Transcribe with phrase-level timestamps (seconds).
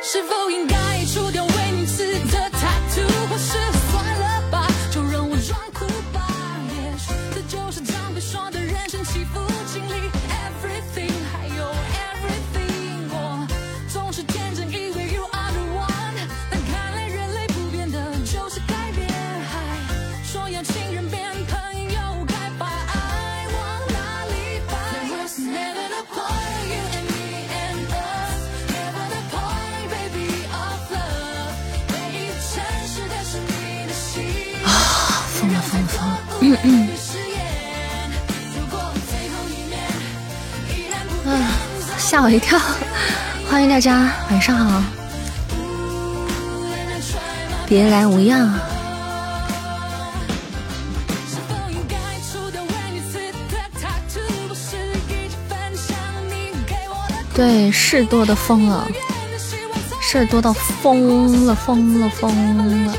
[0.00, 1.27] 是否应该出
[36.64, 36.88] 嗯。
[41.26, 41.52] 啊，
[41.98, 42.58] 吓我一跳！
[43.50, 44.82] 欢迎大家，晚上好。
[47.66, 48.52] 别来无恙。
[57.34, 58.88] 对，事多的疯了，
[60.00, 62.94] 事儿多到疯了，疯了，疯了。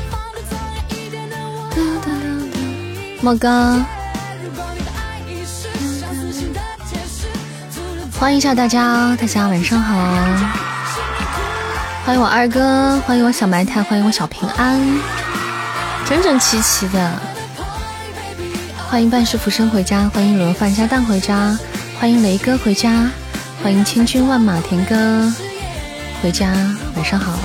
[3.22, 3.78] 莫哥，
[8.18, 9.94] 欢迎一下大家，大家晚上好。
[12.06, 14.80] 欢迎我二哥，欢迎我小埋汰，欢迎我小平安，
[16.08, 17.12] 整整齐齐的。
[18.88, 21.54] 欢迎半世浮生回家，欢迎轮饭加蛋回家，
[22.00, 23.06] 欢迎雷哥回家，
[23.62, 25.30] 欢迎千军万马田哥
[26.22, 26.50] 回家，
[26.96, 27.38] 晚上好。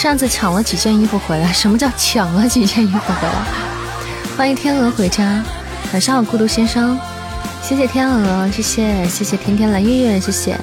[0.00, 3.44] 上次抢了几件衣服回来，什么叫抢了几件衣服回来？
[4.34, 5.44] 欢迎天鹅回家，
[5.92, 6.98] 晚上好，孤独先生，
[7.62, 10.58] 谢谢天鹅，谢谢谢谢天天蓝月月，谢谢，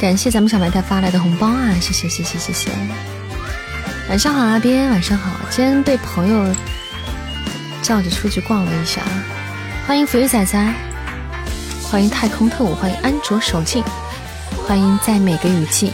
[0.00, 2.70] 感谢咱们小白太发来的红包啊，谢谢谢谢谢谢。
[4.08, 6.52] 晚上好，阿边，晚上好，今天被朋友
[7.82, 9.00] 叫着出去逛了一下，
[9.86, 10.74] 欢迎浮鱼仔仔，
[11.84, 13.84] 欢迎太空特务，欢迎安卓手镜，
[14.66, 15.92] 欢迎在每个雨季。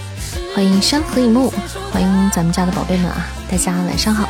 [0.59, 1.53] 欢迎山河一幕，
[1.93, 3.29] 欢迎咱们家的宝贝们啊！
[3.49, 4.29] 大家晚上好。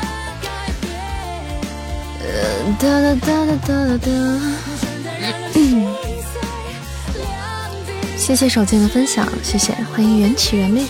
[2.78, 4.10] 哒哒哒哒哒哒哒。
[8.14, 10.84] 谢谢手机的分享，谢谢，欢迎缘起缘灭。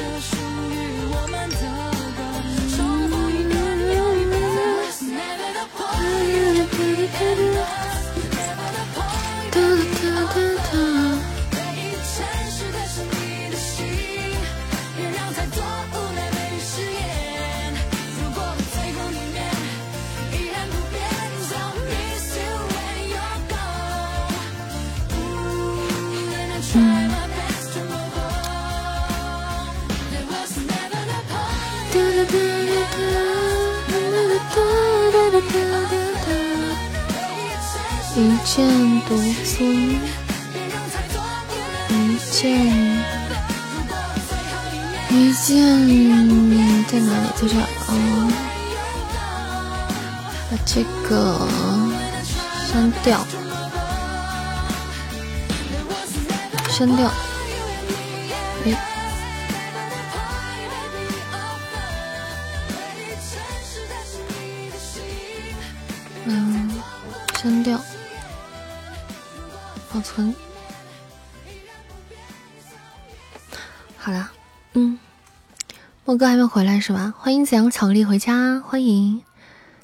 [76.09, 77.13] 莫哥还没回来是吧？
[77.19, 79.23] 欢迎紫阳巧克力回家，欢迎。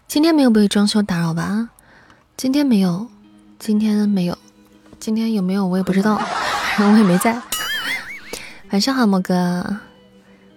[0.08, 1.68] 今天没有被装修打扰吧？
[2.34, 3.06] 今天没有，
[3.58, 4.38] 今天没有，
[4.98, 6.18] 今天有没有我也不知道，
[6.80, 7.38] 我也没在。
[8.70, 9.78] 晚上好，莫哥，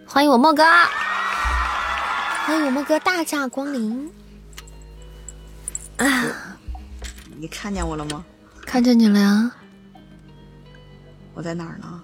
[0.06, 0.64] 欢迎我莫哥，
[2.46, 4.10] 欢迎我莫哥大驾光临。
[5.98, 6.24] 啊，
[7.38, 8.24] 你看见我了吗？
[8.66, 9.52] 看见你了呀！
[11.34, 12.02] 我在哪儿呢？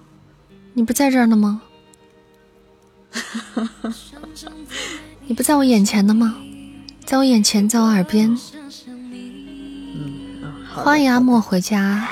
[0.74, 1.62] 你不在这儿呢吗？
[5.28, 6.36] 你不在我眼前的吗？
[7.06, 8.38] 在我眼前，在我耳边。
[10.74, 12.08] 欢迎阿莫回家。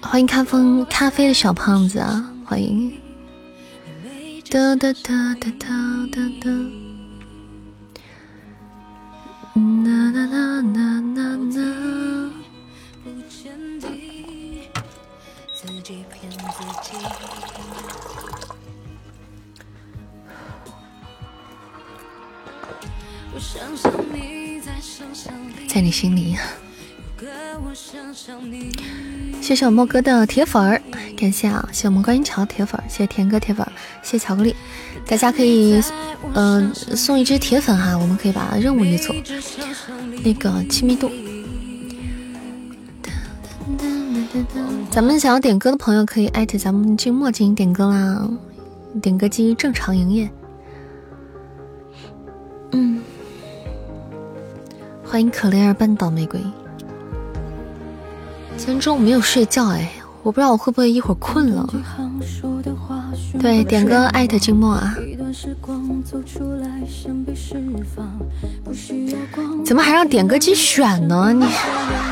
[0.00, 2.30] 欢迎咖啡咖啡的小胖子啊！
[2.44, 2.92] 欢迎。
[4.50, 6.79] 哒哒哒哒哒哒哒。
[29.50, 30.80] 谢谢我莫哥的铁粉儿，
[31.16, 31.68] 感谢啊！
[31.72, 34.54] 谢我们观音桥铁粉儿，谢谢田哥铁粉儿，谢谢巧克力。
[35.04, 35.82] 大家可以
[36.34, 39.12] 嗯、送一只铁粉哈，我们可以把任务一做。
[40.22, 41.10] 那个亲密度。
[44.88, 48.30] 咱们想要点歌的朋友可以艾特咱们静默进行点歌啦，
[49.02, 50.30] 点歌机正常营业。
[52.70, 53.02] 嗯，
[55.04, 56.40] 欢迎可怜儿半岛玫瑰。
[58.60, 59.90] 今天中午没有睡觉哎，
[60.22, 61.66] 我不知道我会不会一会儿困了。
[63.40, 64.94] 对，点歌艾特静默啊。
[69.64, 71.32] 怎么还让点歌机选呢？
[71.32, 71.46] 你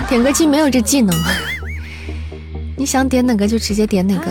[0.09, 1.15] 点歌机没有这技能。
[2.79, 4.27] 你想点哪个就直接点哪个。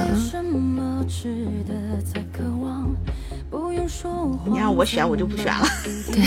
[4.50, 5.68] 你让我选，我就不选了。
[6.12, 6.22] 对，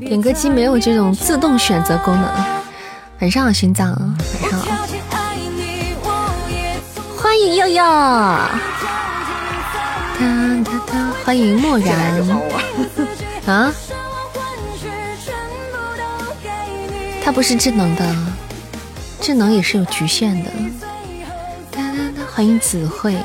[0.00, 2.24] 点歌机没有这种自动选择功能。
[3.20, 3.90] 晚上好，心脏，
[4.42, 4.86] 晚上好。
[7.16, 7.82] 欢迎悠悠。
[11.24, 12.20] 欢迎漠然。
[13.46, 13.72] 啊？
[17.24, 18.14] 它不是智能的，
[19.20, 20.50] 智能也是有局限的。
[22.34, 23.16] 欢迎子慧。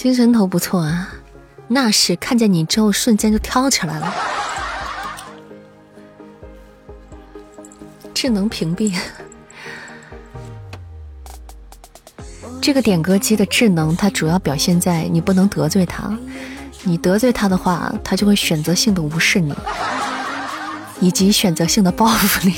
[0.00, 1.10] 精神头不错啊，
[1.68, 4.14] 那是看见你之后瞬间就跳起来了。
[8.14, 8.98] 智能屏蔽，
[12.62, 16.10] 这个点歌机的智能，它主要表现在你不能得罪它，
[16.82, 19.54] 你得罪它的话，它就会选择性的无视你，
[20.98, 22.54] 以及选择性的报复你。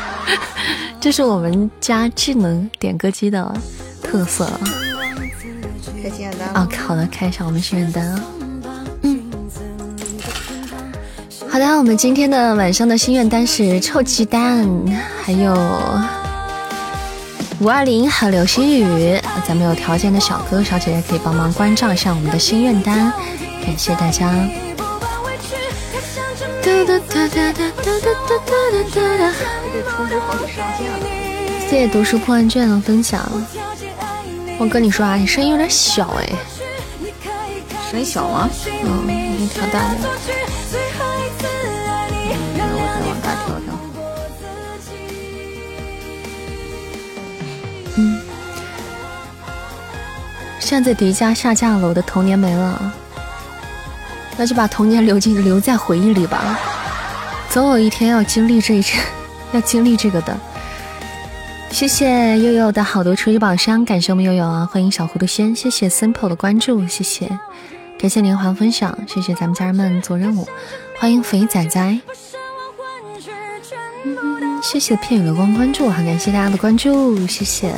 [1.00, 3.50] 这是我们家智能点歌机的
[4.02, 4.46] 特色。
[6.02, 8.24] 开心愿单啊，好的，看一下我们心愿单啊。
[9.02, 9.22] 嗯，
[11.48, 14.66] 好的，我们今天的晚上的心愿单是臭鸡蛋，
[15.22, 15.52] 还有
[17.60, 19.20] 五二零，还有流星雨。
[19.46, 23.12] 咱们有条件的小哥哥小姐姐可以帮忙关照一下我们的心愿单，
[23.64, 24.32] 感谢大家。
[31.68, 33.20] 谢谢读书破万卷的分享。
[34.60, 36.28] 我跟你说啊，你声音有点小哎，
[37.90, 38.46] 声音小吗？
[38.84, 39.98] 嗯，你调大点。
[42.58, 43.72] 那我再往大调调。
[47.96, 48.20] 嗯，
[50.58, 52.92] 现在迪迦下架了，我的童年没了，
[54.36, 56.58] 那就把童年留进留在回忆里吧，
[57.48, 59.00] 总有一天要经历这一阵，
[59.52, 60.38] 要经历这个的。
[61.70, 64.68] 谢谢悠悠的好多初级宝箱，感谢我们悠悠啊！
[64.70, 67.26] 欢迎小糊涂仙，谢谢 simple 的关注，谢谢，
[67.98, 70.46] 感谢连环分享，谢谢咱们家人们做任务，
[70.98, 72.00] 欢迎肥仔仔，
[74.62, 77.72] 谢谢片羽的光关注，很感谢大家的关注，谢谢，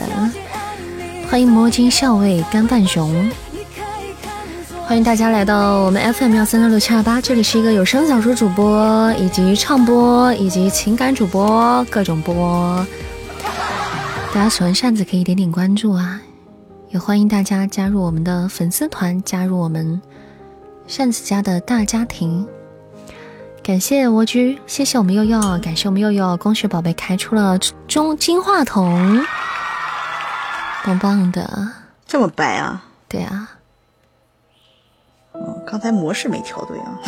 [1.30, 3.30] 欢迎魔晶校尉干饭熊，
[4.86, 12.84] 欢迎大家来到我们 FM 幺三六六七二八，这里是一个有声小说主播以及唱播以及情感主播各种播。
[14.34, 16.19] 大家喜欢扇子可以点点关注啊，
[16.88, 20.00] 也欢迎大家加入我们的粉丝团，加入我们
[20.87, 22.49] 扇子家的大家庭。
[23.62, 29.23] 感谢蜗居，谢谢我们悠悠，感谢我们悠悠，光学宝贝开出了中金话筒，
[30.82, 31.69] 棒棒的，
[32.06, 32.82] 这么白啊？
[33.06, 33.51] 对啊，
[35.32, 36.98] 哦，刚才模式没调对啊。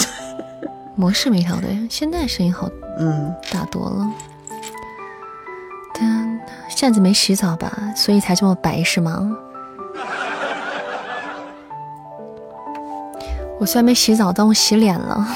[0.95, 4.13] 模式没调对，现在声音好嗯，大多了。
[5.95, 9.31] 但扇子没洗澡吧，所以才这么白是吗？
[13.61, 15.27] 我虽然没洗澡，但我洗脸了。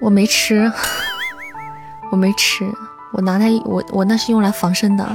[0.00, 0.70] 我没吃，
[2.10, 2.68] 我没吃，
[3.12, 5.06] 我拿它，我我那是用来防身的。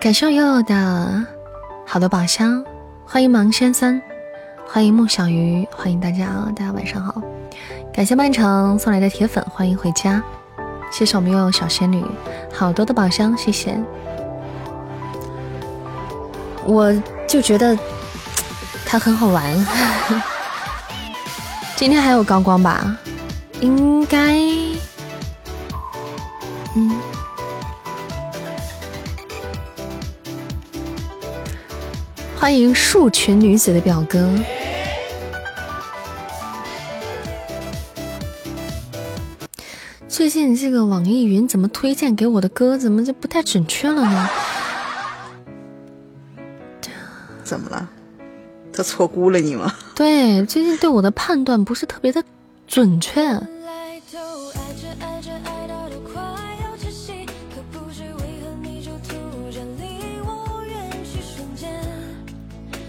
[0.00, 1.24] 感谢悠悠的
[1.86, 2.64] 好的宝箱，
[3.06, 4.02] 欢迎芒先生，
[4.66, 6.50] 欢迎孟小鱼，欢迎大家啊！
[6.56, 7.22] 大家晚上好，
[7.92, 10.22] 感谢漫长送来的铁粉，欢迎回家。
[10.96, 12.04] 谢谢我们拥有小仙女，
[12.52, 13.76] 好多的宝箱，谢谢。
[16.64, 16.94] 我
[17.26, 17.76] 就觉得
[18.86, 19.66] 它很好玩。
[21.74, 22.96] 今天还有高光吧？
[23.58, 24.38] 应该，
[26.76, 26.96] 嗯。
[32.38, 34.30] 欢迎树群女子的表哥。
[40.16, 44.30] 最近这个网易云怎么推荐给我的歌，怎么就不太准确了呢？
[47.42, 47.88] 怎么了？
[48.72, 49.74] 他错估了你吗？
[49.96, 52.22] 对，最近对我的判断不是特别的
[52.68, 53.40] 准确。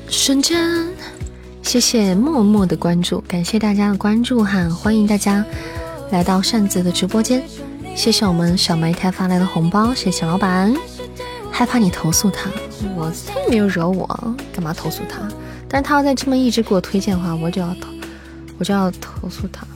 [0.08, 0.88] 瞬间，
[1.63, 5.44] 谢谢默默的关注，感谢大家的关注哈，欢迎大家。
[6.15, 7.43] 来到扇子的直播间。
[7.93, 10.74] 谢谢我们小梅开发来的红包，谢谢老板。
[11.51, 12.50] 害怕你投诉他，
[12.95, 14.07] 我他没有惹我，
[14.53, 15.27] 干嘛投诉他？
[15.67, 17.89] 但是他要再这么一直给我推荐的话，我就要投，
[18.57, 19.67] 我就要投诉他。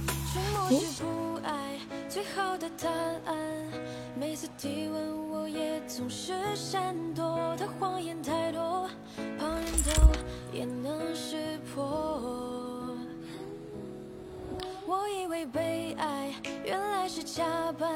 [15.30, 16.34] 为被爱
[16.66, 17.44] 原来是假
[17.78, 17.88] 扮，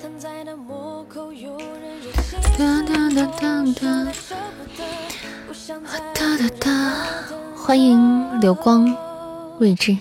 [0.00, 3.62] 躺在那漠口有人热情哒哒哒哒
[6.14, 6.70] 哒哒哒，
[7.54, 8.96] 欢迎流光
[9.58, 9.94] 未知。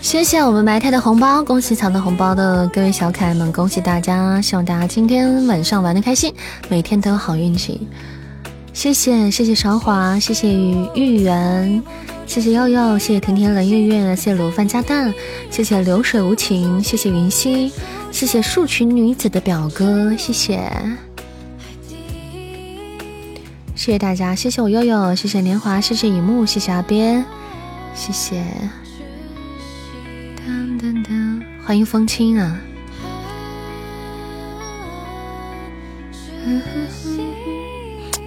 [0.00, 4.40] 谢谢我们白太的红包，恭喜抢到红包的各位小可爱们，恭喜大家！
[4.40, 6.34] 希望大家今天晚上玩的开心，
[6.70, 7.86] 每天都有好运气。
[8.74, 10.52] 谢谢谢谢韶华，谢谢
[10.94, 11.82] 玉圆，
[12.26, 15.14] 谢谢悠悠，谢谢甜甜冷月月，谢谢卤饭加蛋，
[15.48, 17.72] 谢谢流水无情，谢谢云溪，
[18.10, 20.60] 谢谢树群女子的表哥，谢谢，
[23.74, 27.24] 谢谢大家，谢谢我悠悠，谢谢年华，谢谢雨木，谢谢阿边，
[27.94, 28.42] 谢谢，
[30.46, 32.60] 噔噔噔，欢迎风清啊。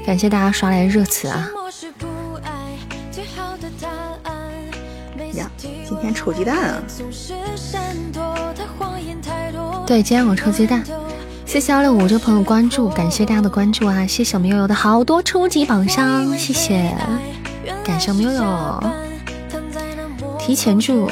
[0.07, 1.49] 感谢大家刷来热词啊！
[5.33, 6.81] 呀，今天抽鸡蛋啊！
[9.85, 10.81] 对，今天我臭鸡蛋。
[11.45, 14.07] 谢谢幺六五这朋友关注，感谢大家的关注啊！
[14.07, 16.95] 谢谢我们悠悠的好多初级榜上，谢谢，
[17.83, 18.83] 感谢我们悠悠，
[20.39, 21.11] 提前祝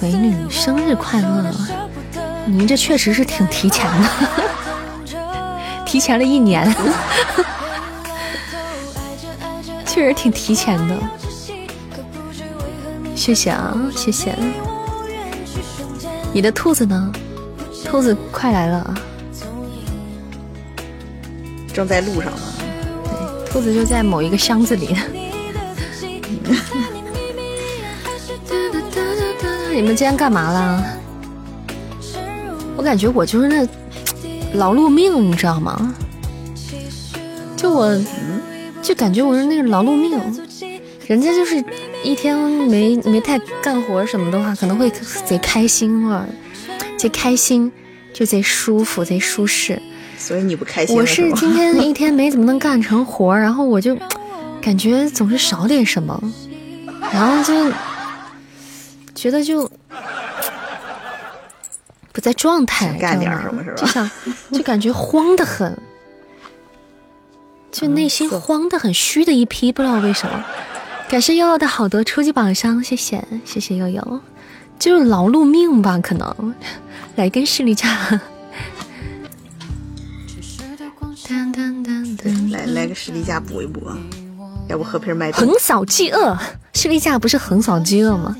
[0.00, 1.54] 美女生日快乐！
[2.46, 4.08] 您这确实是挺提前的，
[5.86, 6.74] 提前了一年。
[9.94, 10.98] 确实挺提前的，
[13.14, 14.34] 谢谢啊，谢谢。
[16.32, 17.12] 你的兔子呢？
[17.84, 18.92] 兔子快来了，
[21.72, 22.40] 正在路上呢。
[23.04, 23.12] 对，
[23.48, 24.96] 兔子就在某一个箱子里。
[29.72, 30.84] 你们今天干嘛了？
[32.76, 33.64] 我感觉我就是那
[34.54, 35.94] 劳碌命，你知道吗？
[37.56, 37.96] 就我。
[38.84, 40.12] 就感觉我是那个劳碌命，
[41.06, 41.56] 人家就是
[42.02, 44.90] 一天没没太干活什么的话，可能会
[45.24, 46.28] 贼开心了，
[46.98, 47.72] 贼开心
[48.12, 49.80] 就贼舒服贼舒适。
[50.18, 50.94] 所以你不开心？
[50.94, 53.96] 我是今天一天没怎么能干成活，然后我就
[54.60, 56.22] 感觉总是少点什么，
[57.10, 57.72] 然后就
[59.14, 59.70] 觉得就
[62.12, 63.76] 不在状态，干点什么是吧？
[63.78, 64.10] 就想
[64.52, 65.74] 就感觉慌得很。
[67.74, 70.44] 就内心慌的很虚的一批，不知道为什么。
[71.08, 74.20] 感谢悠悠的好多初级榜上，谢谢谢谢悠悠，
[74.78, 76.54] 就是劳碌命吧，可能
[77.16, 78.20] 来根士力架。
[82.52, 83.82] 来 来个士力架补一补，
[84.68, 85.44] 要不喝瓶脉动。
[85.44, 86.38] 横扫饥饿，
[86.74, 88.36] 士力架不是横扫饥饿吗？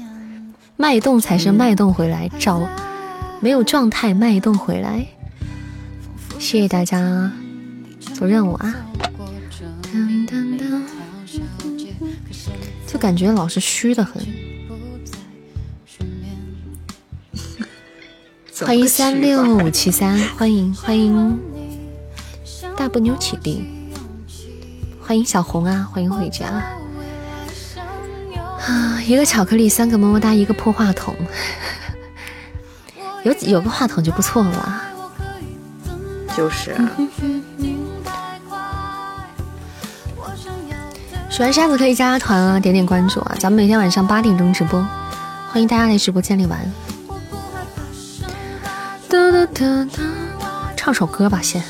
[0.76, 2.62] 脉动才是脉动回来，找
[3.40, 5.04] 没有状态脉动回来。
[6.38, 7.32] 谢谢大家
[8.14, 8.74] 做任务啊！
[12.94, 14.24] 就感觉老是虚的很。
[18.64, 21.36] 欢迎三六五七三，欢迎欢迎
[22.78, 23.64] 大不妞起立，
[25.02, 26.46] 欢迎小红啊，欢迎回家
[28.60, 29.02] 啊！
[29.04, 31.16] 一个巧克力，三个么么哒，一个破话筒，
[33.26, 34.82] 有有个话筒就不错了。
[36.36, 36.76] 就是。
[41.34, 43.34] 喜欢沙子可以加加团啊，点点关注啊！
[43.40, 44.80] 咱们每天晚上八点钟直播，
[45.50, 46.72] 欢迎大家来直播间里玩。
[50.76, 51.60] 唱首歌吧，先。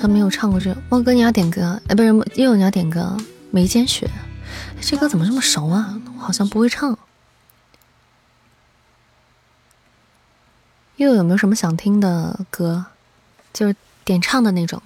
[0.00, 0.74] 他没有唱过这。
[0.88, 1.80] 猫哥，你要点歌？
[1.88, 3.16] 哎，不是，又有你要点歌？
[3.50, 4.08] 眉间雪，
[4.80, 6.00] 这歌怎么这么熟啊？
[6.16, 6.98] 我好像不会唱。
[10.96, 12.86] 又有没有什么想听的歌？
[13.52, 14.82] 就是点唱的那种。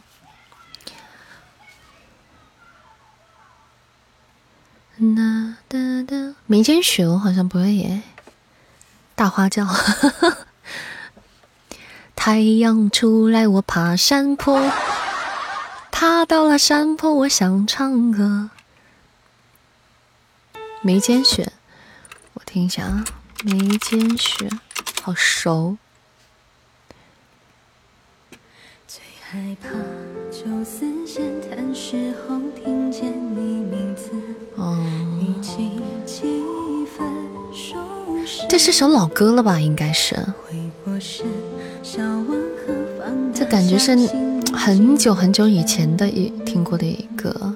[4.97, 8.02] 哒哒哒，眉间雪我好像不会耶。
[9.14, 9.66] 大花轿，
[12.16, 14.61] 太阳出来我爬山坡，
[16.06, 18.50] 爬到了山坡我想唱歌。
[20.82, 21.50] 眉间雪，
[22.34, 23.04] 我听一下啊，
[23.42, 24.50] 眉间雪，
[25.02, 25.78] 好熟。
[28.87, 29.70] 最害怕
[30.30, 34.11] 就似闲谈时候听见你名字，
[34.56, 34.76] 哦。
[38.46, 39.58] 这是首老歌了吧？
[39.58, 40.14] 应该是，
[43.34, 43.96] 这感觉是
[44.54, 47.54] 很久很久以前的一听过的一个，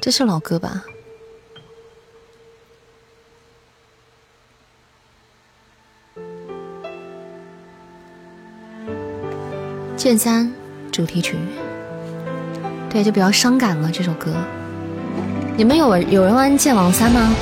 [0.00, 0.84] 这是老歌吧？
[9.96, 10.52] 剑三
[10.92, 11.36] 主题曲，
[12.88, 14.32] 对，就比较伤感了这首歌。
[15.56, 17.34] 你们有有人玩剑网三吗？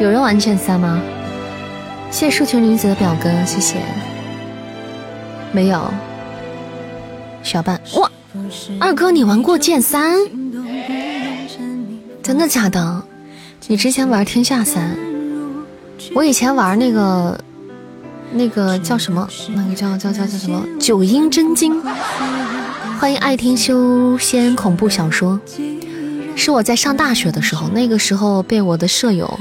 [0.00, 1.00] 有人玩剑三吗？
[2.10, 4.07] 谢谢树群女子的表哥，谢谢。
[5.52, 5.90] 没有，
[7.42, 8.10] 小半哇，
[8.78, 10.16] 二哥你玩过剑三？
[12.22, 13.02] 真的假的？
[13.66, 14.96] 你之前玩天下三？
[16.14, 17.38] 我以前玩那个
[18.32, 19.26] 那个叫什么？
[19.54, 20.62] 那个叫叫叫叫什么？
[20.78, 21.82] 九阴真经。
[23.00, 25.40] 欢迎爱听修仙恐怖小说，
[26.36, 29.38] 是我在上大学的时候，那个时候被我的舍友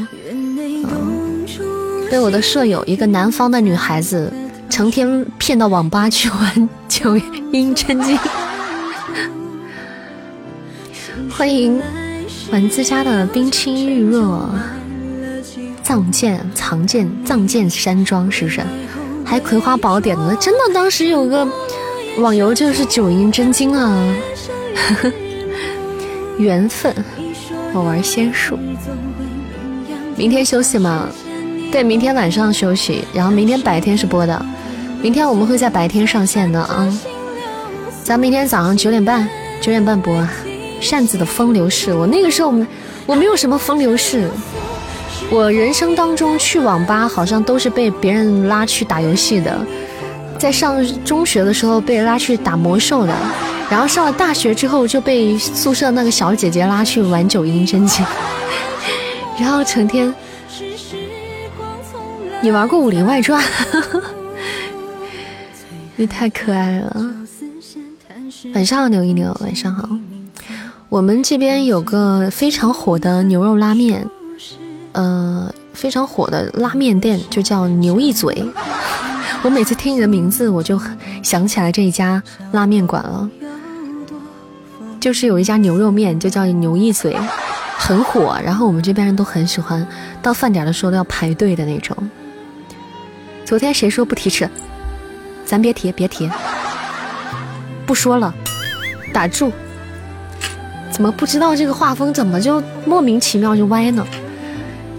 [2.10, 4.32] 被我的舍友一个南方的女孩子
[4.70, 7.18] 成天骗到网吧去玩九
[7.52, 8.18] 阴真经。
[11.30, 11.80] 欢迎
[12.52, 14.42] 丸子家的冰清玉若，
[15.84, 18.62] 藏剑藏剑藏剑山庄是不是？
[19.26, 20.36] 还葵花宝典呢？
[20.40, 21.48] 真的，当时有个
[22.20, 24.16] 网游就是九阴真经啊，
[26.38, 26.94] 缘分。
[27.74, 28.58] 我玩仙术，
[30.16, 31.08] 明天休息吗？
[31.72, 34.46] 对，明天晚上休息，然后明天白天是播的，
[35.02, 36.88] 明天我们会在白天上线的啊。
[38.04, 39.28] 咱明天早上九点半，
[39.62, 40.28] 九点半播。
[40.80, 42.54] 扇子的风流事，我那个时候
[43.06, 44.30] 我没有什么风流事，
[45.32, 49.60] 我人生当中去网吧好像都是被别人拉去打游戏的，
[50.38, 53.14] 在上中学的时候被拉去打魔兽的，
[53.72, 58.06] 然后上了大学之后就被宿舍那个小姐姐拉去玩九阴真经，
[59.40, 60.14] 然后成天。
[62.40, 63.44] 你玩过《武林外传》？
[66.00, 67.06] 你太可爱了。
[68.54, 69.90] 晚上好，牛一牛，晚上好。
[70.90, 74.08] 我们这边有个非常火的牛肉拉面，
[74.92, 78.46] 呃，非常火的拉面店就叫牛一嘴。
[79.42, 80.80] 我每次听你的名字，我就
[81.24, 83.28] 想起来这一家拉面馆了。
[85.00, 87.18] 就是有一家牛肉面，就叫牛一嘴，
[87.76, 88.40] 很火。
[88.44, 89.86] 然后我们这边人都很喜欢，
[90.22, 91.98] 到饭点的时候都要排队的那种。
[93.46, 94.48] 昨天谁说不提吃？
[95.48, 96.30] 咱别提，别提，
[97.86, 98.34] 不说了，
[99.14, 99.50] 打住。
[100.92, 104.06] 怎么不知道这个画风怎么就莫名其妙就歪呢？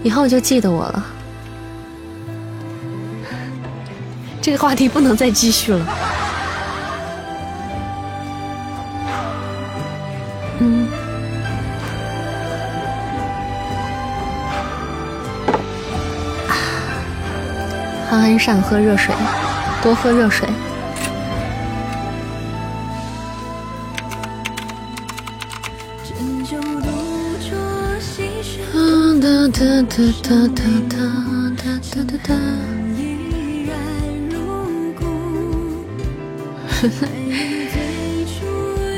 [0.01, 1.05] 以后就记得我了。
[4.41, 5.85] 这个话题不能再继续了。
[10.59, 10.87] 嗯。
[18.09, 19.13] 憨憨善喝热水，
[19.81, 20.47] 多喝热水。
[29.21, 30.97] 哒哒哒哒哒哒
[31.57, 32.33] 哒哒哒。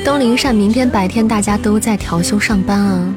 [0.03, 3.13] 东林善，明天白天大家都在调休上班啊？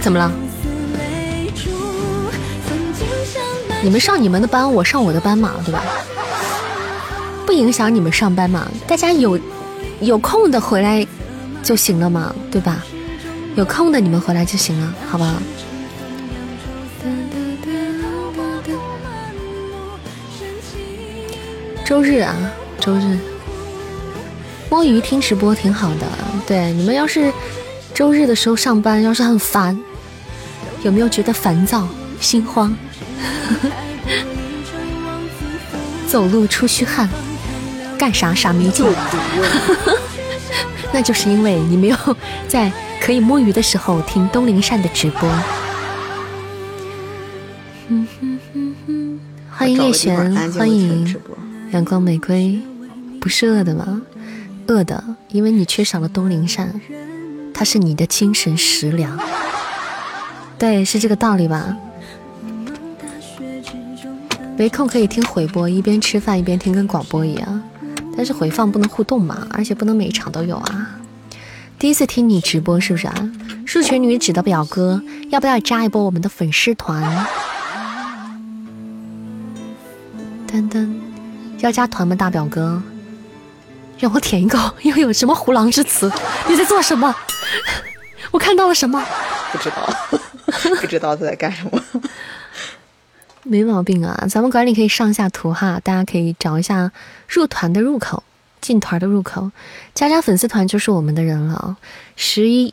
[0.00, 0.32] 怎么了？
[3.82, 5.82] 你们上你们的班，我上我的班嘛，对吧？
[7.44, 8.68] 不影响你们上班嘛？
[8.86, 9.38] 大家有
[10.00, 11.04] 有空的回来
[11.64, 12.84] 就行了嘛，对吧？
[13.56, 15.34] 有空的你们回来就行了，好不好？
[21.84, 22.34] 周日啊，
[22.80, 23.18] 周日
[24.70, 26.06] 摸鱼听直播挺好的。
[26.46, 27.32] 对，你们要是
[27.92, 29.78] 周日的时候上班，要是很烦，
[30.84, 31.86] 有没有觉得烦躁、
[32.20, 32.74] 心慌？
[36.08, 37.08] 走路出虚汗，
[37.98, 38.84] 干啥啥没劲。
[40.92, 41.96] 那就是因为你没有
[42.48, 42.72] 在。
[43.04, 45.28] 可以摸鱼的时候听东林善的直播。
[49.50, 51.20] 欢迎叶璇，欢迎。
[51.72, 52.60] 阳光玫瑰，
[53.20, 54.02] 不是饿的吗？
[54.68, 56.80] 饿的，因为你缺少了东林善，
[57.52, 59.18] 它是你的精神食粮。
[60.56, 61.76] 对，是这个道理吧？
[64.62, 67.62] 没空可以听回播，一边吃饭一边听，跟广播一样。
[68.16, 70.88] 但是回放不能互动嘛，而且不能每一场都有啊。
[71.80, 73.30] 第一次听你直播是不是啊？
[73.66, 77.26] 数学女子的表哥，要不要加一波我们的粉丝团？
[80.48, 80.88] 噔噔，
[81.58, 82.80] 要加团吗，大表哥？
[83.98, 86.08] 让我舔一口，又有什么虎狼之词？
[86.48, 87.12] 你在做什么？
[88.30, 89.04] 我看到了什么？
[89.50, 89.92] 不知道，
[90.80, 91.82] 不知道他在干什么。
[93.44, 96.92] 没毛病啊，咱们管理可以上下图哈，大家可以找一下
[97.28, 98.22] 入团的入口，
[98.60, 99.50] 进团的入口，
[99.94, 101.76] 加加粉丝团就是我们的人了。
[102.14, 102.72] 十一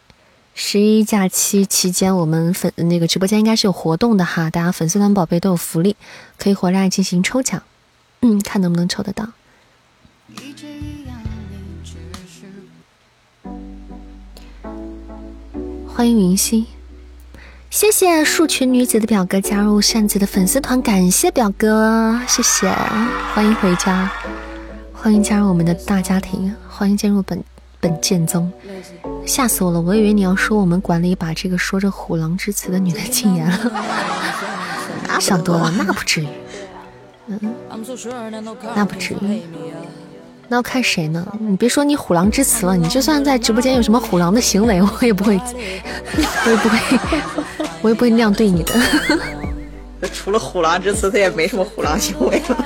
[0.53, 5.95] 十一假期期间，我们粉那个直播间应该是有活动的哈，大家粉丝团宝贝都有福利，
[6.37, 7.63] 可以回来进行抽奖，
[8.21, 9.27] 嗯，看能不能抽得到。
[15.87, 16.67] 欢迎云溪。
[17.69, 22.67] 谢谢树群女子的表哥加入扇子的粉丝团，感谢表哥，谢谢，
[23.33, 24.11] 欢迎回家，
[24.91, 27.43] 欢迎加入我们的大家庭，欢迎进入本
[27.79, 28.51] 本剑宗，
[29.23, 33.71] 吓死我了，我以为你要说我们管理把这个说着虎狼之词的女的禁言了，
[35.19, 36.27] 想多了，那不至于，
[37.27, 37.39] 嗯，
[38.75, 39.43] 那不至于，
[40.47, 41.23] 那要看谁呢？
[41.39, 45.39] 你别说你虎狼之词了，你就算在直播间有什么虎狼的行为，我也不会，
[46.17, 46.79] 我也不会。
[47.81, 48.73] 我也不会那样对你的。
[50.13, 52.65] 除了虎狼之词，他也没什么虎狼行为了。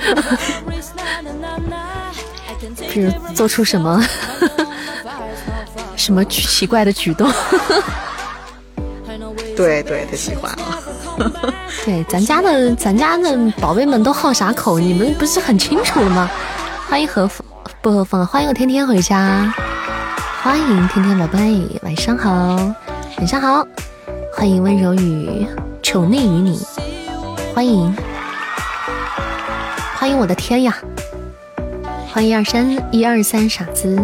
[2.91, 4.03] 比 如做出什么
[5.95, 7.31] 什么奇怪的举动。
[9.55, 10.57] 对对，他喜欢了。
[11.85, 14.79] 对，咱家的咱家的宝贝们都好啥口？
[14.79, 16.29] 你们不是很清楚了吗？
[16.89, 17.45] 欢迎和风
[17.81, 19.53] 不和风，欢迎我天天回家，
[20.41, 22.55] 欢迎天天宝贝，晚上好，
[23.17, 23.65] 晚上好。
[24.35, 25.47] 欢迎温柔与
[25.81, 26.59] 宠溺于你，
[27.53, 27.95] 欢迎。
[29.95, 30.75] 欢迎我的天呀！
[32.11, 33.95] 欢迎二三一二三傻子，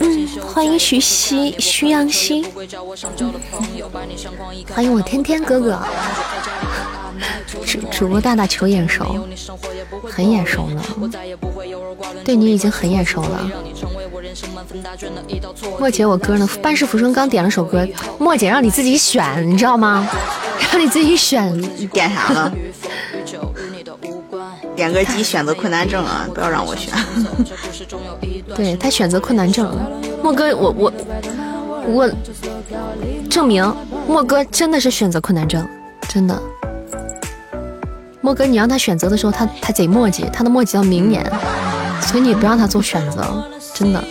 [0.00, 2.44] 嗯，欢迎徐熙徐阳熙，
[4.74, 5.80] 欢迎我天天哥哥。
[7.66, 9.26] 主主播大大求眼熟，
[10.04, 10.82] 很眼熟了，
[12.24, 13.50] 对你已经很眼熟了。
[15.78, 16.48] 莫姐，我歌呢？
[16.62, 17.86] 半世浮生刚点了首歌，
[18.18, 20.08] 莫姐让你自己选，你知道吗？
[20.70, 22.52] 让你自己选，你点啥了？
[24.76, 26.28] 点歌机选择困难症啊！
[26.32, 26.92] 不要让我选。
[28.54, 29.76] 对他选择困难症，
[30.22, 30.92] 莫哥，我我
[31.88, 32.10] 我
[33.28, 33.74] 证明
[34.06, 35.68] 莫哥真的是选择困难症，
[36.08, 36.40] 真的。
[38.20, 41.24] 莫哥，你让他选择的时候，他他贼墨迹，他的墨迹到明年，
[42.02, 43.42] 所以你不让他做选择，
[43.74, 44.04] 真的。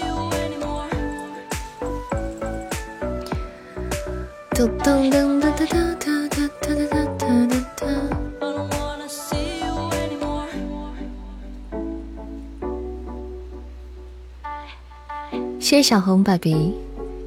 [15.60, 16.74] 谢谢小红 baby，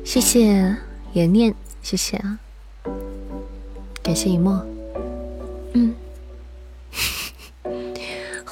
[0.02, 0.74] 谢谢
[1.12, 2.38] 颜念，谢谢啊，
[4.02, 4.64] 感谢一墨，
[5.74, 5.94] 嗯。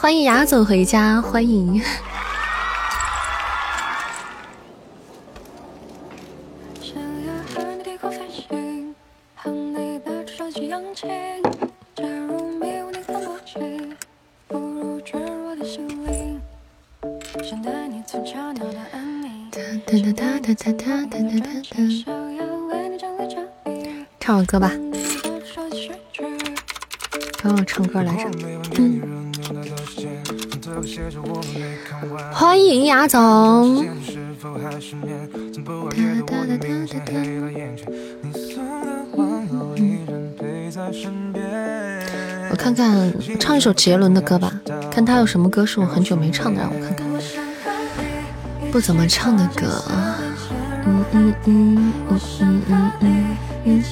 [0.00, 1.82] 欢迎雅总回家，欢迎。
[24.20, 24.70] 唱首歌吧，
[27.42, 28.30] 刚我唱歌来着，
[28.78, 29.17] 嗯。
[32.32, 33.86] 欢迎雅总。
[42.50, 47.06] 我看看，唱一首杰伦的歌吧，看他有什么歌是我很久没唱的，让我看看。
[48.70, 49.82] 不怎么唱的歌。
[50.86, 52.20] 嗯嗯嗯嗯
[52.68, 52.92] 嗯嗯
[53.64, 53.88] 嗯嗯。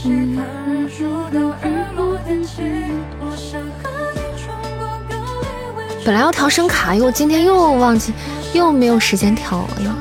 [6.07, 8.12] 本来要调声卡，又今天又忘记，
[8.55, 9.99] 又没有时间调了。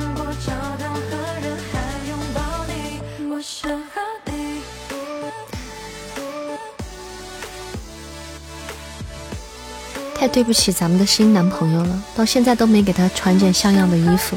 [10.14, 14.36] 太对不起咱们的新男朋友了，到现在都没给他穿件像样的衣服。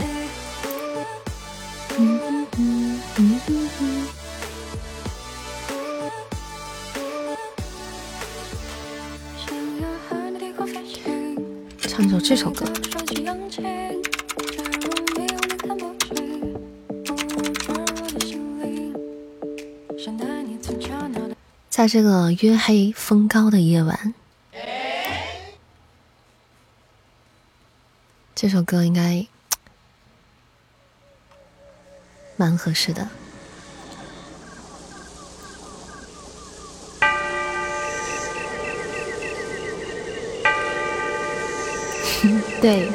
[12.30, 12.64] 这首歌。
[21.72, 24.14] 在这个月黑风高的夜晚，
[28.36, 29.26] 这首歌应该
[32.36, 33.10] 蛮合适的。
[42.62, 42.90] 对，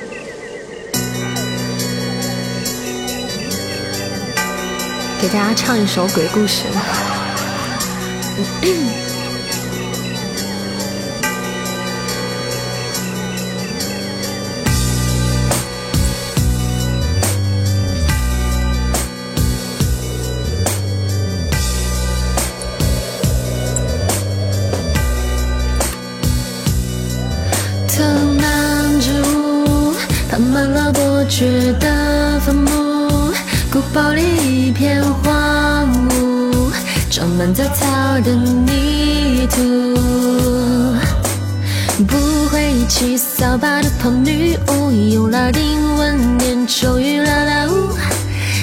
[5.22, 6.64] 给大家唱一首鬼故事。
[31.25, 33.33] 了伯爵的坟墓，
[33.73, 36.71] 古堡里一片荒芜，
[37.11, 37.87] 长满杂草
[38.21, 39.63] 的泥土。
[42.07, 47.95] 不会骑扫把的胖女巫，用拉丁文念咒语啦啦呜。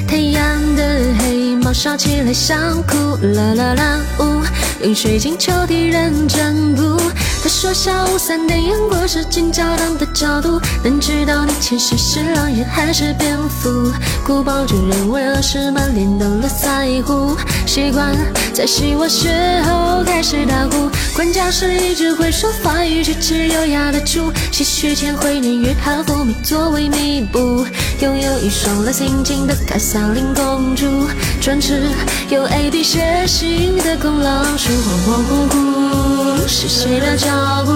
[0.07, 0.83] 太阳的
[1.19, 4.43] 黑毛烧起来像哭啦啦啦呜，
[4.83, 7.01] 用水晶球替人占卜。
[7.43, 13.91] 他说下午三点阳光是进教堂的角度，能知道你前世是狼人还是蝙蝠。
[14.23, 18.15] 古堡主人为了是满脸的络腮胡，习惯
[18.53, 19.27] 在洗碗时
[19.63, 20.87] 候开始打呼。
[21.15, 27.65] 管家是一只会说法语却只优雅的猪，洗雪前会念约翰福音作为弥补。
[28.01, 30.85] 拥有一双蓝晶晶的凯萨琳公主，
[31.41, 31.87] 专吃
[32.29, 35.80] 有 A B 血型的公老鼠，恍恍惚惚
[36.47, 37.27] 是谁的脚
[37.65, 37.71] 步？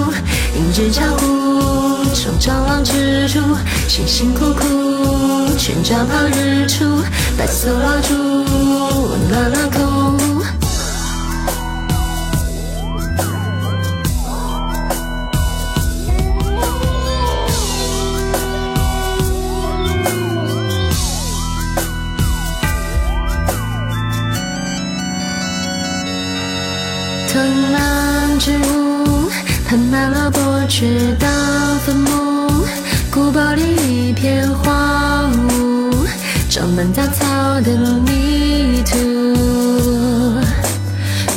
[0.58, 3.40] 银枝茶壶，trong 蟑螂蜘蛛，
[3.88, 6.84] 辛辛苦苦，全家怕日出，
[7.38, 10.05] 白色蜡烛，温暖了空。
[29.76, 30.88] 屋，攀满了伯爵
[31.20, 31.28] 的
[31.86, 32.66] 坟墓，
[33.12, 36.08] 古堡里一片荒芜，
[36.50, 38.98] 长满杂草的泥土。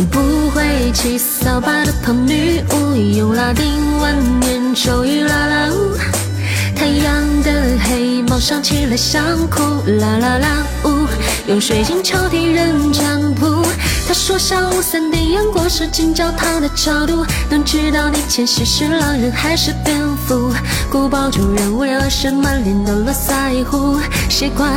[0.09, 5.97] 不会骑扫把的胖女巫，用拉丁文念咒语啦啦呜。
[6.77, 9.61] 太阳的黑毛烧起来像哭
[9.99, 10.49] 啦啦啦
[10.85, 11.09] 呜，
[11.49, 13.58] 用水晶球替人占卜。
[14.29, 20.53] 说下午三点阳光是进教堂的角度，能知道你前世是狼人还是蝙蝠。
[20.91, 24.71] 古堡主人为了是满脸的络腮胡，习惯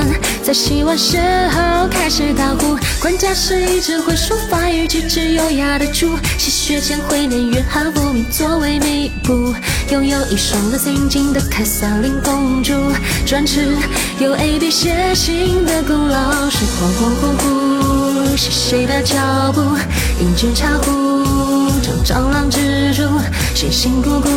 [0.44, 1.18] 在洗碗时
[1.52, 2.78] 候开始打呼。
[3.02, 9.54] 管家是一只会说法语却只优雅的猪，吸血前会念约翰福音作为弥补。
[9.92, 12.74] 拥有一双蓝晶晶的凯撒琳公主，
[13.26, 13.76] 专吃
[14.20, 19.16] 有 A B 血型的公老鼠，恍恍惚惚是谁的脚
[19.54, 19.62] 步？
[20.20, 20.92] 银枝茶壶
[21.82, 23.04] ，trong 蟑螂蜘蛛，
[23.56, 24.30] 辛辛苦苦，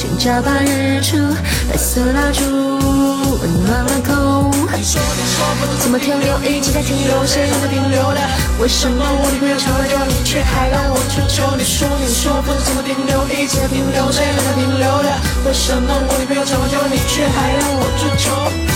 [0.00, 1.18] 寻找把日出，
[1.68, 4.50] 白色蜡烛，温暖了空。
[5.78, 6.40] 怎么停留？
[6.40, 8.20] 一直在停留，谁让它停留的？
[8.60, 11.62] 为什么我的朋友常来找你，却还让我追求你？
[11.62, 15.12] 说你说不能怎么停留，一直在停留，谁让它停留的？
[15.44, 18.69] 为什么我的朋友常来找你，却还让我追求？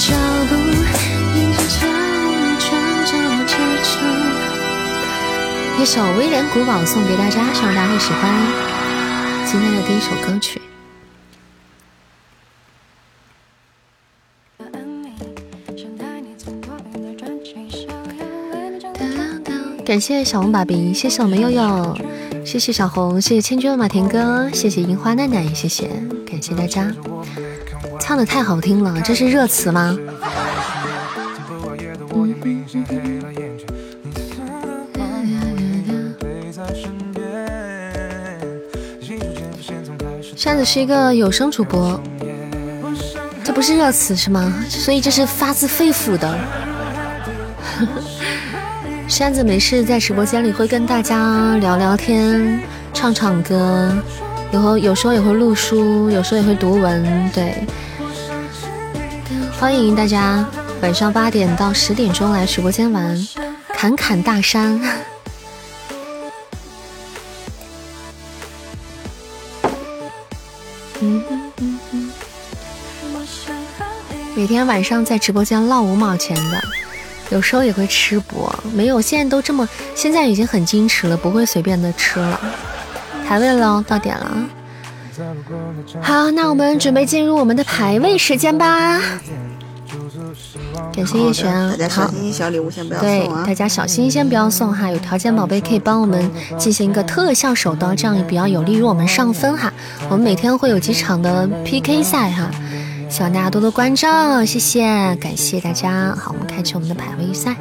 [0.00, 0.16] 脚
[0.48, 0.54] 步？
[1.36, 2.72] 一直朝我转
[3.04, 3.12] 角
[3.46, 3.52] 支
[3.84, 3.92] 撑。
[5.78, 8.32] 一首《威廉古堡》送给大家，希望大家会喜欢
[9.44, 10.58] 今天的第一首歌曲。
[19.84, 21.94] 感谢小红爸比，谢谢我们悠悠，
[22.42, 25.90] 谢谢小红，谢谢千军万马田哥，谢谢樱花奈奈，谢谢，
[26.24, 26.90] 感谢大家，
[28.10, 29.96] 唱的太好听了，这是热词吗？
[40.34, 42.00] 扇子是一个有声主播，
[43.44, 44.52] 这不是热词是吗？
[44.68, 46.36] 所以这是发自肺腑的。
[49.06, 52.60] 扇子没事在直播间里会跟大家聊聊天、
[52.92, 53.88] 唱唱歌，
[54.50, 57.30] 有后有时候也会录书，有时候也会读文。
[57.32, 57.54] 对，
[59.60, 60.42] 欢迎大家
[60.80, 63.28] 晚上八点到十点钟来直播间玩
[63.74, 64.80] 侃侃大山。
[71.02, 72.10] 嗯嗯嗯嗯，
[74.34, 76.64] 每天晚上在直播间唠五毛钱的，
[77.28, 82.40] 有时候也会吃播，没有，现在都这么，现在已经很矜持了，不会随便的吃了。
[83.28, 84.38] 排位了，到点了。
[86.00, 88.98] 好，那我们准备进入我们的排位时间吧。
[90.92, 93.54] 感谢叶璇，大家小心心，小礼物先不要对送啊大。
[93.54, 99.72] 家小心先不要送哈，有条件宝贝可以帮我们进行一个特效手刀，这样也比较有利于我们上分哈。
[100.08, 102.50] 我们每天会有几场的 PK 赛哈，
[103.08, 106.14] 希望大家多多关照，谢谢，感谢大家。
[106.18, 107.56] 好，我们开启我们的排位赛，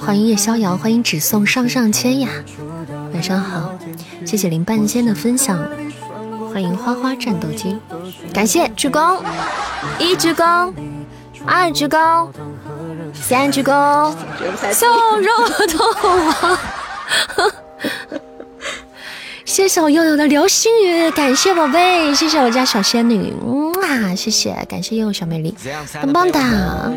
[0.00, 2.28] 欢迎叶逍遥，欢迎只送上上签呀，
[3.12, 3.72] 晚上好，
[4.24, 5.58] 谢谢林半仙的分享，
[6.52, 7.76] 欢迎花花战斗机，
[8.32, 9.20] 感谢鞠躬，
[9.98, 10.72] 一鞠躬，
[11.48, 12.28] 二鞠躬，
[13.14, 14.12] 三鞠躬。
[14.38, 14.86] 绝不才小
[15.18, 15.30] 肉
[15.66, 16.60] 头王，
[19.46, 25.56] 谢谢我悠悠的流星雨，感谢宝贝，谢谢我家小仙女，嗯啊，谢谢，感谢悠悠小美丽，
[26.02, 26.92] 棒棒哒。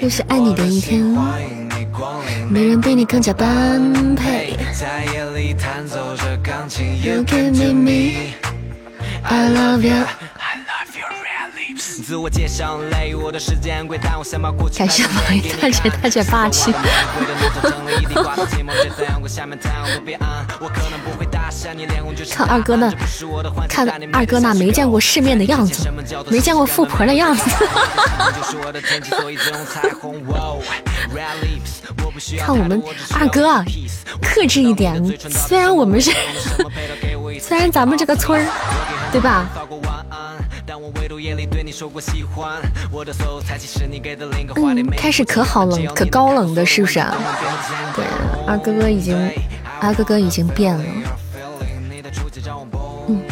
[0.00, 1.02] 又是爱你的一天，
[2.48, 4.56] 没人比你更加般配。
[7.02, 8.34] You give me me,
[9.24, 10.04] I love you。
[10.04, 10.61] 自
[14.78, 16.72] 感谢王一大姐大姐霸气。
[22.30, 22.90] 看二哥那，
[23.68, 25.88] 看二哥那没见过世面的样子，
[26.30, 27.50] 没见过富婆的样子。
[32.38, 32.82] 看我们
[33.14, 33.64] 二哥啊，
[34.22, 35.02] 克制一点。
[35.30, 36.12] 虽然我们是，
[37.40, 38.46] 虽然咱们这个村儿，
[39.10, 39.46] 对吧？
[44.56, 47.14] 嗯，开始可好冷，可高冷的，是不是啊？
[47.94, 48.04] 对，
[48.46, 49.16] 二哥哥已经，
[49.80, 50.84] 二哥哥已经变了。
[53.08, 53.22] 嗯，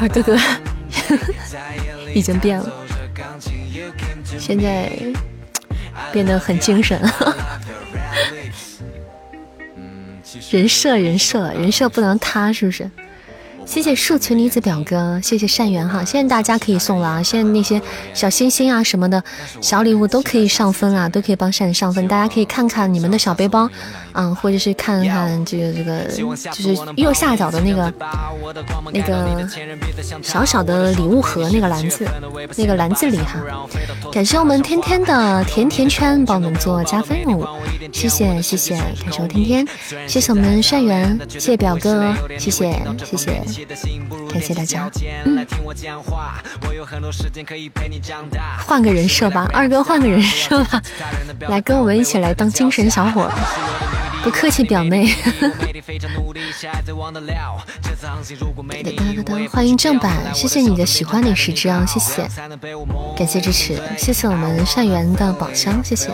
[0.00, 0.36] 二哥哥
[2.14, 2.72] 已经变了，
[4.38, 4.90] 现在
[6.12, 7.00] 变得很精神。
[10.50, 12.90] 人设，人设，人设不能塌，是不是？
[13.66, 17.80] 谢谢树群女子表哥，谢谢善缘哈，现在大家可以送了啊，现在那些
[18.12, 19.22] 小心心啊什么的
[19.60, 23.70] 小礼物都可以上分啊，都可以帮善上分，大家可以看看你们的小背包，
[24.12, 26.02] 嗯，或者是看看这个这个
[26.52, 27.92] 就是右下角的那个
[28.92, 29.46] 那个
[30.22, 32.06] 小小的礼物盒那个篮子，
[32.56, 33.40] 那个篮子里哈，
[34.12, 37.46] 感谢我们天天的甜甜圈帮我们做加分任务，
[37.92, 39.66] 谢谢谢谢，感谢我天天，
[40.06, 43.42] 谢谢我们善缘，谢谢表哥，谢谢谢谢。
[44.32, 44.88] 感谢大家。
[45.24, 45.46] 嗯，
[48.66, 50.80] 换个人设吧，二哥换个人设吧，
[51.48, 53.30] 来跟我们一起来当精神小伙。
[54.22, 55.12] 不客气，表妹。
[59.50, 62.28] 欢迎正版，谢谢你的喜欢你十只啊，谢谢，
[63.16, 66.10] 感谢支持，谢谢我们善缘的宝箱，谢谢。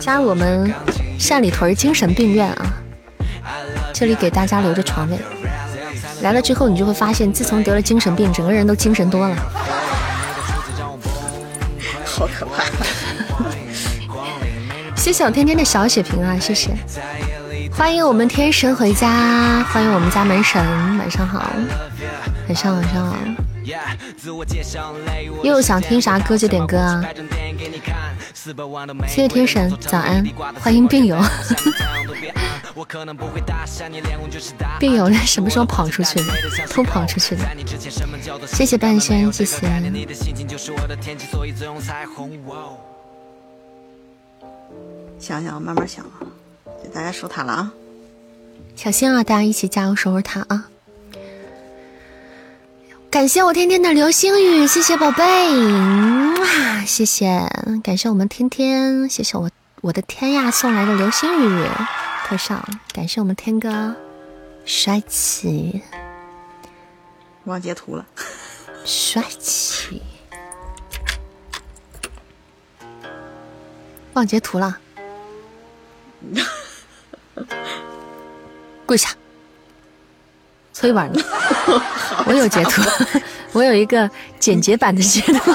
[0.00, 0.72] 加入我们
[1.18, 2.74] 善里屯精神病院啊！
[3.92, 5.16] 这里给大家留着床位。
[6.22, 9.36] 来了之后，你就会发现，自从得了精神病，整个人都精神多了。
[12.06, 12.62] 好可怕！
[14.94, 16.70] 谢谢我天天的小血瓶啊，谢谢！
[17.72, 20.62] 欢迎我们天神回家，欢迎我们家门神，
[20.98, 21.52] 晚上好，
[22.46, 23.16] 晚上晚上好。
[25.42, 27.04] 又想听啥歌就点歌啊！
[29.06, 30.26] 谢谢天神，早安，
[30.60, 31.16] 欢迎病友。
[34.80, 36.32] 病友什么时候跑出去的？
[36.68, 37.44] 偷跑出去的。
[38.46, 39.68] 谢谢半仙，谢谢。
[45.18, 46.18] 想想，慢慢想啊，
[46.82, 47.72] 给大家守塔了啊！
[48.74, 50.71] 小心啊，大家一起加油守守塔啊！
[53.12, 55.22] 感谢我天天的流星雨，谢谢宝贝，
[56.40, 57.46] 哇，谢谢，
[57.84, 59.50] 感谢我们天天，谢谢我
[59.82, 61.68] 我的天呀送来的流星雨
[62.24, 63.94] 特效，感谢我们天哥，
[64.64, 65.82] 帅气，
[67.44, 68.06] 忘截图了，
[68.86, 70.00] 帅气，
[74.14, 74.78] 忘截图了，
[78.86, 79.10] 跪下。
[80.72, 81.22] 催完了，
[82.26, 82.82] 我有截图，
[83.52, 85.54] 我有一个简洁版的截图。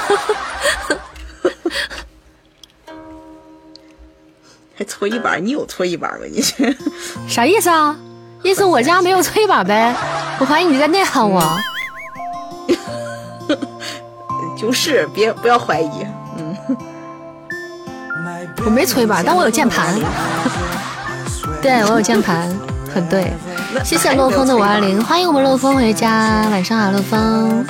[4.76, 6.18] 还搓衣板，你有搓衣板吗？
[6.30, 6.76] 你去，
[7.28, 7.96] 啥意思啊？
[8.44, 9.92] 意思我家没有搓衣板呗？
[10.38, 11.42] 我怀疑你在内涵我。
[14.56, 16.06] 就是别不要怀疑，
[16.36, 16.56] 嗯，
[18.64, 19.92] 我没搓衣板，但我有键盘。
[21.60, 22.48] 对我有键盘，
[22.92, 23.32] 很对。
[23.84, 27.64] 谢谢洛风的五二零，欢迎我们洛风回家，晚上好，洛风，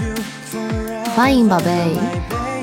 [1.14, 1.96] 欢迎宝贝。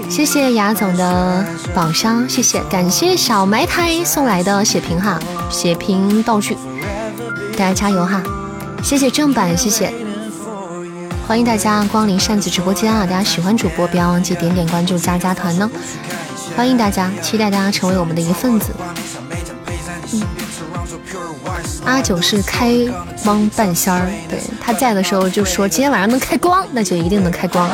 [0.07, 1.43] 谢谢雅总的
[1.73, 6.55] 宝箱，谢谢，感谢小埋汰送来的血瓶哈，血瓶道具，
[7.57, 8.21] 大家加油哈！
[8.83, 9.91] 谢谢正版，谢谢，
[11.27, 13.03] 欢迎大家光临扇子直播间啊！
[13.03, 15.69] 大家喜欢主播，不要忘记点点关注，加加团呢。
[16.55, 18.71] 欢迎大家，期待大家成为我们的一份子。
[20.13, 20.21] 嗯，
[21.85, 22.73] 阿九是开
[23.23, 27.69] 光半仙儿，对他在的时候就说今天晚上能开光，那就一定能开光。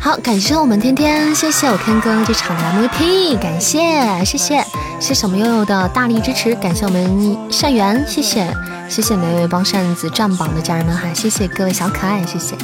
[0.00, 3.80] 好，感谢我们天天，谢谢我天哥这场的 MVP，感谢
[4.24, 4.64] 谢谢
[5.00, 8.46] 谢谢我们悠悠的大力支持，感谢我们善缘，谢谢
[8.88, 12.54] 谢谢每位帮扇子占榜的家人们哈，谢谢各位小可爱，谢谢。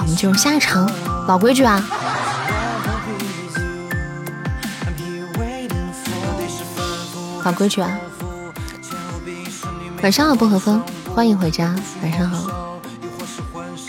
[0.00, 0.90] 好，我们进入下一场，
[1.26, 1.84] 老规矩啊，
[7.44, 8.00] 老规矩啊，
[10.02, 10.82] 晚上好，薄荷风。
[11.14, 12.78] 欢迎回家，晚上好。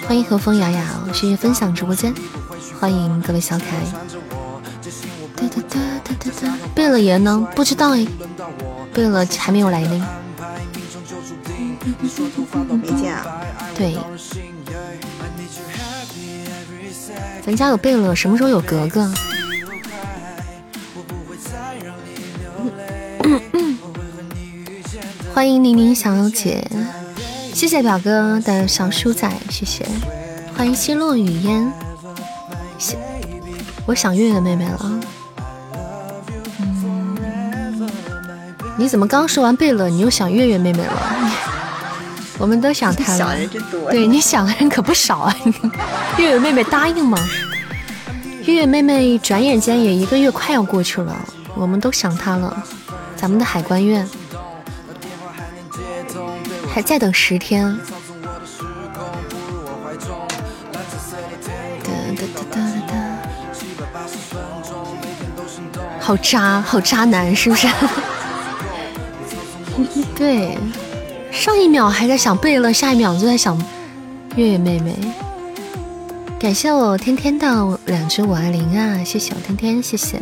[0.05, 0.83] 欢迎和风雅雅，
[1.13, 2.13] 谢谢分享直播间。
[2.77, 3.85] 欢迎各位小可爱。
[5.37, 6.57] 哒哒哒哒哒哒。
[6.75, 7.47] 贝勒爷呢？
[7.55, 8.05] 不知道哎，
[8.93, 10.07] 贝勒还没有来呢。
[12.01, 13.25] 没见啊？
[13.77, 13.95] 对。
[17.43, 19.11] 咱家有贝勒，什么时候有格格？
[25.33, 26.63] 欢迎宁宁小姐。
[27.53, 29.85] 谢谢表哥的小书仔，谢谢，
[30.55, 31.71] 欢迎奚落雨烟，
[32.77, 32.97] 谢，
[33.85, 34.99] 我想月月妹妹了。
[36.59, 37.17] 嗯，
[38.77, 40.93] 你怎么刚说完贝勒，你又想月月妹妹了？
[42.41, 43.35] 我们都想他了，
[43.91, 45.35] 对你想的人可不少啊！
[46.17, 47.19] 月月妹妹答应吗？
[48.45, 51.15] 月月妹妹转眼间也一个月快要过去了，
[51.55, 52.63] 我们都想她了，
[53.15, 54.09] 咱们的海关院。
[56.73, 57.77] 还在等十天，
[65.99, 67.67] 好渣，好渣男，是不是？
[70.15, 70.57] 对，
[71.41, 73.57] 上一秒还在想贝勒，下一秒就在想
[74.35, 74.95] 月月妹妹。
[76.39, 80.21] 感谢我天天的两只五二零啊，谢谢我天天，谢谢。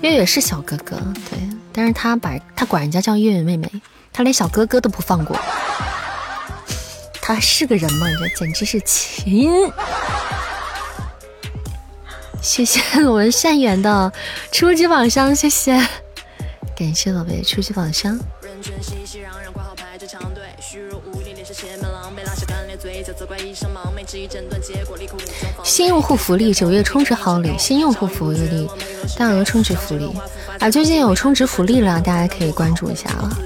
[0.00, 0.96] 月月是小哥哥，
[1.28, 1.38] 对，
[1.74, 3.70] 但是他把他管人家叫月月妹妹。
[4.14, 5.38] 他连小哥哥都不放过，
[7.20, 8.06] 他是个人吗？
[8.18, 9.70] 这简直是亲！
[12.40, 14.10] 谢谢我们善缘的
[14.50, 15.74] 初级宝箱，谢谢，
[16.74, 18.18] 感谢宝贝初级宝箱。
[25.62, 28.68] 新用户福利九月充值好礼，新用户福利
[29.16, 30.10] 大额充值福利
[30.58, 30.70] 啊！
[30.70, 33.38] 最近有充值福利了，大家可以关注一下啊。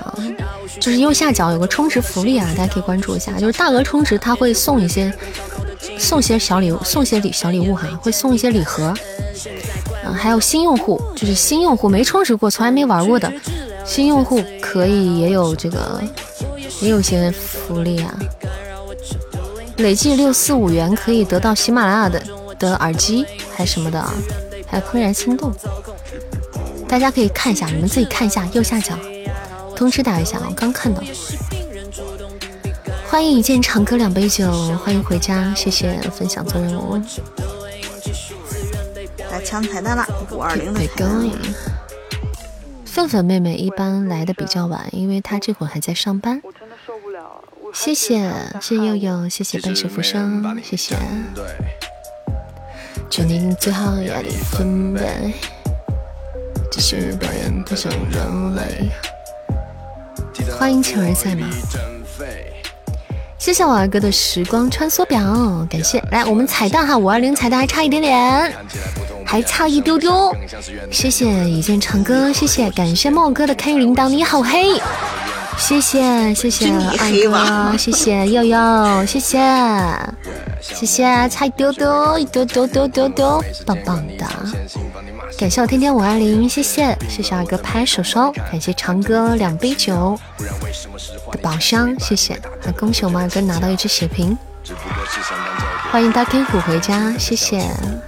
[0.00, 0.14] 啊，
[0.80, 3.32] 就是右下角有个充值福利啊，大家可以关注一下。
[3.38, 5.12] 就是大额充值，他会送一些
[5.98, 8.94] 送些小礼物，送些礼小礼物哈，会送一些礼盒。
[10.04, 13.32] 啊，还有新用户，就是新用户没充值过，从来没玩过的
[13.84, 16.02] 新用户，可以也有这个，
[16.80, 18.18] 也有些福利啊。
[19.82, 22.22] 累计六四五元可以得到喜马拉雅的
[22.56, 24.14] 的耳机，还什么的啊，
[24.66, 25.52] 还有怦然心动。
[26.86, 28.96] 大家可以看一下，你们自己看一下右下角。
[29.74, 31.02] 通知打一下，我刚看到。
[33.08, 37.02] 欢迎一见长歌两杯酒，欢迎回家，谢谢分享做任务。
[39.32, 40.86] 来抢彩蛋了，五二零的彩
[43.04, 43.24] 蛋。
[43.24, 46.40] 妹妹一般来的比较晚，因为她这会儿还在上班。
[47.72, 50.94] 谢谢，谢谢悠悠，谢谢半世浮生，谢谢。
[53.10, 55.32] 祝您最好压力分贝，
[56.70, 58.90] 继续表演不想人类。
[60.58, 61.48] 欢迎晴儿在吗？
[63.38, 65.98] 谢谢我二哥的时光穿梭表，感谢。
[66.10, 68.54] 来，我们彩蛋哈，五二零彩蛋还差一点点，
[69.24, 70.34] 还差一丢丢。
[70.90, 74.80] 谢谢一见长歌，谢谢，感谢茂哥的开铃铛，你好黑。
[75.58, 79.38] 谢谢谢谢二哥，谢谢悠悠，谢谢
[80.60, 84.26] 谢谢，差一丢丢，一丢丢丢丢丢，棒棒的。
[85.38, 90.18] 感谢我天天五二零，谢谢谢谢二哥拍手手，感谢长哥两杯酒
[91.30, 94.36] 的宝箱，谢谢，那恭喜我们二哥拿到一只血瓶。
[95.92, 97.62] 欢迎大天虎回家，谢谢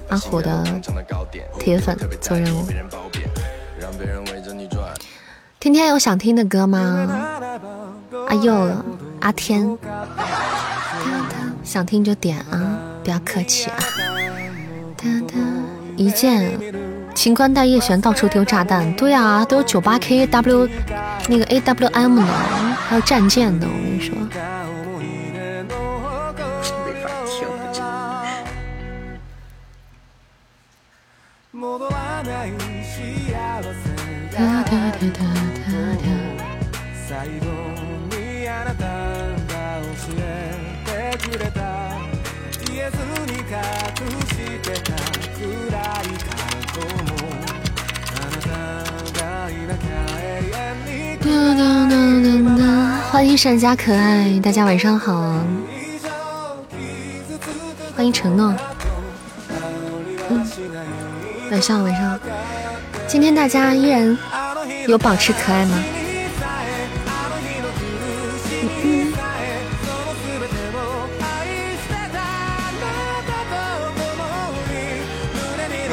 [0.09, 0.65] 阿虎的
[1.61, 2.67] 铁粉做任务。
[5.61, 7.07] 天天有想听的歌吗？
[8.27, 8.75] 阿佑、
[9.21, 9.77] 阿天，
[11.63, 13.77] 想听就点啊，不要客气啊。
[15.99, 16.59] 一键，
[17.15, 20.67] 秦关带叶璇到处丢炸弹，对啊，都有九八 K W
[21.29, 22.25] 那个 A W M 的，
[22.89, 24.17] 还有战舰的，我跟你说。
[34.31, 35.25] 哒哒哒哒
[35.67, 36.07] 哒哒。
[53.11, 55.41] 欢迎闪家可爱，大家晚上好。
[57.97, 58.55] 欢迎承诺。
[60.31, 60.47] 嗯，
[61.51, 62.21] 晚上晚上，
[63.15, 64.19] 今天大家依然
[64.89, 65.79] 有保持可爱吗？
[65.79, 65.87] 感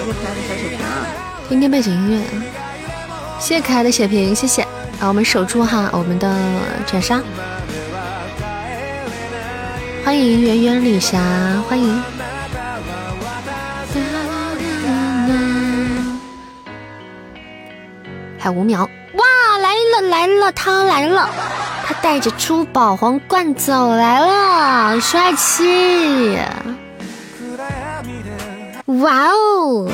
[0.04, 1.06] 谢可爱的小血瓶啊！
[1.48, 2.42] 听听背景音乐啊！
[3.40, 4.64] 谢谢可爱的血瓶，谢谢
[5.00, 5.08] 啊！
[5.08, 6.28] 我们守住哈我们的
[6.88, 7.22] 斩杀，
[10.04, 11.22] 欢迎圆圆李霞，
[11.70, 12.21] 欢迎。
[18.44, 19.24] 还有五秒，哇，
[19.60, 21.30] 来了来了，他来了，
[21.86, 26.40] 他带着珠宝皇冠走来了，帅气！
[28.88, 29.88] 哇哦！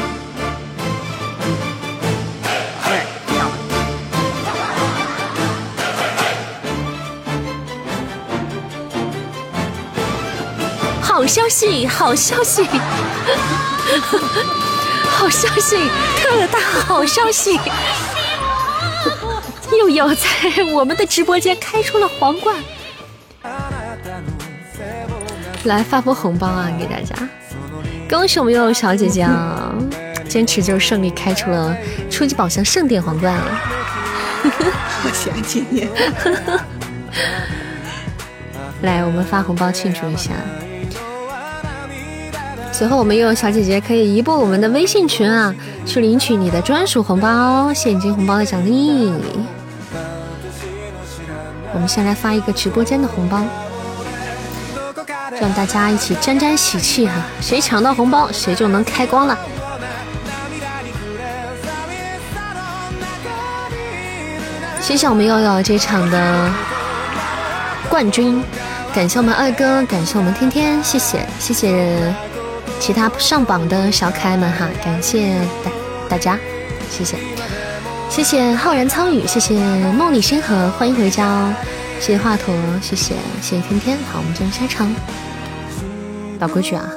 [11.01, 12.63] 好消息，好消息，
[15.09, 15.75] 好消息，
[16.17, 17.59] 特大好消息！
[19.78, 20.25] 又要在
[20.73, 22.55] 我们的直播间开出了皇冠，
[25.65, 27.15] 来发波红包啊，给大家！
[28.09, 29.73] 恭喜我们悠悠小姐姐啊，
[30.28, 31.75] 坚持就是胜利，开出了
[32.09, 33.61] 初级宝箱盛典皇冠了。
[35.01, 35.89] 好喜欢今天。
[38.82, 40.32] 来，我们发红包庆祝一下。
[42.71, 45.53] 随后，我们悠悠小姐姐可以移步我们的微信群啊，
[45.86, 49.11] 去领取你的专属红包、现金红包的奖励。
[51.78, 53.39] 我们先来发一个直播间的红包，
[55.39, 57.13] 让大家一起沾沾喜气哈！
[57.39, 59.38] 谁抢到红包，谁就能开光了。
[64.82, 66.49] 谢谢我们悠悠这场的
[67.91, 68.43] 冠军，
[68.91, 72.11] 感谢我们二哥，感谢我们天天，谢谢谢谢
[72.80, 75.69] 其他上榜的小可爱们哈，感谢大
[76.09, 76.39] 大家，
[76.89, 77.17] 谢谢
[78.10, 79.53] 谢谢浩然苍宇，谢谢
[79.91, 81.53] 梦里星河，欢迎回家哦，
[81.99, 82.41] 谢谢华佗，
[82.82, 84.91] 谢谢谢谢天天，好，我们进入下一场，
[86.39, 86.89] 老规矩啊，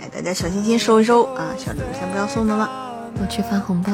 [0.00, 2.68] 来，大家小心心收一收啊，小礼物先不要送的了。
[3.20, 3.92] 我去发红包，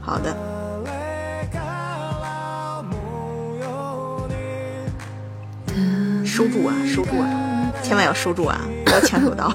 [0.00, 0.34] 好的，
[6.24, 7.28] 收住啊，收住啊，
[7.82, 9.52] 千万要收住啊，不要抢手刀。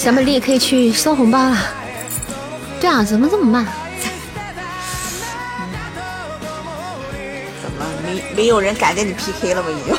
[0.00, 1.58] 小美丽也可以去收红包了。
[2.80, 3.66] 对啊，怎么这么慢？
[7.62, 9.68] 怎么没没有人敢跟你 PK 了吗？
[9.68, 9.94] 已经。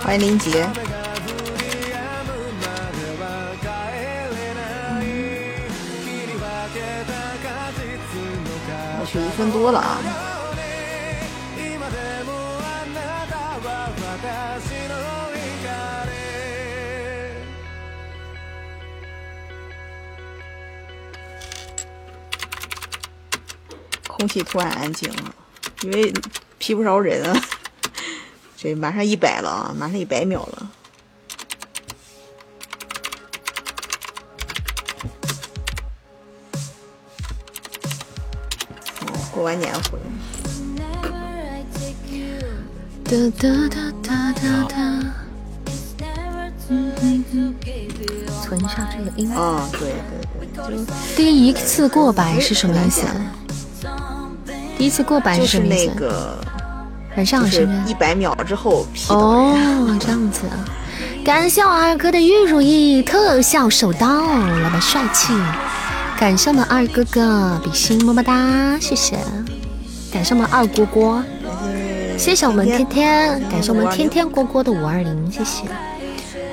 [0.00, 0.64] 欢迎林杰。
[9.00, 9.98] 我去，一分多了啊！
[24.26, 25.34] 空气突然安静了，
[25.82, 26.12] 因为
[26.58, 27.40] 批不着人啊。
[28.58, 30.70] 这马上一百了啊，马上一百秒了。
[39.02, 40.00] 哦，过完年回。
[43.04, 44.76] 哒哒哒哒哒哒。
[48.42, 49.32] 存上这个音。
[49.32, 53.06] 啊，对对对，就第一次过百是什么意思？
[54.76, 55.92] 第一次过百就是是什么意思？
[55.94, 56.38] 那个，
[57.16, 57.68] 晚上就是？
[57.86, 58.86] 一百秒之后。
[59.08, 59.56] 哦，
[59.98, 60.56] 这样子啊！
[61.24, 65.32] 感谢我二哥的玉如意特效手刀，老板帅气！
[66.18, 69.18] 感谢我们二哥哥比心，么么哒，谢谢！
[70.12, 71.22] 感谢我们二锅锅，
[72.16, 75.64] 谢谢我们天天，感谢我们天天锅锅的五二零，谢谢！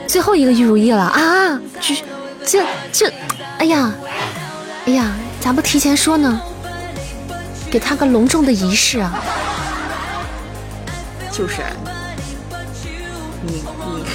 [0.07, 1.59] 最后一个玉如意了啊！
[1.79, 1.95] 这
[2.45, 3.13] 这这，
[3.59, 3.93] 哎呀，
[4.85, 6.41] 哎呀，咋不提前说呢？
[7.73, 9.11] 给他个隆重的仪式啊！
[11.31, 11.69] 就是啊
[13.41, 14.05] 你你，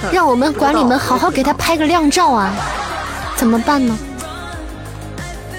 [0.10, 2.50] 让我们管理们好好给他拍个靓照啊！
[3.36, 3.94] 怎么办呢？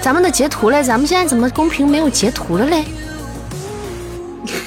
[0.02, 2.84] 咱们的截图嘞，咱们现在怎么公屏没有截图了嘞？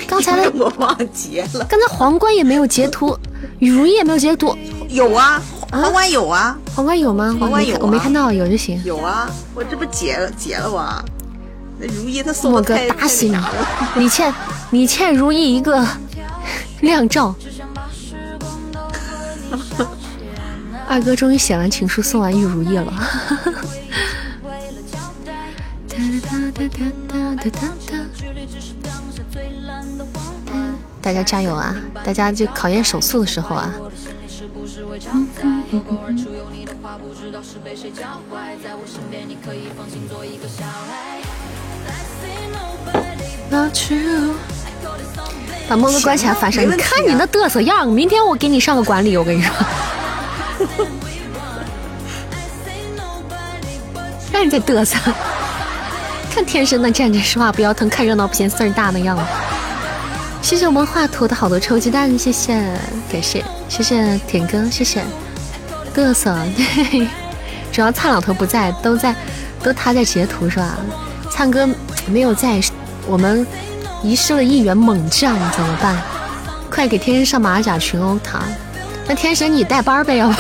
[0.08, 3.14] 刚才 的我忘截了，刚才皇冠也没有截图，
[3.60, 4.56] 雨如意也没有截图，
[4.88, 7.36] 有啊，皇冠有啊，皇冠有吗？
[7.38, 8.82] 皇冠有啊我没看到，有就行。
[8.86, 11.04] 有啊，我这不截了截了吗？
[11.80, 13.92] 那如意他送我个的太大喜呢太那啥了！
[13.96, 14.34] 你欠
[14.72, 15.86] 你欠如意一个
[16.82, 17.36] 靓照。
[20.88, 22.94] 二哥终于写完情书，送完玉如意了。
[31.02, 31.76] 大家加油啊！
[32.04, 33.72] 大家就考验手速的时候啊，
[45.68, 49.52] 把莫哥关起来反上，你看你那嘚瑟样，明天我给你上个管理，我跟你说，
[54.32, 54.98] 让你再嘚瑟。
[56.34, 59.24] 看天生的站着说话不腰疼，看热闹不嫌事儿大的样子。
[60.42, 62.54] 谢谢我们画图的好多臭鸡蛋，谢谢，
[63.12, 65.02] 感谢，谢谢田哥，谢谢，
[65.96, 67.08] 嘚瑟，对，
[67.74, 69.16] 主要灿老头不在，都在，
[69.64, 70.78] 都他在截图是吧？
[71.32, 71.68] 灿哥
[72.08, 72.62] 没有在，
[73.08, 73.46] 我们
[74.04, 75.98] 遗失了一员猛将，怎么办？
[76.70, 78.40] 快给天神上马甲群殴他！
[79.08, 80.36] 那天神你带班儿呗，要不？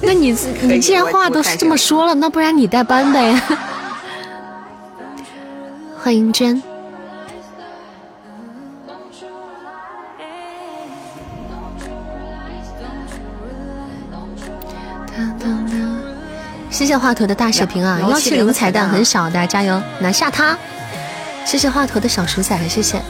[0.02, 3.40] 那你你既然话都是这么说了，那不然你带班呗？
[6.02, 6.60] 欢迎娟。
[16.90, 18.00] 谢谢华佗的大血瓶啊！
[18.00, 20.56] 幺七零彩蛋很少，大家加油拿下它！
[21.46, 23.00] 谢谢华佗的小鼠仔，谢谢，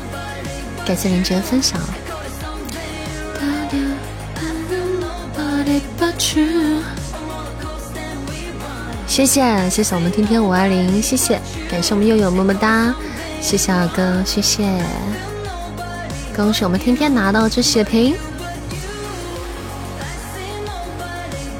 [0.84, 1.80] 感谢林杰分享。
[9.06, 12.94] 谢谢谢谢我们天天五二零，谢谢感谢我们悠悠么么哒，
[13.40, 14.68] 谢谢二哥，谢谢，
[16.36, 18.14] 恭喜我们天天拿到这血瓶。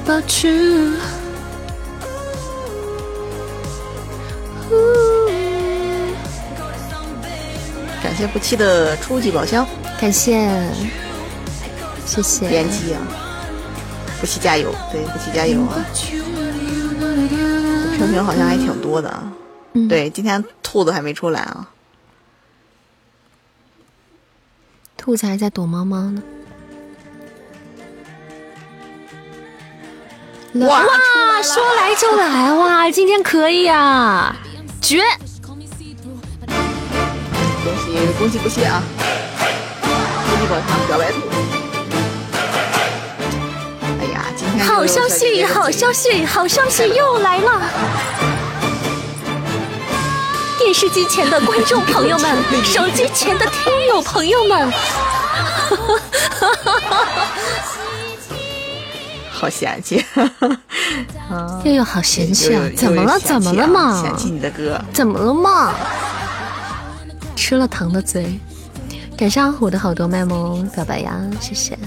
[0.05, 0.99] But you
[8.21, 9.65] 谢不弃的初级宝箱
[9.99, 10.47] 感谢，
[12.05, 12.47] 谢谢。
[12.47, 13.01] 连击啊！
[14.19, 15.83] 不弃加油，对，不弃加油啊！
[17.97, 19.23] 成瓶好像还挺多的啊。
[19.73, 21.67] 嗯对，今天兔子还没出来啊。
[24.97, 26.21] 兔子还在躲猫猫呢。
[30.53, 32.91] 哇哇，说来就来哇！
[32.91, 34.35] 今天可以啊，
[34.79, 35.01] 绝！
[37.91, 38.81] 恭喜恭喜不弃啊！
[39.81, 39.87] 初
[40.37, 41.17] 级宝箱小白兔。
[43.99, 47.61] 哎呀，今天好消息，好消息，好消息又来了！
[50.57, 54.71] 电视机前的观众朋友们， 手机前的听友朋友们，
[59.31, 60.05] 好嫌弃，
[61.29, 62.61] 啊 又有好嫌弃啊！
[62.77, 63.19] 怎么了？
[63.19, 64.01] 怎么了啊嘛？
[64.01, 65.73] 嫌弃你的歌，怎么了嘛？
[67.51, 68.39] 吃了糖的嘴，
[69.17, 71.77] 感谢阿虎的好多卖萌表白呀，谢谢。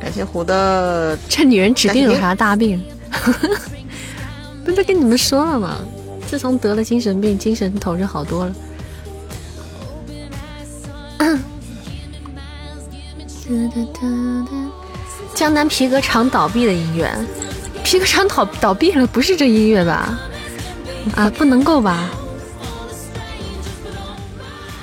[0.00, 2.82] 感谢虎的这女人指定有啥大病？
[4.64, 5.76] 不是跟你们说了吗？
[6.26, 8.54] 自从得了精神病，精神头就好多了。
[15.34, 17.14] 江南皮革厂倒闭的音乐，
[17.84, 20.18] 皮革厂倒倒闭了，不是这音乐吧？
[21.14, 22.08] 啊，不能够吧？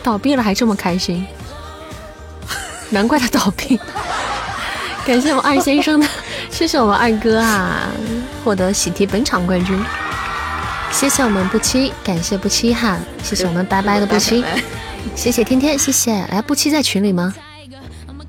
[0.02, 1.26] 倒闭了还这么开心，
[2.90, 3.80] 难怪他倒闭。
[5.06, 6.08] 感谢我二先生的
[6.50, 7.90] 谢谢我们二哥啊，
[8.44, 9.78] 获得喜提本场冠军。
[10.92, 14.44] 谢谢我们不期，感谢不期哈，谢谢我们拜拜的不期，
[15.16, 16.14] 谢谢天天，谢谢。
[16.14, 17.34] 哎，不期在群里吗？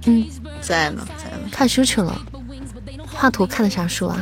[0.07, 0.27] 嗯，
[0.61, 1.49] 在呢，在呢。
[1.53, 2.21] 看书去了。
[3.13, 4.17] 画图看的啥书啊？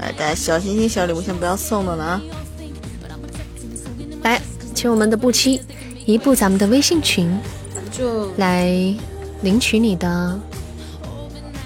[0.00, 2.22] 哎，大家小心心、小礼物先不要送的了啊！
[4.22, 4.40] 来，
[4.74, 5.60] 请我们的不期
[6.06, 7.38] 移步咱们的微信群，
[7.92, 8.66] 就来
[9.42, 10.40] 领取你的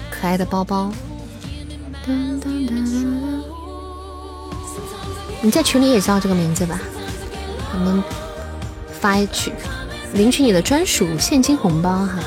[0.09, 0.91] 可爱的包包。
[5.41, 6.77] 你在群里也叫这个名字吧？
[7.73, 8.03] 我们
[8.99, 9.53] 发一曲，
[10.13, 12.19] 领取你的专属现金红包哈！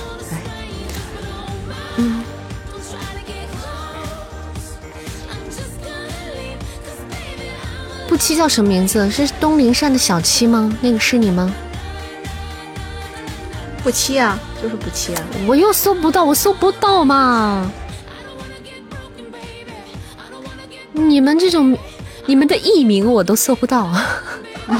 [8.18, 9.08] 不期叫什么名字？
[9.08, 10.76] 是东林善的小七吗？
[10.80, 11.54] 那个是你吗？
[13.80, 15.22] 不七啊，就是不七啊。
[15.46, 17.70] 我又搜不到，我搜不到嘛！
[20.92, 21.78] 你们这种，
[22.26, 23.88] 你们的艺名我都搜不到。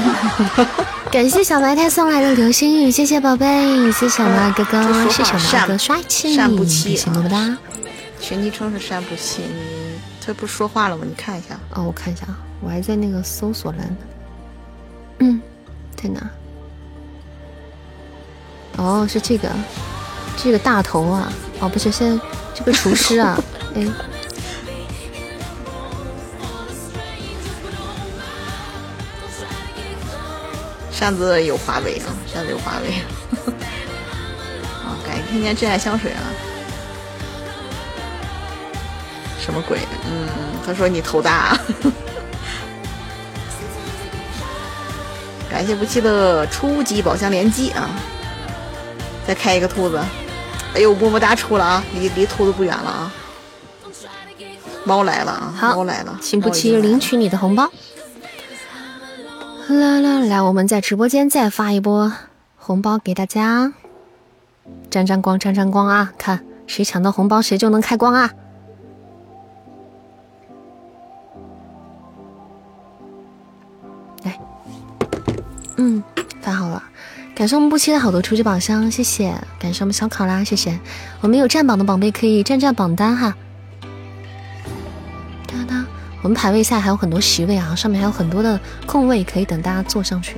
[1.09, 7.57] 感谢小白菜送来的流星雨，谢谢宝贝，谢谢我们二哥哥，谢谢我们二哥帅气，谢谢么么哒。
[8.19, 11.05] 群昵称是山不期，你他不是说话了吗？
[11.07, 11.57] 你看一下。
[11.73, 13.97] 哦，我看一下啊，我还在那个搜索栏呢。
[15.19, 15.41] 嗯，
[15.95, 16.29] 在哪？
[18.77, 19.49] 哦，是这个，
[20.37, 21.31] 这个大头啊！
[21.59, 23.37] 哦，不是，现在这个厨师啊，
[23.75, 23.85] 哎，
[30.91, 32.93] 扇子有华为啊，扇子有华为。
[34.85, 36.23] 啊， 感谢天天真爱香水啊。
[39.39, 39.79] 什么鬼？
[40.05, 40.27] 嗯，
[40.65, 41.57] 他说你头大。
[45.49, 47.89] 感谢不弃的初级宝箱连击啊！
[49.27, 49.99] 再开一个兔子，
[50.75, 53.13] 哎呦，么么哒出了啊，离离兔子不远了啊！
[54.85, 57.69] 猫来了啊，好猫来了，请不猫已经来了期领取你的红包。
[59.67, 62.11] 来来来，我们在直播间再发一波
[62.57, 63.73] 红包给大家，
[64.89, 66.13] 沾沾光，沾沾光啊！
[66.17, 68.31] 看谁抢到红包，谁就能开光啊！
[75.81, 76.03] 嗯，
[76.41, 76.83] 发好了。
[77.33, 79.33] 感谢我们不期的好多初级宝箱，谢谢。
[79.57, 80.77] 感谢我们小考拉，谢谢。
[81.21, 83.33] 我们有占榜的宝贝可以占占榜单哈。
[85.47, 85.85] 哒哒，
[86.21, 90.35] 我们排位赛还有很多席位啊，上面还有很多的空位可以等大家坐上去。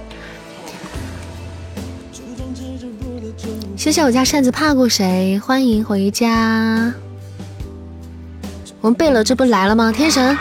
[3.75, 6.93] 谢谢我家扇子怕过谁，欢迎回家。
[8.79, 9.91] 我们贝勒这不来了吗？
[9.91, 10.37] 天神，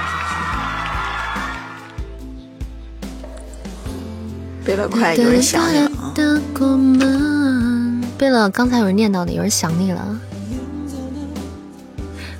[5.16, 6.12] 有人想你了啊！
[6.14, 8.00] 的过门。
[8.16, 10.18] 贝勒，刚才有人念叨的，有人想你了。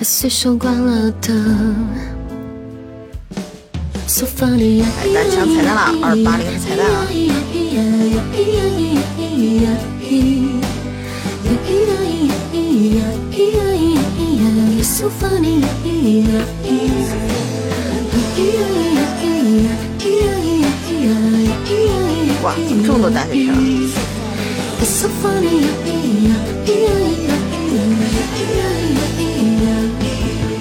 [0.02, 1.76] 随手关了灯。
[4.06, 7.06] So funny 哎，咱抢彩蛋了，二八零的彩蛋啊！
[22.42, 23.52] 哇，怎么这么多单飞车
[24.82, 25.66] ？So funny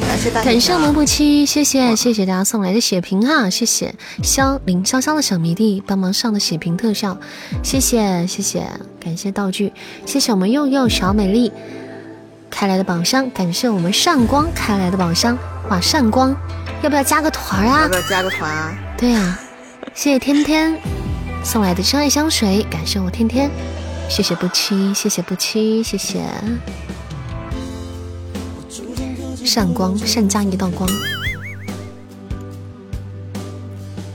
[0.01, 7.17] 感谢大家，感谢我们不期，谢谢谢谢大家送来的血瓶哈，谢谢香林潇潇的小迷弟帮忙上的血瓶特效，
[7.63, 8.67] 谢谢谢谢，
[8.99, 9.71] 感谢道具，
[10.05, 11.49] 谢谢我们佑佑小美丽
[12.49, 15.37] 开来的宝箱，感谢我们善光开来的宝箱，
[15.69, 16.35] 哇善光，
[16.81, 17.95] 要不要加个团啊要不？
[17.95, 18.77] 要加个团啊？
[18.97, 19.39] 对呀、
[19.95, 20.77] 谢谢天天
[21.43, 23.49] 送来的真爱香水，感谢我天天，
[24.07, 26.23] 谢谢不期，谢谢不期，谢谢
[29.43, 30.87] 善光善加一道光。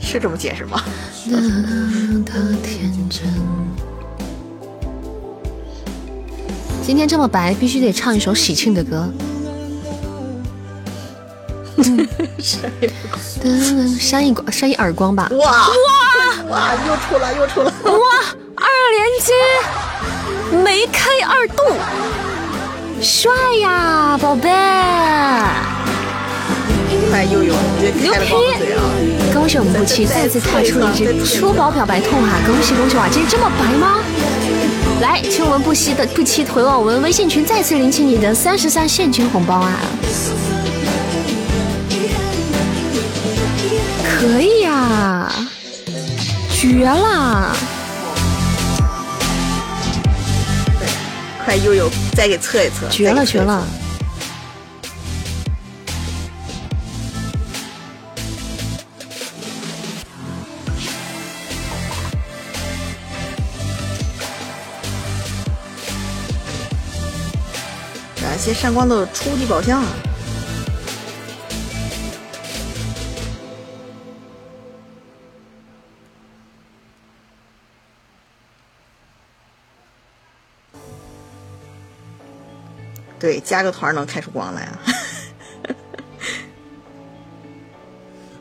[0.01, 0.81] 是这么解释吗？
[6.87, 9.13] 今天这么白，必须得唱一首喜庆的歌。
[13.43, 15.29] 嗯，扇一光，扇一耳光吧。
[15.33, 16.73] 哇哇哇！
[16.87, 17.73] 又出了又出了！
[17.85, 17.99] 哇，
[18.57, 19.33] 二连击，
[20.63, 21.63] 梅开二度，
[23.03, 23.31] 帅
[23.61, 24.49] 呀，宝贝！
[27.11, 28.81] 快悠悠，你这开了光嘴啊！
[29.33, 32.39] 恭喜我们不期再次踏出了一只出宝表白兔哈！
[32.47, 33.09] 恭喜恭喜哇！
[33.09, 34.01] 今天这么白吗？
[35.01, 39.81] 来，请我们不惜的不期回望我们微信群，再次领取你的三十三现金红包啊！
[44.27, 45.31] 可以呀
[46.51, 47.55] 绝了。
[51.45, 53.63] 快悠悠再给测一测绝了绝了。
[68.23, 70.14] 感谢上官的初级宝箱啊。
[83.25, 84.79] 对，加个团能开出光来啊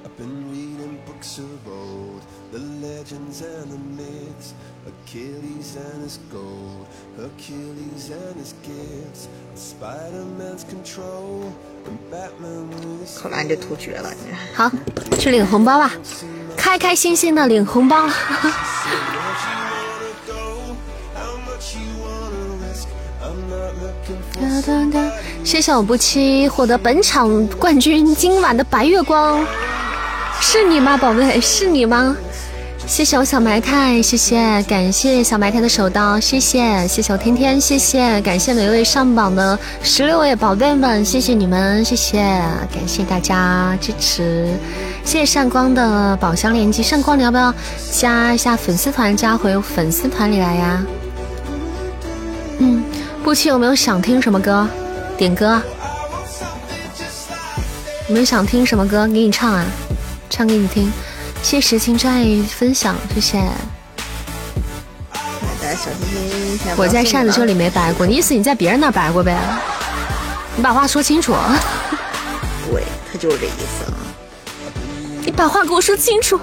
[0.03, 2.19] ！I've been reading books of old,
[2.51, 4.51] the legends and the myths,
[4.85, 11.53] Achilles and his gold, Hercules and his gifts, Spider-Man's control,
[11.85, 14.69] and Batman with his 扣篮这图绝了，你好，
[15.17, 15.93] 去领红包吧，
[16.57, 18.09] 开开心心的领红包。
[25.43, 29.45] 谢谢我不期获得本场冠军今晚的白月光，
[30.39, 31.39] 是你吗，宝贝？
[31.39, 32.15] 是你吗？
[32.85, 42.19] 谢谢我小埋汰，谢谢，感谢小埋汰的手刀，谢谢，谢谢我天天，谢谢，感谢每位上榜的十六位宝贝们，谢谢你们，谢谢，
[42.73, 44.49] 感谢大家支持，
[45.05, 47.53] 谢谢善光的宝箱连击，善光你要不要
[47.91, 50.85] 加一下粉丝团，加回粉丝团里来呀？
[52.59, 52.83] 嗯，
[53.23, 54.67] 不期有没有想听什么歌？
[55.17, 55.61] 点歌。
[58.09, 59.07] 有没有想听什么歌？
[59.07, 59.65] 给你唱啊，
[60.29, 60.91] 唱给你听。
[61.41, 63.41] 谢谢实情真爱分享，谢谢。
[66.75, 69.39] 我在扇子这里没白过，你意思你在别人那白过呗？
[70.57, 71.33] 你把话说清楚，
[72.69, 73.95] 对，他就是这意思啊。
[75.25, 76.37] 你把话给我说清楚。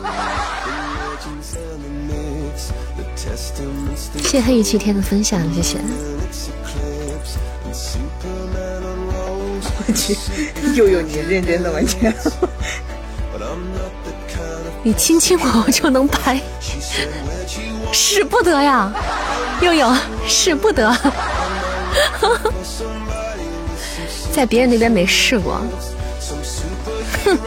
[4.16, 5.78] 谢谢黑雨七天的分享，谢谢。
[8.23, 10.16] 我去，
[10.75, 11.79] 又有，你认真的吗？
[14.83, 16.41] 你亲亲我，我就能拍，
[17.93, 18.93] 使不得呀，
[19.61, 19.95] 佑佑，
[20.27, 20.97] 使不得，
[24.33, 25.61] 在别人那边没试过。
[27.25, 27.39] 哼！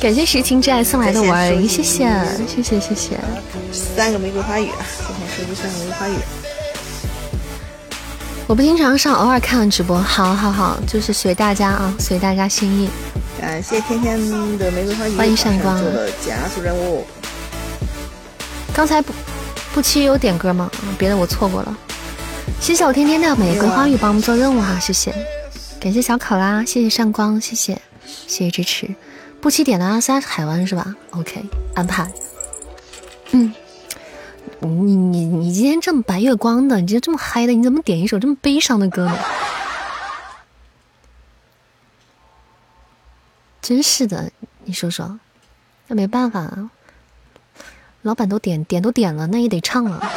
[0.00, 2.08] 感谢实情之爱送来的欢迎，谢谢，
[2.46, 3.18] 谢谢，谢谢，
[3.72, 4.70] 三个玫瑰花语，
[5.06, 6.14] 今天收集三个玫瑰花语。
[8.50, 9.96] 我不经常上，偶尔看直播。
[9.96, 12.90] 好好好，就是随大家啊，随大家心意。
[13.40, 14.18] 感谢天天
[14.58, 15.80] 的玫瑰花语，欢迎闪光
[16.52, 17.06] 做任务。
[18.74, 19.12] 刚才不
[19.72, 20.68] 不期有点歌吗？
[20.82, 21.78] 啊别的我错过了。
[22.60, 25.14] 谢谢我天天的玫瑰花语帮我们做任务哈，谢谢，
[25.78, 27.80] 感谢小考拉，谢谢上光，谢谢，
[28.26, 28.92] 谢谢支持。
[29.40, 31.40] 不期点的阿三海湾是吧？OK，
[31.76, 32.10] 安排。
[33.30, 33.54] 嗯，
[34.60, 39.18] 你你你今天这么白月光的，你今天这么嗨的，你怎么点一首这么悲伤的歌呢？
[43.62, 44.30] 真是的，
[44.64, 45.18] 你说说，
[45.86, 46.70] 那没办法啊。
[48.02, 50.10] 老板都点点都点了，那也得唱啊。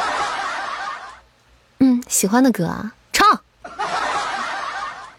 [1.78, 3.40] 嗯，喜欢的歌啊，唱。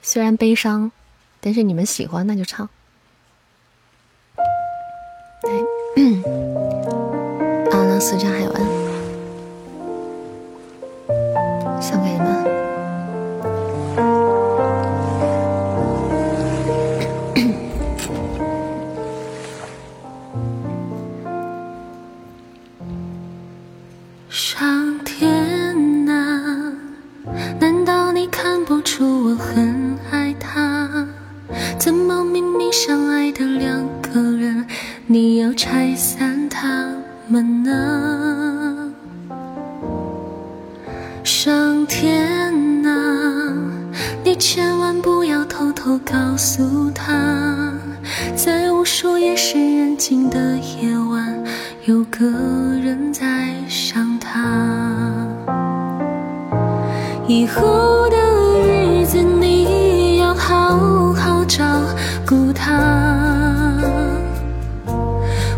[0.01, 0.91] 虽然悲伤，
[1.39, 2.67] 但是你们喜欢那就唱。
[5.43, 5.51] 来，
[7.71, 8.61] 阿拉斯加海湾，
[11.87, 12.25] 送给你们。
[24.27, 26.73] 上天啊，
[27.59, 30.89] 难道你看不出我很爱他？
[31.77, 34.65] 怎么明明相爱的两个人，
[35.05, 36.87] 你要拆散他
[37.27, 38.64] 们呢？
[41.45, 42.25] 上天
[42.87, 43.53] 啊，
[44.23, 47.71] 你千万不要偷偷告诉他，
[48.35, 51.43] 在无数夜深人静的夜晚，
[51.85, 52.25] 有个
[52.83, 54.41] 人在想他。
[57.27, 58.17] 以后的
[58.67, 61.63] 日子你要好好照
[62.25, 63.71] 顾他。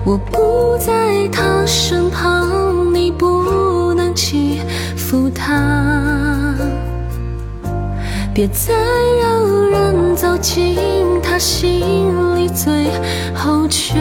[0.04, 4.60] 我不在他身旁，你不能欺
[5.10, 6.53] 负他。
[8.34, 8.74] 别再
[9.24, 10.78] 让人走进
[11.24, 11.80] 他心
[12.36, 12.89] 里，最
[13.34, 13.97] 后却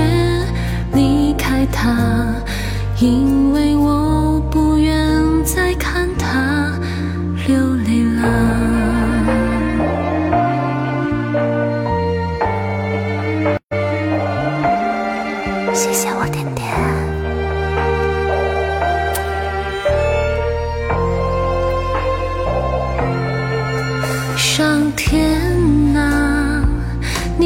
[0.94, 2.34] 离开他，
[2.98, 5.00] 因为我不愿
[5.44, 6.72] 再看他
[7.46, 8.55] 流泪了。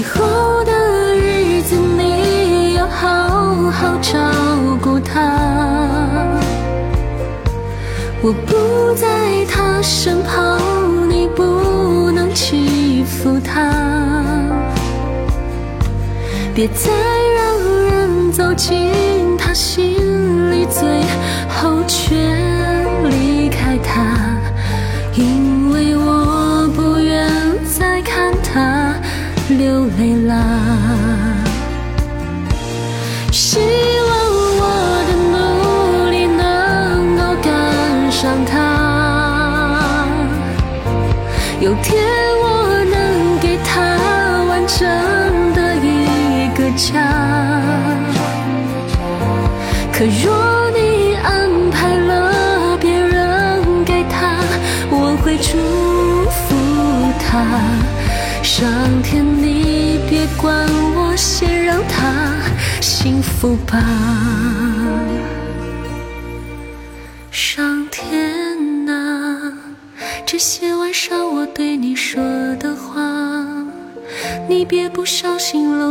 [0.00, 0.72] 以后的
[1.14, 4.18] 日子你要好好照
[4.80, 5.30] 顾他。
[8.22, 9.06] 我不在
[9.44, 10.58] 他身旁，
[11.06, 13.74] 你不能欺负他。
[16.54, 16.90] 别再
[17.36, 17.58] 让
[17.90, 20.88] 人走进他心里，最
[21.60, 22.16] 后却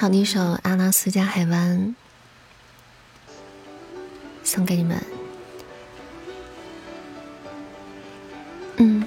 [0.00, 1.76] 好，一首《阿拉斯加海湾》
[4.44, 4.96] 送给你们。
[8.76, 9.04] 嗯，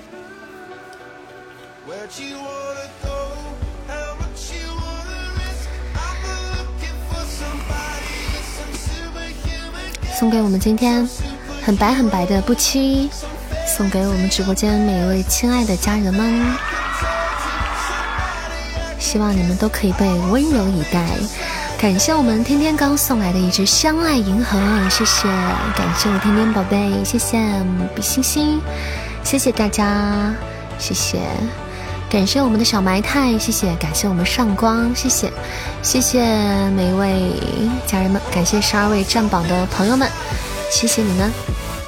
[10.19, 11.07] 送给我们今天
[11.63, 13.09] 很白很白的不期，
[13.65, 16.80] 送给我们直播间每一位亲爱的家人们。
[19.01, 21.05] 希望你们都可以被温柔以待。
[21.77, 25.27] 感谢我们天天刚送来的一只相爱银河，谢谢，
[25.75, 27.39] 感谢我天天宝贝，谢谢
[27.95, 28.61] 比心心，
[29.23, 30.31] 谢谢大家，
[30.77, 31.19] 谢谢，
[32.07, 35.31] 感谢我们的小埋汰，谢谢，感谢我们上光，谢谢，
[35.81, 36.23] 谢谢
[36.69, 37.33] 每一位
[37.87, 40.07] 家人们，感谢十二位占榜的朋友们，
[40.69, 41.31] 谢谢你们。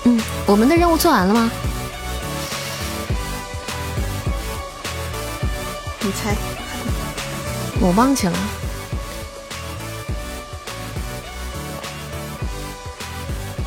[0.06, 1.52] 嗯，我们的任务做完了吗？
[6.02, 6.63] 你猜？
[7.84, 8.34] 我忘记了。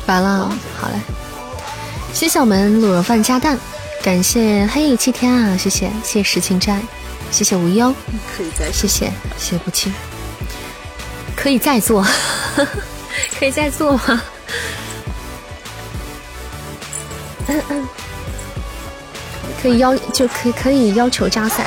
[0.07, 0.49] 完了，
[0.81, 0.99] 好嘞，
[2.13, 3.59] 谢谢我们卤肉饭加蛋，
[4.01, 6.81] 感谢黑雨七天啊，谢谢谢谢石情债，
[7.29, 7.93] 谢谢无忧，
[8.35, 9.93] 可以再谢谢谢谢不弃，
[11.35, 12.03] 可以再做，
[13.37, 14.23] 可以再做吗？
[17.49, 17.87] 嗯嗯，
[19.61, 21.63] 可以要就可以可以要求加赛，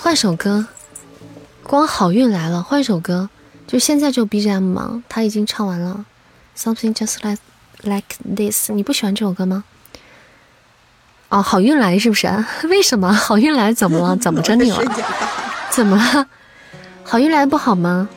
[0.00, 0.64] 换首歌。
[1.68, 3.28] 光好运来了，换首歌，
[3.66, 5.04] 就现在就 BGM 嘛？
[5.06, 6.06] 他已经唱完了
[6.56, 7.42] ，Something just like
[7.82, 8.72] like this。
[8.72, 9.64] 你不喜欢这首歌吗？
[11.28, 12.26] 哦，好运来是不是？
[12.70, 14.16] 为什么好运来怎么了？
[14.16, 14.82] 怎么着你了？
[15.68, 16.26] 怎么了？
[17.04, 18.08] 好运来不好吗？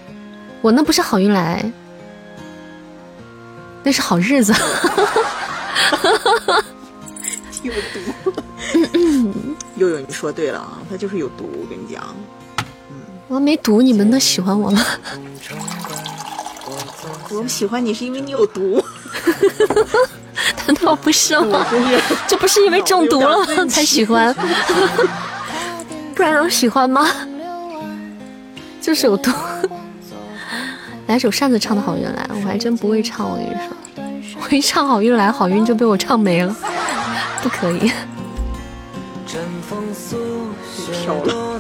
[0.62, 1.70] 我那不是好运来，
[3.84, 4.54] 那是好日子。
[7.64, 7.99] 有毒。
[9.76, 12.16] 悠悠，你说对了啊，他就是有毒，我跟你讲。
[13.32, 14.84] 我没毒，你们能喜欢我吗？
[17.32, 18.84] 我们喜欢你是因为你有毒。
[20.68, 21.66] 难道不是吗？
[22.28, 24.36] 这不是因为中毒了 才喜欢，
[26.14, 27.08] 不然能喜欢吗？
[28.82, 29.32] 就是有毒。
[31.08, 36.54] 来首扇子唱的好运来，我还真不会唱，我跟你说，我一唱好运来，好运就被我唱没了，
[37.42, 37.94] 不可以。
[40.92, 41.51] 飘了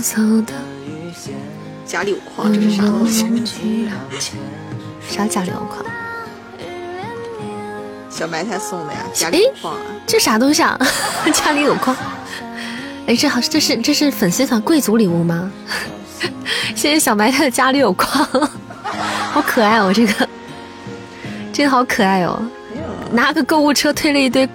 [0.00, 0.54] 走的
[0.86, 1.34] 雨线，
[1.84, 3.88] 家里有矿，这是啥东西？
[5.08, 5.84] 啥假两款？
[8.10, 9.80] 小白菜送的呀，家里有矿啊。
[10.06, 10.78] 这啥东西啊？
[11.32, 11.96] 家里有矿？
[13.06, 15.50] 哎，这好，这是这是粉丝团贵族礼物吗？
[16.74, 18.24] 谢谢小白菜家里有矿，
[19.32, 20.28] 好可爱哦，这个，
[21.52, 22.42] 这个好可爱哦，
[23.12, 24.48] 拿个购物车推了一堆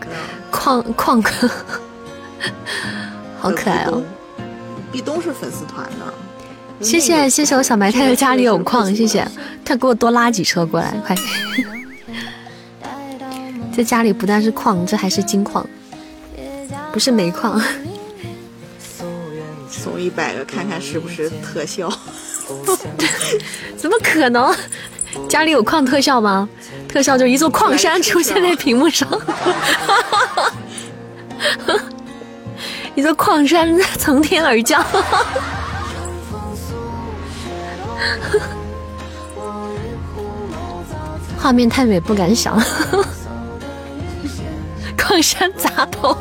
[0.50, 1.50] 矿矿坑，
[3.40, 4.04] 好可爱哦。
[4.92, 6.14] 壁咚是粉丝团的，
[6.84, 9.26] 谢谢谢谢我小白菜的家里有矿，谢谢
[9.64, 11.16] 他给我多拉几车过来，快！
[13.74, 15.66] 这家里不但是矿，这还是金矿，
[16.92, 17.62] 不是煤矿。
[19.70, 21.90] 送一百个看看是不是特效。
[23.78, 24.54] 怎么可能？
[25.28, 26.48] 家里有矿特效吗？
[26.88, 29.08] 特效就一座矿山出现在屏幕上，
[32.96, 34.86] 一座矿山从天而降。
[41.38, 42.56] 画面太美，不敢想。
[44.98, 46.16] 矿山砸头，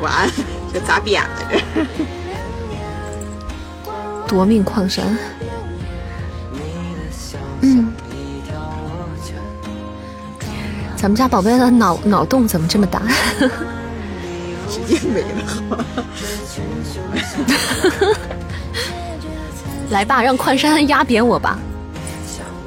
[0.00, 0.30] 完，
[0.72, 1.60] 这砸扁了这。
[4.26, 5.04] 夺命矿山。
[7.60, 7.92] 嗯，
[10.96, 13.02] 咱们家宝贝的脑脑洞怎么这么大？
[14.70, 15.84] 直接没了。
[19.90, 21.58] 来吧，让矿山压扁我吧。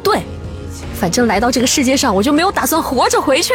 [0.03, 0.23] 对，
[0.99, 3.53] 反正来到这个世界上，我就没有打算活着回去。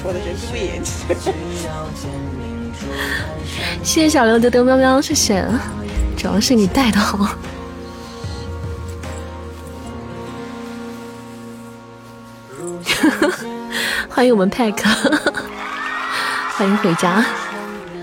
[0.00, 0.72] 说的真对。
[3.82, 5.44] 谢谢小刘丢丢喵喵，谢谢，
[6.16, 7.28] 主要是你带的好。
[14.08, 14.82] 欢迎我们 Pack，
[16.56, 17.24] 欢迎回家，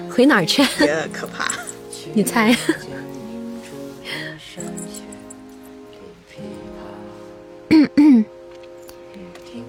[0.10, 0.64] 回哪儿去？
[0.78, 1.52] 别可怕，
[2.14, 2.56] 你猜？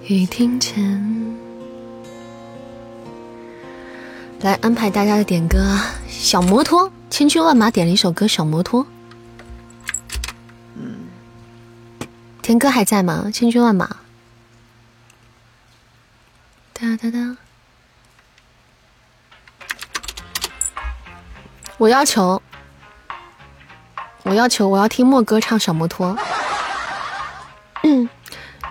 [0.07, 1.37] 雨停前，
[4.39, 5.77] 来安排大家的点歌。
[6.07, 8.83] 小摩托，千军万马点了一首歌《小摩托》。
[10.75, 10.95] 嗯，
[12.41, 13.29] 田哥还在吗？
[13.33, 13.97] 千军万马。
[16.79, 17.35] 哒哒哒！
[21.79, 22.39] 我要求，
[24.21, 26.15] 我要求，我要听莫哥唱《小摩托》。
[27.81, 28.07] 嗯，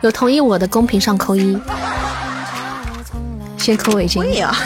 [0.02, 1.60] 有同意我的公屏上扣一，
[3.58, 4.22] 先扣围巾。
[4.22, 4.56] 对呀。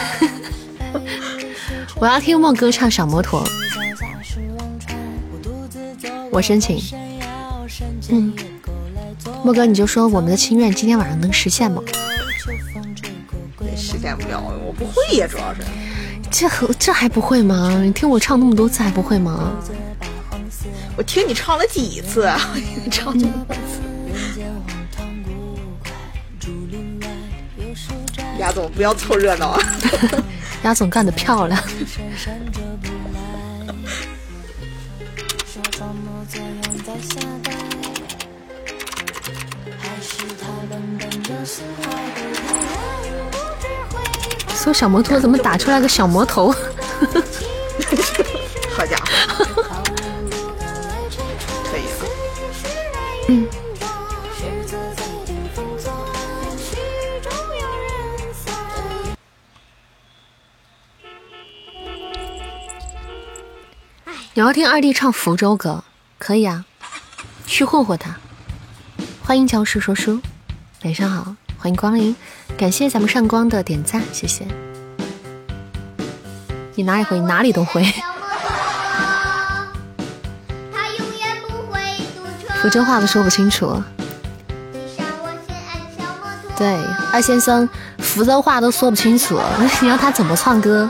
[1.97, 3.43] 我要听莫哥唱《小摩托》，
[6.31, 6.79] 我申请。
[8.11, 8.37] 嗯，
[9.43, 11.83] 莫哥你就说我们的心愿今天晚上能实现吗？
[14.01, 15.61] 实现不了，我不会呀，主要是。
[16.31, 17.83] 这和这还不会吗？
[17.85, 19.53] 你听我唱那么多次还不会吗？
[20.97, 22.41] 我听你唱了几次啊？
[22.91, 23.33] 唱几次？
[28.41, 29.61] 丫总不要凑热闹啊！
[30.65, 31.63] 丫总干得漂亮。
[44.63, 46.53] 搜小摩托怎么打出来个小魔头？
[48.77, 49.07] 好家伙！
[51.65, 51.85] 可以。
[53.29, 53.49] 嗯。
[64.35, 65.83] 你要听二弟唱福州歌，
[66.19, 66.67] 可以啊，
[67.47, 68.15] 去霍霍他。
[69.23, 70.21] 欢迎教室说书，
[70.85, 72.17] 晚上好，欢迎光临，
[72.57, 74.47] 感谢咱们上光的点赞，谢谢。
[76.75, 77.21] 你哪里会？
[77.21, 77.85] 哪里都会。
[82.63, 83.83] 福州话都说不清楚。
[86.57, 86.75] 对，
[87.13, 87.69] 二先生
[87.99, 89.39] 福州话都说不清楚，
[89.83, 90.89] 你让他怎么唱歌？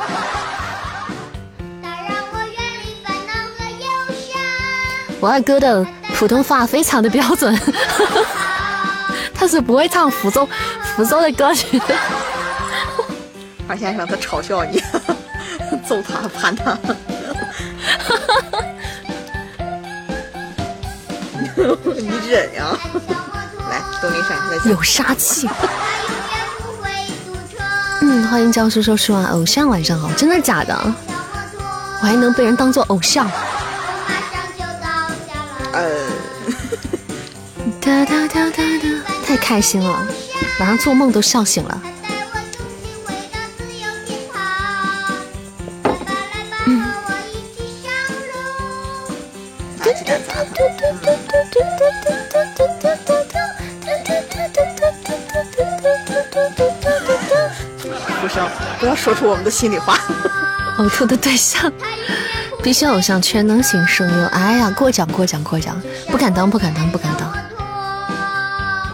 [5.19, 5.85] 我二哥的
[6.15, 7.53] 普通话非常的标准，
[9.41, 10.47] 他是不会唱福州
[10.95, 11.95] 福州的歌曲的。
[13.67, 14.83] 二先生他嘲笑你，
[15.89, 16.77] 揍他盘他。
[21.57, 22.77] 你忍呀！
[23.71, 24.37] 来，东林山
[24.67, 25.49] 有杀气。
[28.03, 30.79] 嗯，欢迎教师说书啊，偶像晚上好，真的假的？
[32.03, 33.27] 我还能被人当做偶像？
[35.73, 35.89] 呃
[37.81, 38.51] 哒哒哒
[39.51, 40.06] 开心了，
[40.60, 41.82] 晚上做梦都笑醒了。
[46.66, 46.85] 嗯。
[58.78, 59.98] 不要说出我们的心里话。
[60.78, 61.72] 呕吐的对象，
[62.62, 64.27] 必须偶像全能型声优。
[64.27, 67.10] 哎呀，过奖过奖过奖，不敢当不敢当不敢当，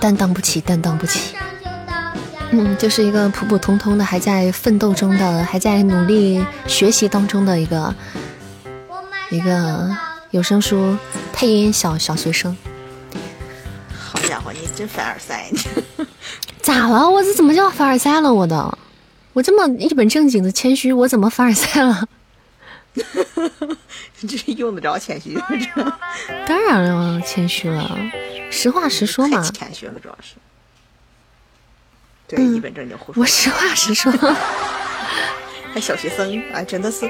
[0.06, 1.34] 担当不起担当不起。
[2.52, 7.92] 嗯，就是一个普普通通的，还在奋斗中的，还在努力学习当中的一个
[9.30, 9.90] 一个
[10.30, 10.96] 有声书
[11.32, 12.56] 配音小小学生。
[13.98, 15.48] 好家伙，你真凡尔赛！
[15.50, 15.58] 你
[16.62, 17.10] 咋了？
[17.10, 18.32] 我这怎么叫凡尔赛了？
[18.32, 18.78] 我的，
[19.32, 22.06] 我这么一本正经的谦虚，我怎么凡尔赛了？
[24.20, 25.92] 你 这用得着谦虚，这
[26.46, 27.90] 当然了，谦虚了，
[28.50, 29.50] 实话实说嘛太。
[29.50, 30.34] 谦虚了，主要是。
[32.28, 34.10] 对，一本正经胡说我，实话实说，
[35.72, 37.08] 还小学生，啊，真的是。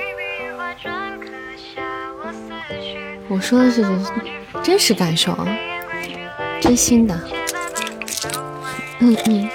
[3.29, 3.85] 我说的是
[4.63, 5.47] 真实感受，啊，
[6.61, 7.19] 真心的。
[9.01, 9.49] 嗯嗯，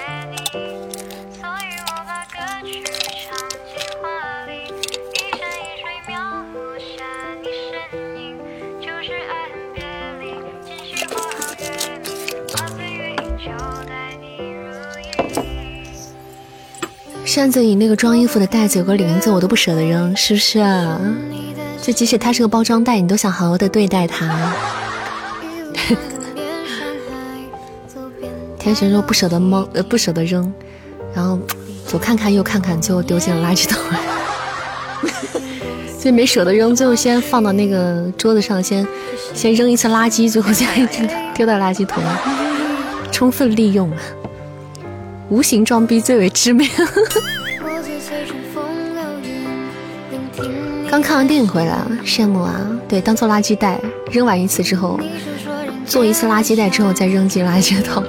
[17.34, 21.00] 扇子里那个装衣服的袋子有个领子，我都不舍得扔，是不是啊？
[21.80, 24.52] 就即使它是个包装袋，你都想好好的对待它。
[28.58, 30.52] 天神说不舍得猫，呃，不舍得扔，
[31.14, 31.38] 然后
[31.86, 33.82] 左看看右看看，最后丢进了垃圾桶。
[35.98, 38.86] 所以没舍得扔，最后先放到那个桌子上，先
[39.32, 40.66] 先扔一次垃圾，最后再
[41.34, 42.04] 丢到垃圾桶，
[43.10, 43.90] 充分利用。
[45.32, 46.68] 无形装逼最为致命。
[50.90, 52.60] 刚看完电影回来，羡慕啊！
[52.86, 53.80] 对，当做垃圾袋
[54.10, 55.00] 扔完一次之后，
[55.86, 58.04] 做一次垃圾袋之后再扔进垃圾桶，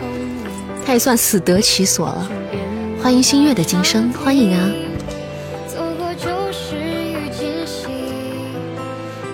[0.86, 2.26] 他也算死得其所了。
[3.02, 4.70] 欢迎新月的今生，欢迎啊！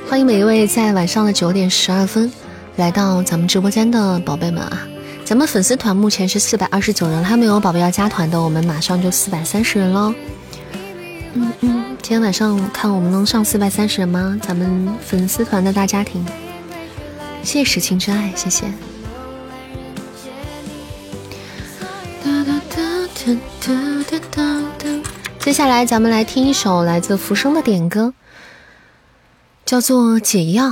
[0.09, 2.33] 欢迎每一位在晚上的九点十二分
[2.75, 4.89] 来到咱们直播间的宝贝们啊！
[5.27, 10.15] 咱们粉丝团目前是四百二十九人，还没有宝贝要加团的，我们马上就四百三十人喽。
[11.35, 14.39] 嗯嗯，今天晚上看我们能上四百三十人吗？
[14.41, 16.25] 咱们粉丝团的大家庭，
[17.43, 18.67] 谢谢史情之爱，谢谢。
[25.41, 28.15] 接下来咱们来听一首来自浮生的点歌，
[29.65, 30.67] 叫做《解药》。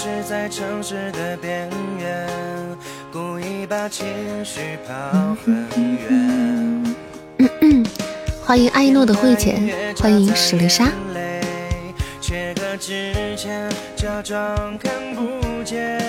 [0.00, 1.68] 行驶在城市的边
[1.98, 2.26] 缘，
[3.12, 4.06] 故意把情
[4.42, 5.68] 绪跑很
[6.08, 6.96] 远。
[8.42, 9.60] 欢迎阿依诺的慧姐，
[9.98, 10.88] 欢迎史丽莎。
[12.18, 16.00] 切割之前，假装看不见。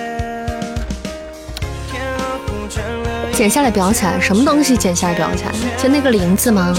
[3.33, 5.51] 剪下来裱起来，什么东西剪下来裱起来？
[5.77, 6.73] 就那个林子吗？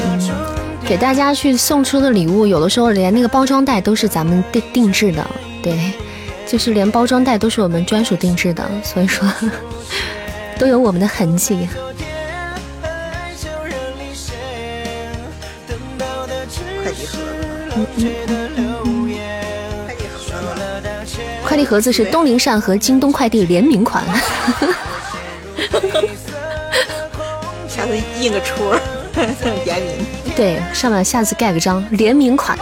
[0.00, 0.18] 嗯，
[0.86, 5.26] 给大家去送出的礼物，有的时候连那个包装袋都是咱们定定制的，
[5.62, 5.92] 对，
[6.46, 9.30] 就是连包装袋都是我们专属定制的，所以说
[10.58, 11.68] 都有我们的痕迹。
[16.82, 17.30] 快递盒
[18.20, 18.66] 子呢？
[19.84, 24.04] 快递盒子快递盒子是东林善和京东快递联名款，
[27.68, 28.80] 下次印个戳儿，
[29.64, 30.06] 联名。
[30.36, 32.58] 对，上面下次盖个章，联名款。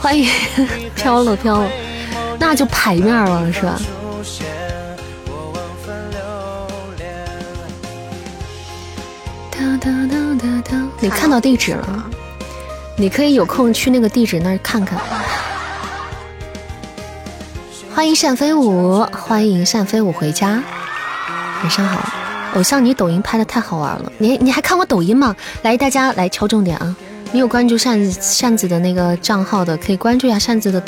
[0.00, 0.28] 欢迎
[0.94, 1.70] 飘了飘了，
[2.38, 3.80] 那就牌面了是吧？
[11.00, 12.04] 你看到地址了？
[12.96, 14.98] 你可以有空去那个地址那儿看看。
[17.94, 20.62] 欢迎单飞舞，欢迎单飞舞回家。
[21.62, 22.08] 晚上好，
[22.54, 25.34] 偶像，你抖音拍的太好玩了，你你还看我抖音吗？
[25.62, 26.96] 来，大家来敲重点啊！
[27.34, 30.80] 没有关注扇子扇子的那个账号的，可以关注一下扇子的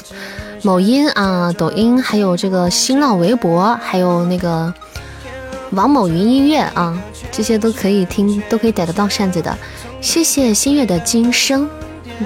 [0.63, 4.73] 某音啊、抖音，还有这个新浪微博，还有那个
[5.73, 6.97] 王某云音乐啊，
[7.33, 9.59] 这些都可以听，都可以逮得到扇子的。
[10.01, 11.69] 谢谢新月的今生，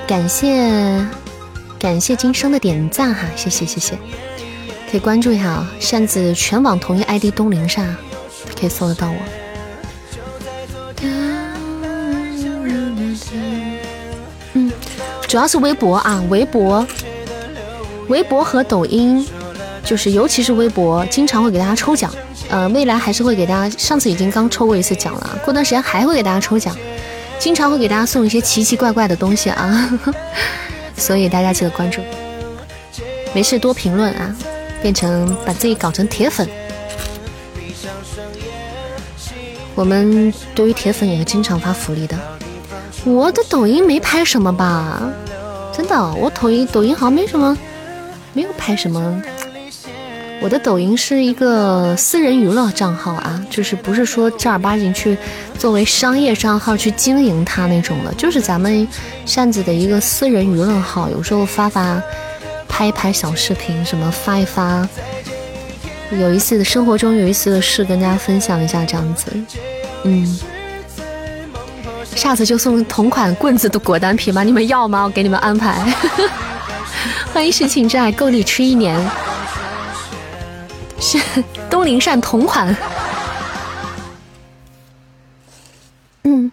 [0.07, 1.03] 感谢
[1.79, 3.95] 感谢今生的点赞哈，谢谢谢谢，
[4.91, 7.97] 可以关注一下啊，扇子全网同一 ID 东陵扇，
[8.61, 9.40] 可以搜得到我。
[15.31, 16.85] 主要是微博啊，微博，
[18.09, 19.25] 微博和抖音，
[19.85, 22.13] 就是尤其是微博，经常会给大家抽奖。
[22.49, 26.77] 呃，未来还是会给大家，上次已经刚抽过一次奖了，过段时间还会给大家抽奖，
[27.39, 30.01] 经常会给大家送一些奇奇怪怪的东西啊，
[30.99, 32.01] 所以大家记得关注，
[33.33, 34.35] 没事多评论啊，
[34.83, 36.49] 变成把自己搞成铁粉。
[39.77, 42.19] 我们对于铁粉也是经常发福利的。
[43.05, 45.01] 我的抖音没拍什么吧？
[45.73, 47.57] 真的，我抖音抖音好像没什么，
[48.33, 49.23] 没有拍什么。
[50.43, 55.17] 我的抖音是一个私人娱乐账号啊，就是不是说正儿八经去
[55.59, 58.87] 作为商业账号去经营它那种的，就是咱们
[59.27, 62.03] 扇子的一个私人娱乐号，有时候发发
[62.69, 64.89] 拍一拍小视频，什么发一发
[66.11, 69.27] 有意思的生活中有意思的事跟大家分享一下这样子，
[70.05, 70.39] 嗯，
[72.17, 74.43] 下次就送同款棍子的果丹皮吗？
[74.43, 75.05] 你们要吗？
[75.05, 75.83] 我给你们安排。
[77.33, 79.11] 欢迎石情之爱，够你吃一年。
[81.01, 81.19] 是
[81.71, 82.77] 东林善同款，
[86.25, 86.53] 嗯，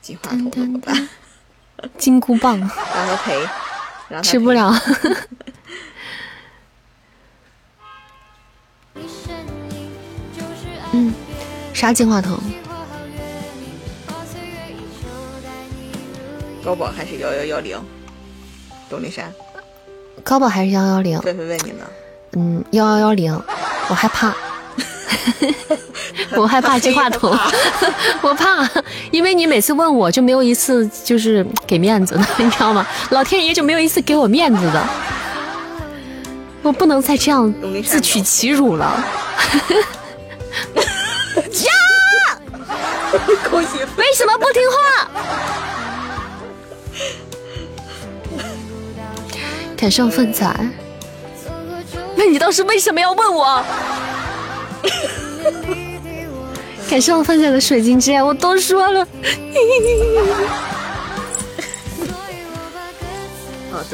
[0.00, 1.08] 金花筒怎么办？
[1.98, 3.38] 金箍棒让他赔，
[4.08, 4.74] 让他吃不了。
[10.92, 11.12] 嗯，
[11.74, 12.40] 啥金话筒？
[16.68, 17.82] 高保还是幺幺幺零？
[18.90, 19.32] 董丽珊，
[20.22, 21.18] 高保还是幺幺零？
[21.22, 21.86] 菲菲问你呢。
[22.32, 23.42] 嗯，幺幺幺零，
[23.88, 24.36] 我害怕，
[26.36, 27.34] 我害怕接话筒，
[28.20, 28.68] 我怕，
[29.10, 32.86] 因为你每次问我就没有一次就是给面子的， 你知道吗？
[33.12, 34.86] 老天爷就没有一次给我面子的，
[36.60, 37.50] 我不能再这样
[37.82, 39.02] 自取其辱了。
[40.74, 41.72] 呀！
[43.50, 43.78] 恭喜！
[43.96, 45.08] 为什么不听话？
[49.78, 50.44] 感上粪仔。
[52.16, 53.64] 那你当时为什么要问我？
[56.90, 59.06] 感谢我分享的水晶之爱，我都说了。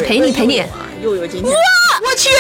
[0.03, 0.63] 陪你陪你，
[1.03, 1.53] 又有今天。
[1.53, 1.59] 哇！
[2.03, 2.31] 我去！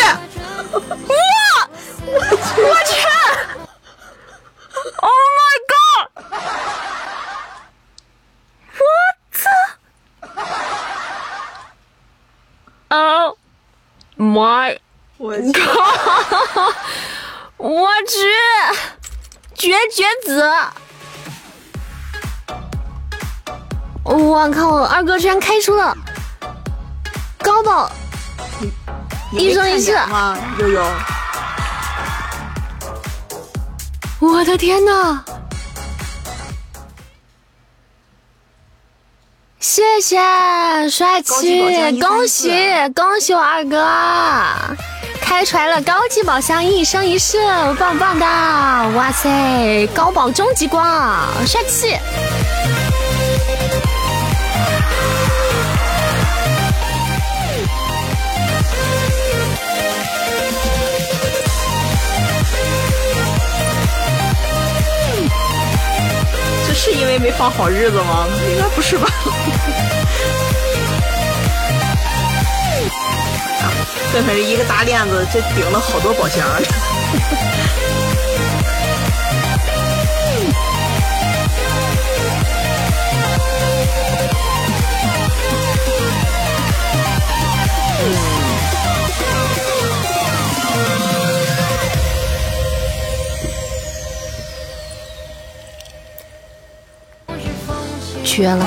[14.35, 14.77] my！
[15.17, 16.73] 我靠！
[17.57, 18.19] 我去！
[19.55, 20.45] 绝绝子！
[24.03, 24.83] 我靠！
[24.83, 25.97] 二哥居然开出了
[27.39, 27.89] 高保
[29.31, 30.37] 一生一世吗？
[30.59, 30.85] 悠悠，
[34.19, 35.25] 我的天呐！
[39.75, 40.17] 谢谢
[40.89, 41.61] 帅气，
[42.01, 42.49] 恭喜
[42.95, 43.85] 恭喜我二哥，
[45.21, 47.39] 开出来了高级宝箱一生一世，
[47.77, 48.25] 棒棒的！
[48.97, 50.87] 哇塞，高保终极光，
[51.45, 51.99] 帅气！
[66.65, 68.29] 这是因为没放好日子吗？
[68.49, 69.09] 应该不是吧？
[74.15, 76.47] 这可是一个大链子，这顶了好多宝箱。
[98.25, 98.67] 绝了，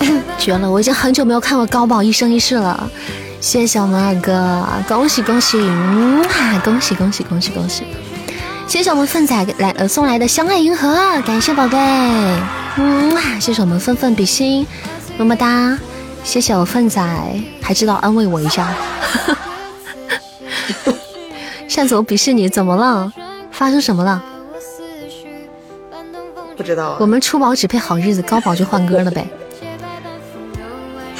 [0.38, 0.70] 绝了！
[0.70, 2.90] 我已经很久没有看过高保一生一世了，
[3.46, 7.84] 谢谢我们二哥，恭喜恭喜，嗯 啊，恭喜恭喜恭喜恭喜！
[8.66, 10.92] 谢谢我们粪仔来呃送来的相爱银河，
[11.24, 11.78] 感谢宝贝，
[12.76, 14.66] 嗯啊， 谢谢我们愤愤比心，
[15.16, 15.78] 么么哒！
[16.24, 17.00] 谢谢我粪仔，
[17.62, 18.74] 还知道安慰我一下。
[21.68, 23.12] 扇子，我鄙视你，怎么了？
[23.52, 24.20] 发生什么了？
[26.56, 29.24] 不知道啊我们初宝只配好日子，高宝就换歌了呗？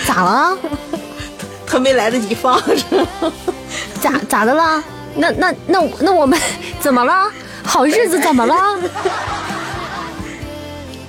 [0.05, 0.59] 咋了？
[1.67, 2.61] 他没来得及放，
[4.01, 4.83] 咋咋的了？
[5.17, 6.39] 那那那那我们
[6.81, 7.31] 怎么了？
[7.65, 8.55] 好日子怎么了？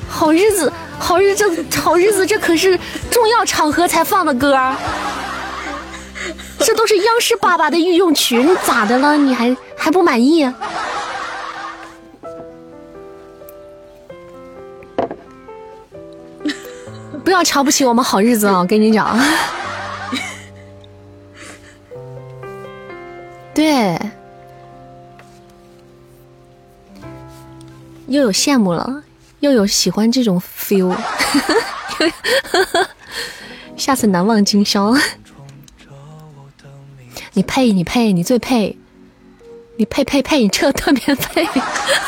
[0.10, 2.80] 好日子，好日子，好日子，这可是
[3.12, 4.76] 重要场合才放的歌儿。
[6.60, 9.16] 这都是央视爸爸的御用曲，你咋的了？
[9.16, 10.52] 你还还不满意？
[17.24, 18.60] 不要瞧不起我们好日子啊！
[18.60, 19.20] 我跟你讲，
[23.58, 24.00] 对，
[28.06, 29.02] 又有羡慕了，
[29.40, 30.96] 又有喜欢这种 feel，
[33.76, 34.94] 下次难忘今宵。
[37.34, 38.78] 你配，你配，你最配，
[39.78, 41.48] 你配配配，你这特别配，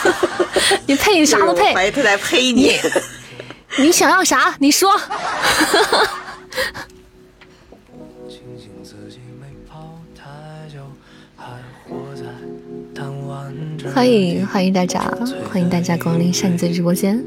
[0.85, 1.73] 你配你啥都配我。
[1.73, 2.79] 怀疑他在呸你。
[3.79, 4.55] 你想要啥？
[4.59, 4.95] 你说。
[13.93, 14.99] 欢迎欢迎大家，
[15.51, 17.23] 欢迎大家光临扇子直播间，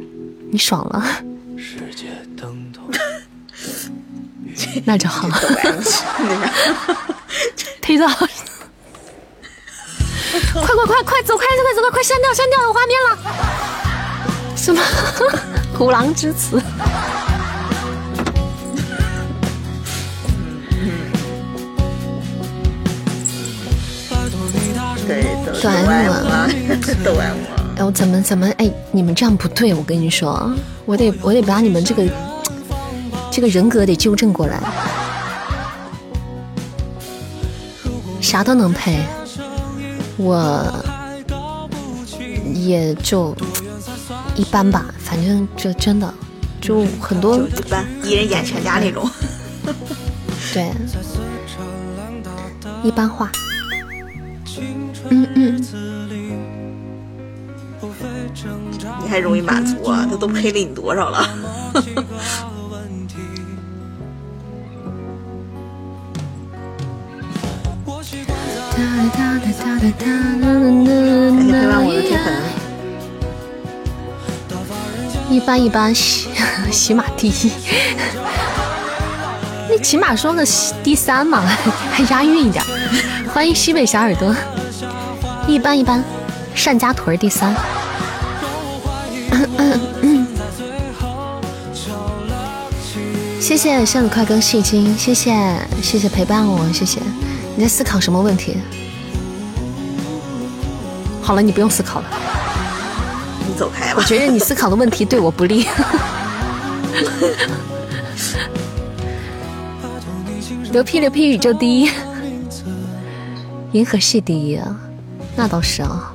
[0.51, 1.05] 你爽了。
[4.85, 5.29] 那就好。
[7.83, 8.27] 忒早，快
[10.63, 13.19] 快快快走，快走快走快快删掉删掉有画面了。
[14.57, 14.83] 什么？
[15.77, 16.61] 虎狼之词？
[25.63, 26.15] 对，都对都爱我，
[27.05, 27.37] 都爱我。
[27.77, 28.69] 哎，我怎么怎么哎？
[28.91, 30.53] 你们这样不对，我跟你说，
[30.85, 32.05] 我得我得把你们这个
[33.31, 34.61] 这个人格得纠正过来。
[38.21, 38.99] 啥都能配，
[40.17, 40.65] 我
[42.55, 43.33] 也就
[44.35, 46.13] 一般吧，反正就真的
[46.61, 49.09] 就很多一般，一人演全家那种。
[50.53, 50.73] 对
[52.83, 53.31] 一般化。
[55.15, 55.63] 嗯嗯，
[59.03, 60.07] 你还容易满足啊？
[60.11, 61.29] 他都赔了你多少了？
[68.79, 69.05] 感
[69.53, 69.63] 谢
[71.53, 72.33] 陪伴我的铁粉，
[75.29, 76.31] 一般一般，喜
[76.71, 77.53] 喜 马第一，
[79.71, 80.43] 你起码说个
[80.83, 81.43] 第三嘛，
[81.93, 82.65] 还押韵一点。
[83.35, 84.35] 欢迎西北小耳朵，
[85.53, 86.03] 一般一般，
[86.65, 87.55] 单家屯儿第三。
[89.31, 90.27] 嗯嗯嗯，
[93.39, 95.35] 谢谢扇子快更戏精，谢谢
[95.83, 97.01] 谢谢陪伴我，谢谢。
[97.55, 98.57] 你在思考什么问题？
[101.21, 102.07] 好了，你不用思考了。
[103.47, 104.03] 你走开吧我。
[104.05, 105.67] 觉得你思考的问题对我不利。
[110.73, 111.91] 牛批牛批宇宙第一，
[113.73, 114.75] 银河系第一啊，
[115.37, 116.13] 那倒是啊。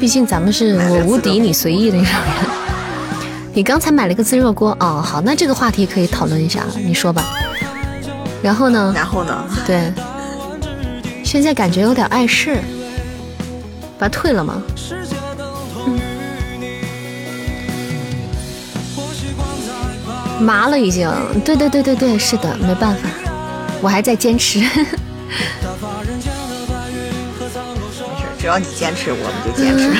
[0.00, 2.58] 毕竟咱们是我无敌你随意的那种人。
[3.52, 7.24] 你刚才买了个自热锅哦，好，那这个话题可以讨论一下，你说吧。
[8.40, 8.92] 然后呢？
[8.94, 9.44] 然后呢？
[9.66, 9.92] 对，
[11.24, 12.58] 现在感觉有点碍事，
[13.98, 14.62] 把它退了吗？
[20.40, 21.10] 麻了已经，
[21.44, 23.08] 对对对对对，是的，没办法，
[23.82, 24.60] 我还在坚持。
[28.48, 29.92] 只要你坚持，我们就坚持。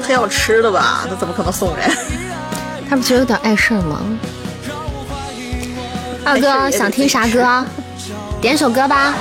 [0.02, 1.04] 他要吃的吧？
[1.06, 1.90] 他怎么可能送人？
[2.88, 4.00] 他不觉得有点碍事儿吗？
[6.24, 7.62] 二哥想听啥歌？
[8.40, 9.14] 点首歌吧。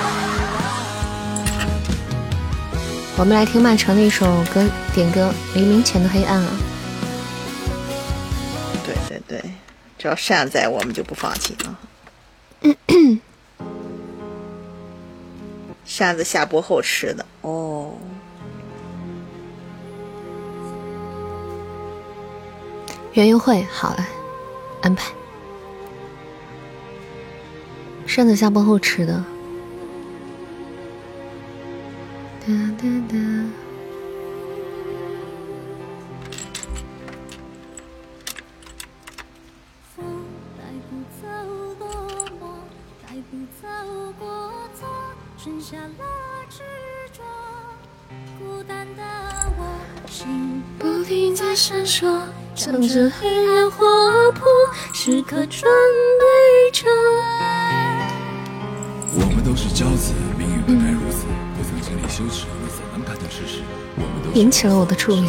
[3.17, 6.47] 我们来听曼城的一首歌，点歌《黎明前的黑暗》啊。
[8.85, 9.43] 对对对，
[9.97, 11.75] 只要善在，我们就不放弃啊。
[15.99, 17.91] 扇子下播后吃的哦，
[23.11, 24.07] 园游会好了
[24.81, 25.11] 安排。
[28.07, 29.21] 扇子下播后吃的。
[32.47, 33.58] 哒哒哒。
[50.09, 52.19] 心不停在闪烁，
[52.55, 53.85] 向着黑暗划
[54.33, 54.47] 破，
[54.91, 55.69] 时刻准
[56.19, 56.87] 备着。
[59.13, 63.61] 我们都是骄子，命运本该如此，不曾经历羞耻，你怎能感到世事？
[63.97, 65.21] 我们都是引起了我的注意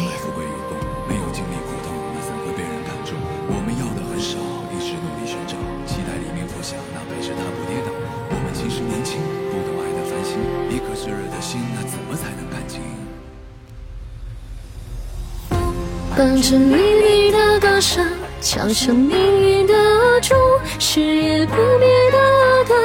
[16.21, 18.05] 伴着命运的歌声，
[18.41, 19.73] 敲响命运的
[20.21, 20.37] 钟，
[20.77, 22.77] 是夜不灭的灯。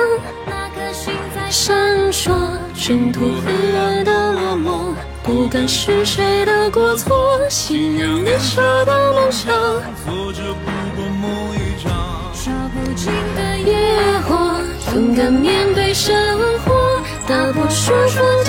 [0.46, 2.32] 那颗星在闪烁，
[2.74, 4.94] 挣脱黑暗的落寞。
[5.22, 9.52] 不甘是谁的过错，信仰年少的梦想。
[9.52, 11.92] 挫折不过梦一场。
[12.32, 14.58] 烧不尽的野火，
[14.94, 16.16] 勇敢面对生
[16.64, 18.44] 活，打破束缚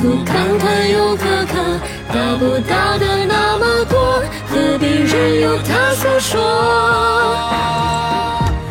[0.00, 1.78] 途坎坎又坎坷，
[2.10, 6.40] 得不到的那么多，何必任由它诉说？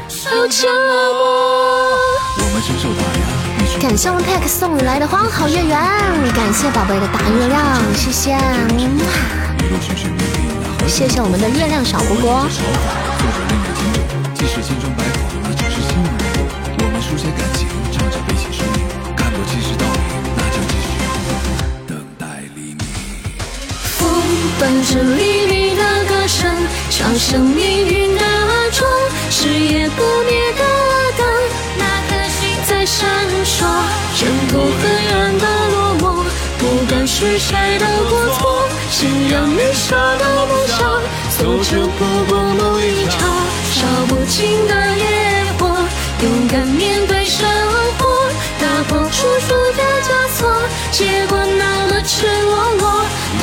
[0.09, 0.67] 受折
[1.13, 1.21] 磨。
[2.35, 3.21] 我们承受打压，
[3.63, 5.79] 一直感谢我们 Pack 送来的花好月圆，
[6.33, 8.35] 感谢宝贝的大月亮，谢谢，
[10.87, 13.08] 谢谢我们的月亮小果果。
[24.89, 26.49] 着黎明的歌声，
[26.89, 28.21] 唱响命运的
[28.71, 28.87] 钟，
[29.29, 30.63] 是夜不灭的
[31.15, 31.27] 灯。
[31.77, 33.07] 那颗星在闪
[33.45, 33.67] 烁，
[34.17, 34.83] 挣脱黑
[35.13, 36.25] 暗的落寞。
[36.57, 40.79] 不管是谁的过错，信仰你舍的梦想，
[41.37, 43.19] 挫折不过梦一场
[43.71, 45.69] 烧不尽的野火，
[46.23, 47.47] 勇敢面对生
[47.99, 48.27] 活，
[48.59, 50.49] 打破束缚的枷锁。
[50.91, 52.83] 结果那么赤裸裸，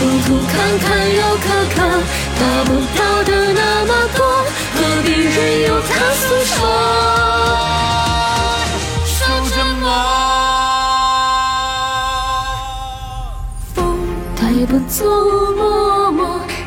[0.01, 1.77] 路途坎坎又坎坷，
[2.39, 4.21] 得不到的那么多，
[4.75, 6.55] 何必任由他诉说？
[9.07, 9.15] 受
[9.55, 9.85] 折磨
[13.75, 13.77] 风
[14.35, 16.19] 带不走落寞，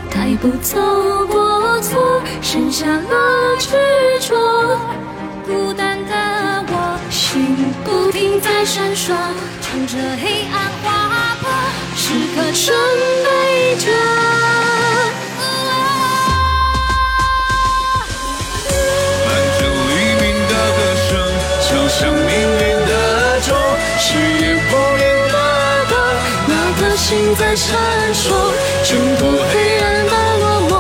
[0.10, 0.80] 带不走
[1.28, 3.68] 过错，剩下了执
[4.22, 4.30] 着。
[5.46, 6.14] 孤单的
[6.70, 9.14] 我，心不停在闪烁，
[9.72, 10.88] 乘着黑暗划
[11.40, 11.48] 破，
[11.96, 12.02] 时
[12.34, 12.76] 刻准
[13.24, 13.28] 备
[13.78, 13.86] 着。
[19.26, 19.30] 伴
[19.60, 21.10] 着黎明的歌声，
[21.62, 22.92] 敲响命运的
[23.42, 23.48] 钟，
[24.00, 25.38] 是夜不灭的
[25.88, 25.94] 灯，
[26.48, 27.78] 那颗星在闪
[28.12, 28.26] 烁，
[28.84, 29.22] 挣脱
[29.54, 30.72] 黑暗的落寞。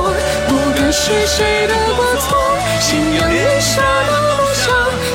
[0.47, 1.37] 不管是谁
[1.67, 2.27] 的过错，
[2.79, 4.65] 信仰人生的梦想，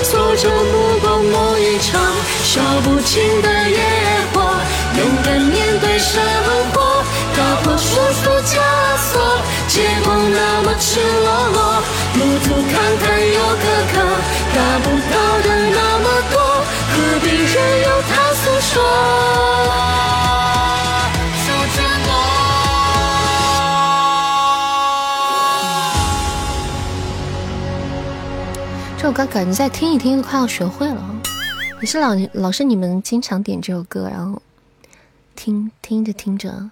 [0.05, 2.01] 挫折不过梦一场
[2.55, 3.81] 烧不尽的野
[4.33, 4.41] 火，
[4.97, 6.23] 勇敢面对生
[6.73, 7.03] 活，
[7.37, 8.55] 打破束缚枷
[8.97, 9.11] 锁。
[9.67, 11.83] 结果那么赤裸裸，
[12.15, 12.73] 路途坎
[13.03, 13.93] 坎又坎坷，
[14.55, 16.35] 达不到的那么多，
[16.93, 16.95] 何
[17.25, 17.53] 必任
[17.83, 18.73] 由它诉说？
[21.43, 21.77] 受折
[22.07, 22.09] 磨。
[28.97, 31.03] 这首歌感觉再听一听快要学会了。
[31.85, 34.41] 也是老老是你们经常点这首歌，然后
[35.37, 36.71] 听听着听着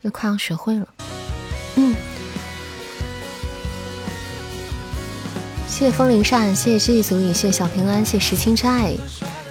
[0.00, 0.86] 就快要学会了。
[1.74, 1.96] 嗯，
[5.66, 8.94] 谢谢风铃扇，谢谢世纪足矣，谢谢小平安，谢谢石青斋，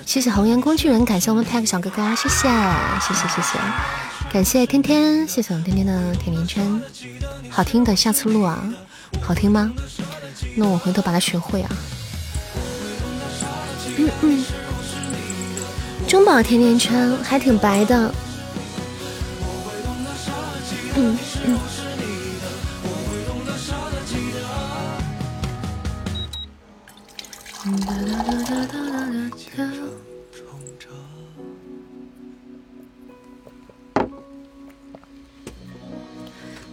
[0.05, 3.59] 谢谢红颜工具人，感谢我们 Pack 小哥哥，谢谢谢谢谢谢，
[4.31, 6.81] 感谢天天，谢谢我们天天的甜甜圈，
[7.49, 8.73] 好听的，下次录啊，
[9.21, 9.69] 好听吗？
[10.55, 11.69] 那我回头把它学会啊。
[13.99, 14.45] 嗯嗯，
[16.07, 18.13] 中宝甜甜圈还挺白的。
[20.95, 21.59] 嗯嗯。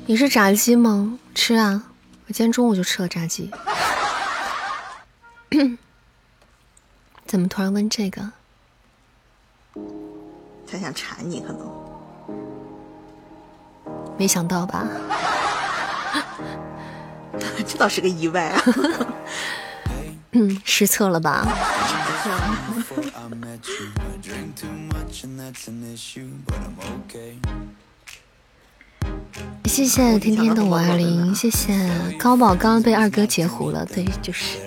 [0.09, 1.19] 你是炸鸡吗？
[1.35, 1.83] 吃啊！
[2.29, 3.51] 我今天中午就吃了炸鸡。
[7.27, 8.31] 怎么突然问这个？
[10.69, 11.67] 他想馋你，可能
[14.19, 14.87] 没想到吧？
[17.67, 18.63] 这倒是个意外啊！
[20.33, 21.47] 嗯，失策了吧？
[29.65, 31.75] 谢谢天天的五二零，谢谢
[32.19, 34.59] 高宝刚刚被二哥截胡了，对，就是。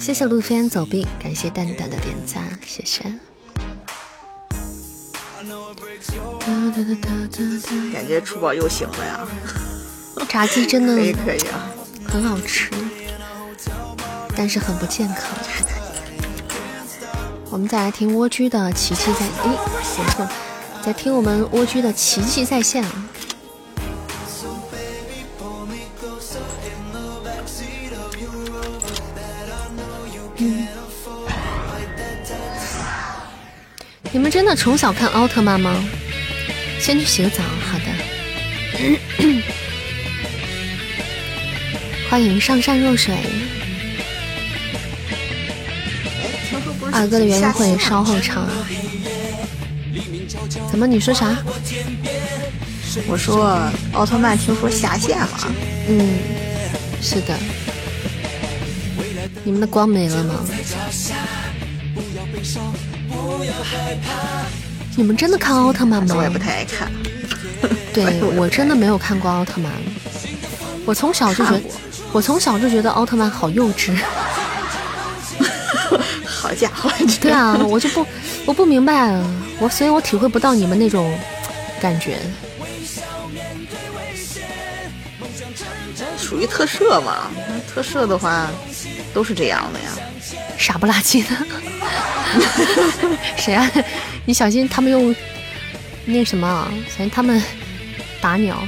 [0.00, 3.04] 谢谢路飞走壁，感谢蛋蛋的点赞，谢谢。
[7.92, 9.28] 感觉出宝又醒了呀！
[10.26, 11.70] 炸鸡真的可以可以啊，
[12.08, 12.70] 很好吃，
[14.34, 15.26] 但是很不健康。
[17.50, 19.50] 我们再来听蜗居的奇迹在，诶，
[19.84, 20.32] 写错了，
[20.82, 22.82] 再听我们蜗居的奇迹在线。
[34.12, 35.72] 你们真的从小看奥特曼吗？
[36.80, 37.84] 先去洗个澡，好的。
[42.10, 43.14] 欢迎上善若水。
[46.92, 48.50] 二哥的原因会稍后唱啊。
[50.72, 50.88] 怎么？
[50.88, 51.36] 你说啥？
[53.06, 53.56] 我说
[53.92, 55.28] 奥特曼听说下线了，
[55.88, 56.18] 嗯，
[57.00, 57.38] 是的。
[59.44, 60.44] 你们的光没了吗？
[64.96, 66.22] 你们真的看奥特曼吗我？
[66.22, 66.90] 也不太爱看。
[67.94, 69.70] 对 我真的没有看过奥特曼。
[70.84, 71.60] 我从小就觉得
[72.12, 73.96] 我从小就觉得奥特曼好幼稚。
[76.24, 76.90] 好家伙，
[77.20, 78.06] 对啊，我就不
[78.46, 79.24] 我不明白，啊，
[79.58, 81.16] 我所以我体会不到你们那种
[81.80, 82.18] 感觉。
[86.18, 87.30] 属于特摄嘛？
[87.72, 88.48] 特摄的话
[89.12, 89.90] 都是这样的呀。
[90.56, 91.28] 傻不拉几的。
[93.36, 93.70] 谁啊？
[94.24, 95.14] 你小心他们用
[96.04, 97.42] 那什么啊，小心他们
[98.20, 98.62] 打鸟。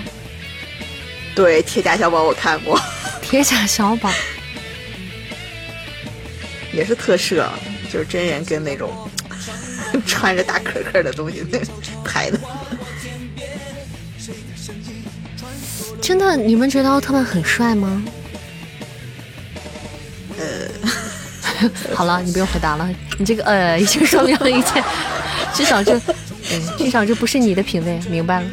[1.35, 2.79] 对，铁甲小宝我看过，
[3.23, 4.11] 铁甲小宝，
[6.73, 7.49] 也是特摄，
[7.91, 8.91] 就是真人跟那种
[10.07, 11.59] 穿着大壳壳的东西那
[12.05, 12.39] 拍的。
[16.01, 18.05] 真的，你们觉得奥特曼很帅吗？
[20.39, 20.82] 呃，
[21.95, 24.83] 好了，你不用回答了，你这个呃已经说明了一切，
[25.55, 26.01] 至少这，
[26.79, 28.47] 至少这不是你的品味，明白了。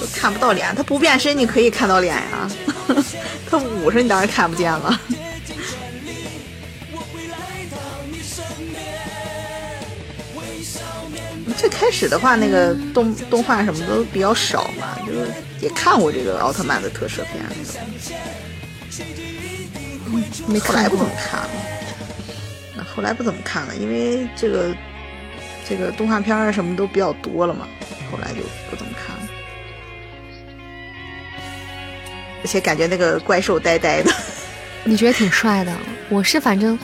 [0.00, 2.50] 都看不到脸，他不变身你可以看到脸呀，
[3.50, 5.00] 他捂着你当然看不见了。
[11.56, 15.26] 最开始的话，那个动动画什么都比较少嘛，就是
[15.60, 17.42] 也看过这个奥特曼的特摄片，
[20.46, 21.48] 没后来不怎么，看了。
[22.76, 24.76] 那后来不怎么看了，因为这个
[25.68, 27.66] 这个动画片啊什么都比较多了嘛，
[28.12, 29.22] 后来就不怎么看了。
[32.42, 34.12] 而且感觉那个怪兽呆呆的，
[34.84, 35.74] 你觉得挺帅的，
[36.08, 36.78] 我是反正，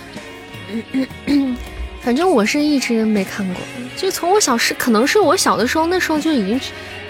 [2.02, 3.62] 反正我是一直没看过，
[3.96, 6.60] 就从我小时，可能是我小的时候，那时候就已经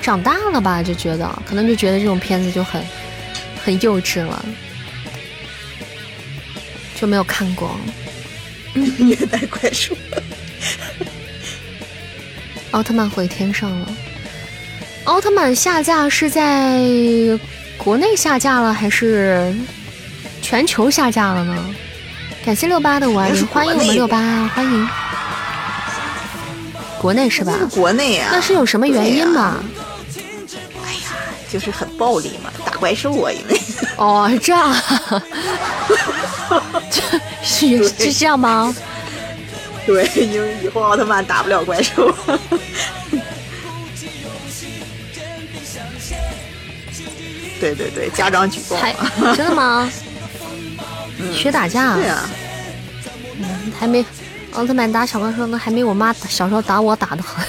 [0.03, 2.85] 长大了吧，就觉得可能就觉得这种片子就很
[3.65, 4.45] 很幼稚了，
[6.95, 7.75] 就没有看过。
[8.75, 9.97] 虐待怪兽。
[12.71, 13.89] 奥特曼回天上了。
[15.05, 16.81] 奥特曼下架是在
[17.77, 19.55] 国内下架了，还是
[20.41, 21.75] 全球下架了呢？
[22.45, 24.89] 感谢六八的五二零，欢迎我们六八，欢迎。
[27.01, 27.55] 国内是吧？
[27.59, 29.63] 是国内啊，那是有什么原因吗？
[30.85, 31.01] 哎呀，
[31.49, 33.61] 就是很暴力嘛，打怪兽啊，因为
[33.97, 35.23] 哦，这样啊，
[36.91, 37.01] 这
[37.45, 38.75] 是是这样吗？
[39.87, 42.13] 对，因为以后奥特曼打不了怪兽。
[47.61, 48.77] 对对对，家长举报。
[49.37, 49.89] 真的吗？
[51.33, 51.95] 学打架？
[51.97, 52.29] 对啊，
[53.79, 54.05] 还没
[54.53, 57.45] 奥特曼打小怪兽，呢还没我妈小时候打我打的狠。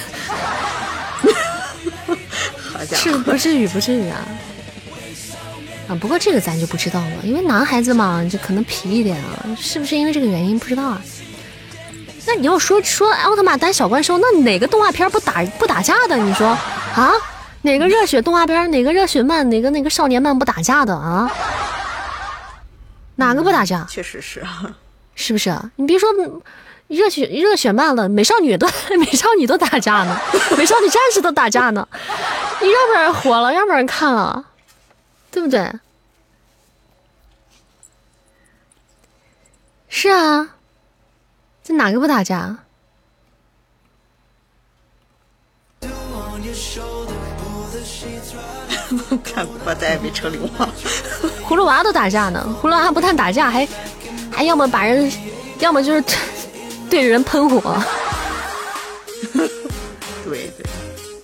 [2.72, 4.20] 好家是伙，不至于，不至于啊。
[5.88, 11.02] 啊，不过这个咱就不知道了，因为男孩子嘛，就可能皮一点啊，是不是因为这个原因不知道啊？
[12.26, 16.16] 那你要说说奥特曼打小怪兽，那哪个动画片不打不打架的？
[16.16, 16.48] 你说
[16.94, 17.12] 啊？
[17.60, 21.30] 哪个热血动画片，哪个热血漫，哪个哪个少年漫不打架的啊？
[23.16, 23.86] 哪个不打架？
[23.88, 24.74] 确实是啊。
[25.14, 25.70] 是不是啊？
[25.76, 26.42] 你别说嗯
[26.88, 28.66] 热血热血漫了，美少女都
[28.98, 30.20] 美少女都打架呢，
[30.58, 31.88] 美少女战士都打架呢，
[32.60, 34.44] 你让不让人火了，让不让人看了，
[35.30, 35.72] 对不对？
[39.88, 40.56] 是啊，
[41.62, 42.63] 这哪个不打架？
[49.22, 50.68] 看古惑仔没成流氓，
[51.48, 53.68] 葫芦娃都打架呢，葫芦娃不但打架，还
[54.30, 55.10] 还要么把人，
[55.60, 56.02] 要么就是
[56.90, 57.82] 对着人喷火。
[60.24, 60.66] 对对，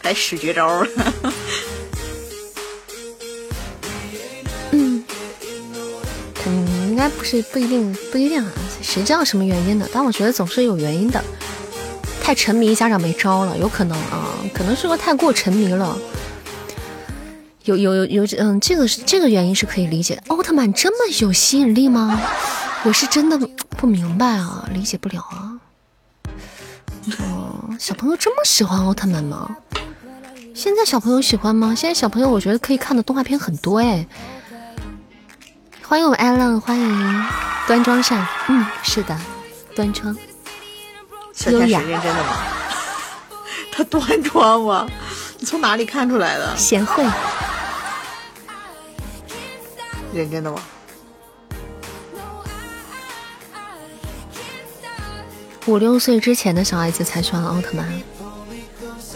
[0.02, 0.88] 还使绝招了。
[4.72, 5.04] 嗯，
[6.88, 8.50] 应该不是不一定不一定啊，
[8.82, 9.88] 谁知道什么原因呢？
[9.92, 11.22] 但我觉得总是有原因的。
[12.22, 15.96] 太沉迷，家长没招了，有可能啊，可能是个太过沉迷了。
[17.64, 20.22] 有有有有，嗯，这个是这个原因是可以理解。
[20.28, 22.18] 奥特曼这么有吸引力吗？
[22.84, 23.38] 我是真的
[23.76, 25.60] 不明白啊，理解不了啊。
[27.18, 29.56] 哦，小朋友这么喜欢奥特曼吗？
[30.54, 31.74] 现在小朋友喜欢吗？
[31.74, 34.06] 现在小朋友我觉得可以看的动画片很多哎。
[35.82, 37.24] 欢迎我们艾伦，欢迎
[37.66, 39.18] 端庄善，嗯，是的，
[39.74, 40.16] 端庄。
[41.34, 42.36] 小天使优雅认真的吗？
[43.72, 44.86] 他端庄吗？
[45.40, 46.56] 你 从哪里看出来的？
[46.56, 47.04] 贤惠，
[50.14, 50.60] 认真的吗？
[55.66, 57.86] 五六岁之前的小孩子才喜欢奥特曼。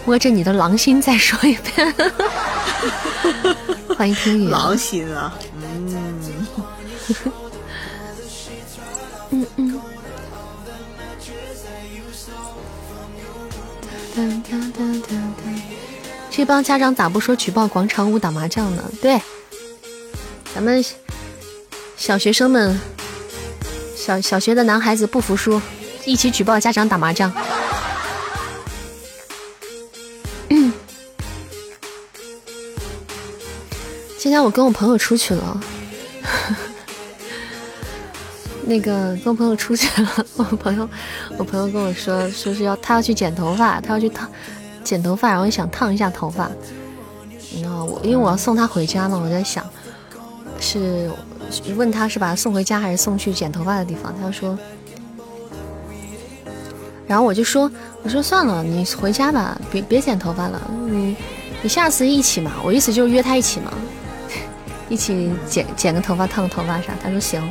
[0.07, 1.95] 摸着你的狼心再说一遍。
[3.97, 4.49] 欢迎听雨。
[4.49, 5.33] 狼心啊，
[9.31, 9.81] 嗯嗯。
[14.15, 15.24] 噔噔噔噔噔
[16.37, 18.83] 这帮家长咋不说举报广场舞打麻将呢？
[19.01, 19.23] 对，
[20.53, 20.85] 咱们
[21.97, 22.77] 小学生们，
[23.95, 25.63] 小小学的男孩子不服输，
[26.05, 27.33] 一起举报家长打麻将。
[34.19, 35.61] 今天我跟我朋友出去了，
[38.67, 40.27] 那个跟我朋友出去了。
[40.35, 40.91] 我朋友，
[41.39, 44.29] 我朋友跟我说，说是要他要去剪头发，他要去烫
[44.85, 46.51] 剪头发，然后想烫一下头发。
[47.63, 49.65] 然后我因为我要送他回家嘛，我在想
[50.61, 51.11] 是
[51.77, 54.15] 问他是把他送回家还是送去剪头发的地方。
[54.21, 54.59] 他说，
[57.07, 57.71] 然后我就说，
[58.03, 61.17] 我说算了，你回家吧，别别剪头发了，你
[61.63, 62.53] 你下次一起嘛。
[62.65, 63.73] 我意思就是约他一起嘛。
[64.91, 66.93] 一起剪剪个头发，烫个头发啥？
[67.03, 67.43] 他说行，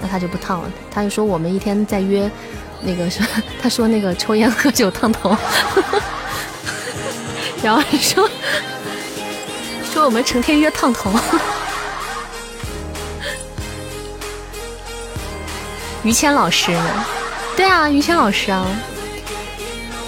[0.00, 0.70] 那他就不烫了。
[0.90, 2.30] 他就说我们一天在约
[2.82, 3.24] 那个什，
[3.60, 5.36] 他说那个抽烟喝酒烫头，
[7.62, 8.30] 然后说
[9.92, 11.12] 说我们成天约烫头。
[16.02, 16.74] 于谦老师，
[17.56, 18.66] 对啊，于谦老师啊，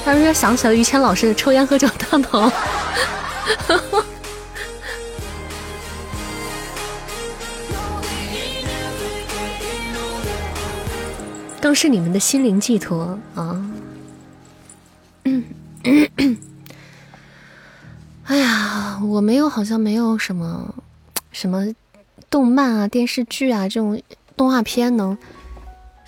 [0.05, 2.51] 他说想起了于谦老师的抽烟喝酒烫头。
[11.61, 13.63] 都是你们的心灵寄托啊！
[18.25, 20.75] 哎呀，我没有，好像没有什么
[21.33, 21.67] 什么
[22.31, 24.01] 动漫啊、电视剧啊这种
[24.37, 25.17] 动画片能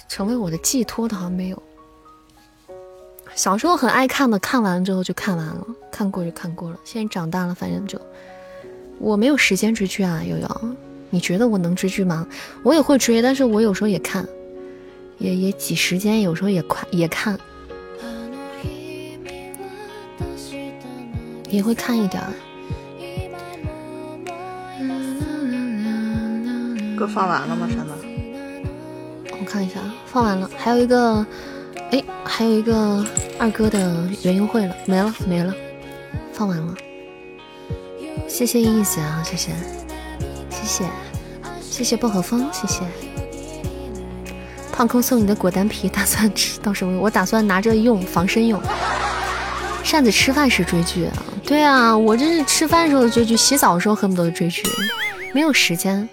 [0.09, 1.63] 成为我的寄托的，好像没有。
[3.35, 6.79] 小时候很爱看的，看完之后就看完了，看过就看过了。
[6.85, 8.01] 现在长大了，反正就
[8.99, 10.23] 我没有时间追剧啊。
[10.23, 10.77] 悠悠，
[11.11, 12.27] 你觉得我能追剧吗？
[12.63, 14.27] 我也会追，但是我有时候也看。
[15.19, 17.39] 也也挤时间，有时候也快也看，
[21.55, 22.33] 也会看一点儿。
[26.97, 27.69] 歌放完了吗？
[27.69, 27.93] 山子？
[29.41, 30.49] 我看一下，放完了。
[30.57, 31.27] 还有一个，
[31.91, 33.05] 哎，还有一个
[33.39, 35.53] 二哥的园游会了，没了没了，
[36.33, 36.75] 放完了。
[38.29, 39.53] 谢谢意思啊，谢谢，
[40.51, 40.85] 谢谢，
[41.61, 42.83] 谢谢薄荷风，谢谢。
[44.73, 48.61] 胖空送你的果丹皮，打算吃到时候我打算拿着用防身用。
[49.83, 51.13] 扇子吃饭时追剧啊？
[51.47, 54.63] 对啊，我这是吃饭时候追剧，洗澡的时候恨不得追剧，
[55.33, 56.09] 没有时间，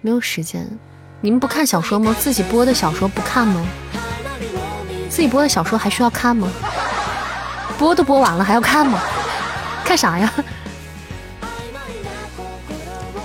[0.00, 0.66] 没有时间。
[1.20, 2.14] 你们不看小说吗？
[2.18, 3.66] 自己播的小说不看吗？
[5.08, 6.48] 自己播的小说还需要看吗？
[7.76, 9.02] 播都播完了还要看吗？
[9.84, 10.32] 看啥呀？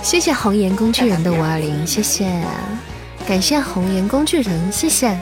[0.02, 2.42] 谢谢红颜工具人的五二零，谢谢。
[3.26, 5.16] 感谢红颜工具人，谢谢，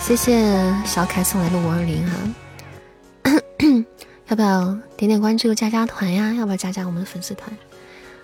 [0.00, 3.32] 谢谢小凯送来的五二零哈，
[4.32, 6.32] 要不要点点关注加加团呀？
[6.32, 7.54] 要不要加加我们的粉丝团？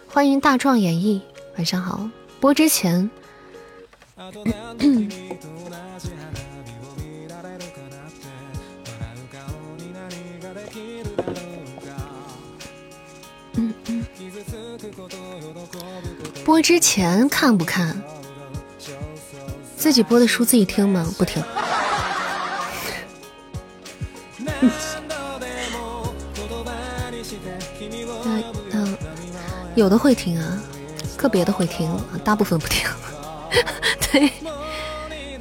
[0.06, 1.20] 欢迎大壮演绎，
[1.59, 2.09] 晚上好。
[2.40, 3.10] 播之前，
[16.43, 18.02] 播之前看不看？
[19.76, 21.06] 自己播的书自己听吗？
[21.18, 21.44] 不听。
[29.78, 30.60] 有的会听啊，
[31.16, 31.88] 个别的会听，
[32.24, 32.84] 大部分不听。
[34.10, 34.32] 对，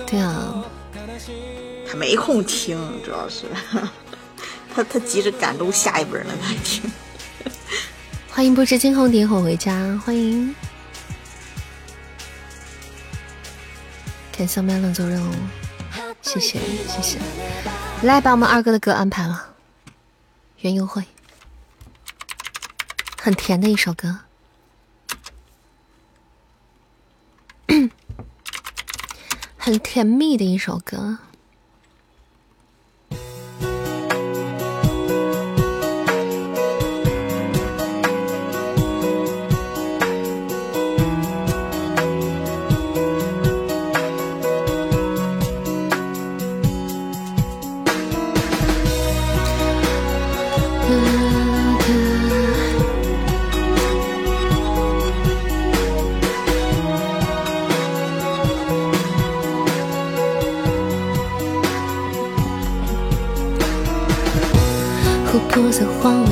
[0.06, 0.64] 对啊，
[1.90, 3.46] 他没空听，主要是。
[4.76, 6.92] 他他急着赶路下一本呢，他听。
[8.30, 10.54] 欢迎不知惊鸿点火回家，欢迎。
[14.32, 15.34] 感谢 melon 做任务，
[16.22, 17.18] 谢谢谢谢，
[18.04, 19.56] 来把我们二哥的歌安排了，
[20.60, 21.04] 园游会，
[23.20, 24.20] 很甜的一首歌，
[29.58, 31.18] 很甜蜜的一首歌。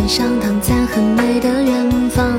[0.05, 2.37] 黄昏上躺在很美的远方，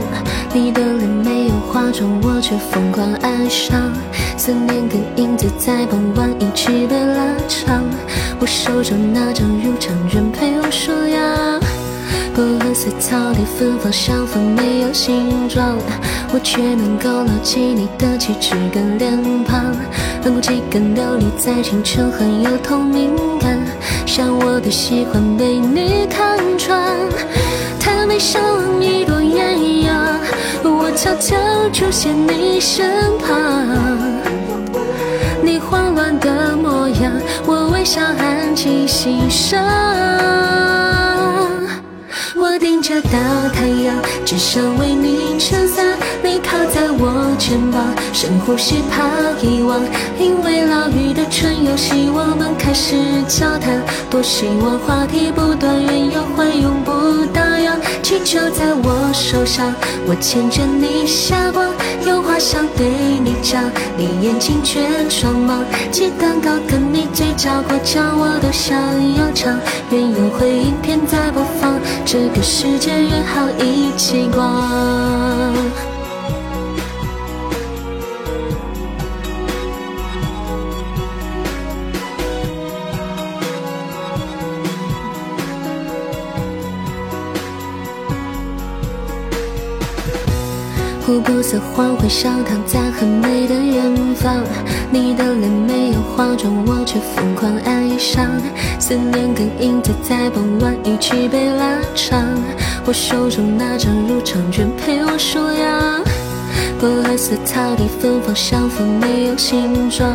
[0.55, 3.93] 你的脸没有化妆，我却疯狂爱上。
[4.36, 7.82] 思念跟影子在傍晚一起被拉长，
[8.38, 11.59] 我手中那张入场券陪我数呀。
[12.36, 15.76] 薄荷色草地芬芳，相逢没有形状，
[16.32, 19.74] 我却能够牢记你的气质跟脸庞。
[20.22, 23.10] 能够几根琉璃在清晨很有透明
[23.40, 23.59] 感，
[24.06, 26.97] 像我的喜欢被你看穿。
[28.16, 28.43] 爱上
[28.82, 30.18] 一朵艳阳，
[30.64, 31.36] 我悄悄
[31.70, 33.28] 出现你身旁。
[35.43, 37.12] 你慌乱的模样，
[37.44, 39.62] 我微笑安静欣赏。
[42.34, 43.10] 我顶着大
[43.52, 43.94] 太阳，
[44.24, 45.84] 只想为你撑伞。
[46.22, 49.09] 你靠在我肩膀，深呼吸怕
[49.40, 49.80] 遗忘。
[50.18, 52.97] 因为老去的春游戏，我们开始
[53.28, 53.82] 交谈。
[54.10, 57.76] 多希望话题不断，缘由会永不打烊。
[58.02, 59.74] 气球在我手上，
[60.06, 61.66] 我牵着你下光，
[62.06, 62.86] 有话想对
[63.22, 63.62] 你讲，
[63.97, 65.64] 你眼睛却装忙。
[65.90, 68.76] 鸡蛋糕跟你嘴角过奖，我都想
[69.16, 69.59] 要尝。
[69.90, 75.56] 原有回音片在播放，这个世界约好一起逛。
[91.06, 94.42] 琥珀色黄昏上躺在很美的远方，
[94.90, 98.28] 你的脸没有化妆，我却疯狂爱上。
[98.80, 102.24] 思念跟影子在傍晚一起被拉长，
[102.84, 106.02] 我手中那张入场券陪我数羊。
[106.80, 110.10] 薄荷色草地芬芳，像风没有形状，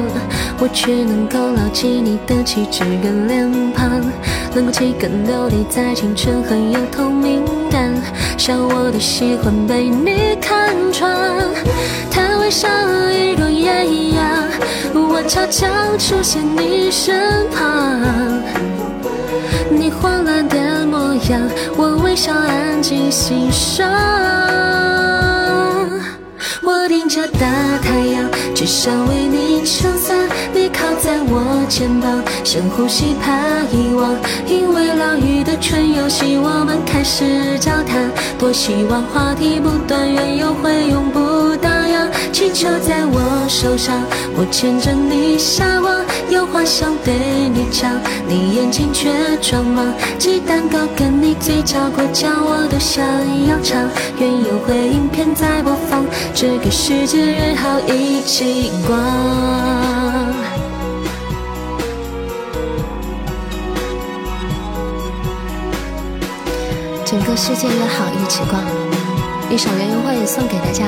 [0.59, 3.89] 我却能够牢记你的气质跟脸庞。
[4.53, 7.89] 冷空气跟琉璃在清晨很有透明感，
[8.37, 10.35] 像我的喜欢被你
[11.53, 11.75] 看穿。
[12.09, 12.67] 太微笑
[13.11, 14.49] 一朵艳阳，
[14.93, 15.67] 我悄悄
[15.97, 18.41] 出现你身旁。
[19.69, 21.41] 你慌乱的模样，
[21.77, 23.87] 我微笑安静欣赏。
[26.63, 27.47] 我顶着大
[27.81, 30.15] 太阳，只想为你撑伞。
[30.53, 33.33] 你靠在我肩膀，深呼吸怕
[33.71, 34.15] 遗忘。
[34.45, 38.11] 因为老鱼的春游戏，我们开始交谈。
[38.37, 41.80] 多希望话题不断，缘由会永不打。
[42.41, 44.01] 气球在我手上，
[44.33, 46.03] 我牵着你下望。
[46.31, 47.13] 有话想对
[47.53, 47.93] 你讲，
[48.27, 49.93] 你眼睛却装忙。
[50.17, 53.05] 鸡蛋糕跟你嘴角过奖，我都想
[53.45, 53.87] 要尝。
[54.17, 56.03] 原有回音片在播放，
[56.33, 58.97] 这个世界约好一起逛。
[67.05, 68.59] 整个世界约好一起逛，
[69.51, 70.87] 一首园游会送给大家。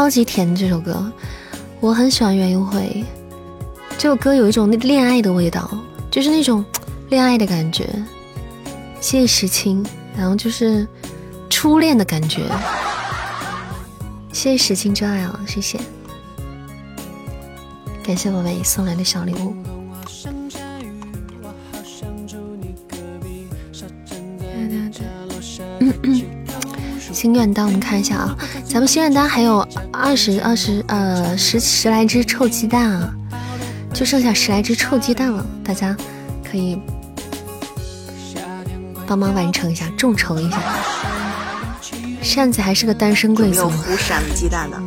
[0.00, 1.12] 超级甜这首歌，
[1.78, 3.04] 我很喜欢园游会。
[3.98, 5.70] 这首歌有一种恋爱的味道，
[6.10, 6.64] 就是那种
[7.10, 7.86] 恋爱的感觉。
[8.98, 9.84] 谢谢石青，
[10.16, 10.88] 然后就是
[11.50, 12.44] 初恋的感觉。
[14.32, 15.78] 谢谢石青真爱啊，谢谢，
[18.02, 19.79] 感谢宝贝送来的小礼物。
[27.20, 28.34] 心愿单，我们看一下啊，
[28.64, 29.58] 咱们心愿单还有
[29.92, 33.12] 二十二十呃十十来只臭鸡蛋啊，
[33.92, 35.94] 就剩下十来只臭鸡蛋了，大家
[36.50, 36.80] 可以
[39.06, 40.62] 帮忙完成一下，众筹一下。
[42.22, 44.80] 扇子还是个单身贵族，有胡扇子鸡蛋的。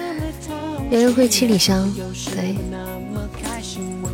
[0.88, 1.86] 园游会七里香，
[2.34, 2.56] 对，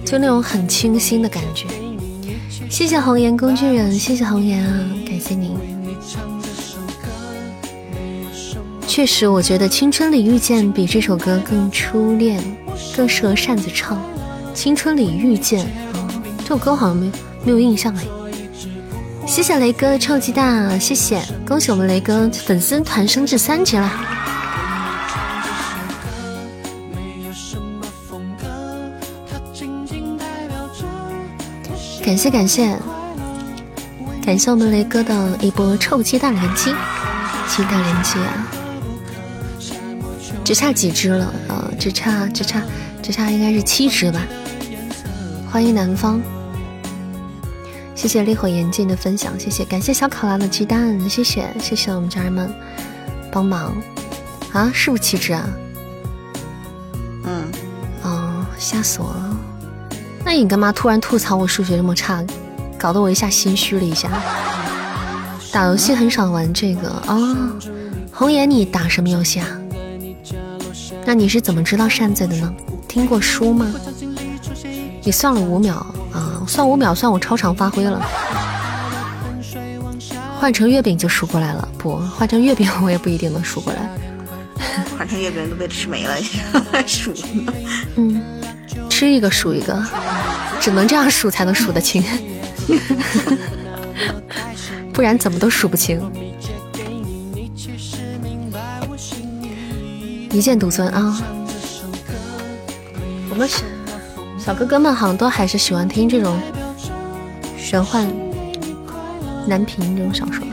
[0.05, 1.68] 就那种很清新的感觉。
[2.68, 5.76] 谢谢红颜工具人，谢谢红颜啊，感谢您。
[8.97, 12.43] 确实，我觉得《青春里遇见》比这首歌更初恋，
[12.97, 13.98] 更适合扇子唱。
[14.55, 15.66] 《青春里遇见》
[15.98, 16.09] 啊，
[16.39, 17.12] 这首歌好像没
[17.44, 18.02] 没有印象哎。
[19.27, 24.01] 谢谢雷哥的臭鸡蛋，谢谢，恭喜我们雷哥粉丝团升至三级啦！
[32.02, 32.74] 感谢感谢
[34.24, 36.74] 感谢我们雷哥的一波臭鸡蛋连击，
[37.47, 38.56] 鸡蛋连击啊！
[40.47, 42.62] 只差几只了啊、只差只差
[43.02, 44.24] 只差应该是七只吧。
[45.51, 46.20] 欢迎南方，
[47.97, 52.48] 谢谢烈火眼镜的分享，谢谢，感谢小考拉的鸡蛋，谢谢谢谢我们家人们
[53.32, 53.77] 帮忙
[54.52, 54.70] 啊！
[54.73, 55.48] 是不是七只啊？
[57.24, 57.43] 嗯，
[58.05, 59.36] 哦，吓死我了！
[60.24, 62.24] 那你干嘛突然吐槽我数学这么差，
[62.78, 64.09] 搞得我一下心虚了一下。
[65.51, 67.36] 打游戏很少玩这个啊、哦。
[68.12, 69.48] 红颜，你打什么游戏啊？
[71.07, 72.53] 那你是怎么知道扇子的呢？
[72.89, 73.73] 听过书吗？
[75.05, 75.74] 你算了五秒
[76.12, 78.05] 啊，算五秒算我超常发挥了。
[80.41, 83.89] 换成月饼就数过来了，不换成月饼我也不一定能数过来。
[84.99, 86.16] 换成月饼都被吃没了，
[86.87, 87.55] 数呢。
[87.95, 88.20] 嗯，
[88.91, 89.81] 吃一个数一个，
[90.61, 92.03] 只能这样数才能数得清，
[94.93, 96.01] 不然怎么都数不清。
[100.36, 101.18] 一剑独尊啊！
[103.30, 103.62] 我们小
[104.38, 106.38] 小哥哥们好像都还是喜欢听这种
[107.56, 108.06] 玄幻、
[109.46, 110.46] 男频这种小说。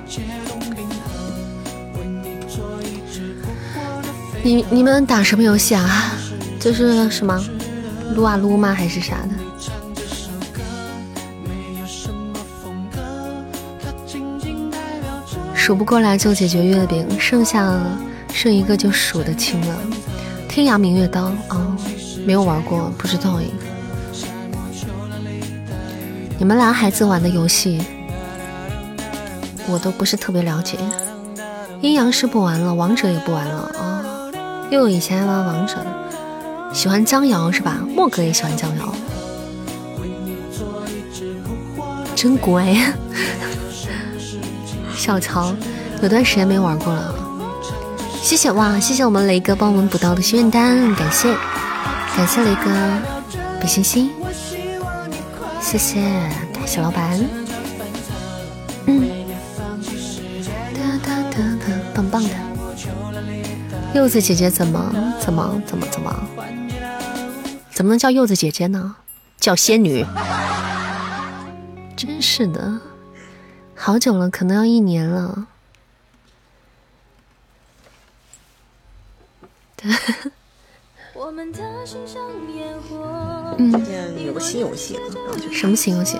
[4.41, 6.14] 你你们打什么游戏啊？
[6.61, 7.38] 就是什么
[8.15, 8.73] 撸啊撸吗？
[8.73, 9.31] 还是啥的？
[15.53, 17.77] 数不过来就解决月饼，剩下
[18.34, 19.77] 剩一个就数得清了。
[20.49, 21.77] 天涯明月刀啊、
[22.26, 23.45] 没有玩过，不知道诶。
[26.39, 27.80] 你们男孩子玩的游戏，
[29.68, 30.77] 我都不是特别了解。
[31.80, 34.03] 阴阳师不玩了，王者也不玩了啊。
[34.03, 34.31] 哦、
[34.72, 35.76] 又以前玩王者，
[36.73, 37.85] 喜欢江瑶是吧？
[37.95, 38.93] 莫哥也喜欢江瑶，
[42.15, 42.76] 真乖。
[44.95, 45.53] 小曹
[46.01, 47.14] 有段时间没玩过了，
[48.24, 48.80] 谢谢哇！
[48.80, 51.36] 谢谢我们雷哥帮我们补到的心愿单，感谢
[52.16, 52.72] 感谢雷哥，
[53.60, 54.10] 比心心，
[55.60, 56.02] 谢谢
[56.54, 57.20] 感谢老板，
[58.86, 59.10] 嗯，
[60.74, 61.44] 哒哒哒，
[61.94, 62.30] 棒棒的。
[63.94, 66.28] 柚子姐姐怎么怎么怎么怎么
[67.74, 68.95] 怎么能叫柚子姐姐呢？
[69.38, 70.06] 叫仙女，
[71.98, 72.80] 真是的。
[73.76, 75.48] 好久了，可能要一年了。
[83.57, 86.18] 嗯，有个新游戏，然后就什么新游戏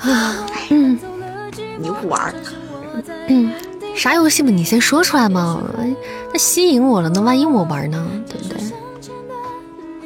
[0.00, 0.46] 啊？
[0.70, 0.98] 嗯，
[1.78, 2.34] 你又不玩？
[3.28, 3.52] 嗯，
[3.94, 4.50] 啥游戏嘛？
[4.50, 5.62] 你先说出来嘛。
[6.32, 8.06] 那吸引我了，那万一我玩呢？
[8.28, 8.58] 对不对？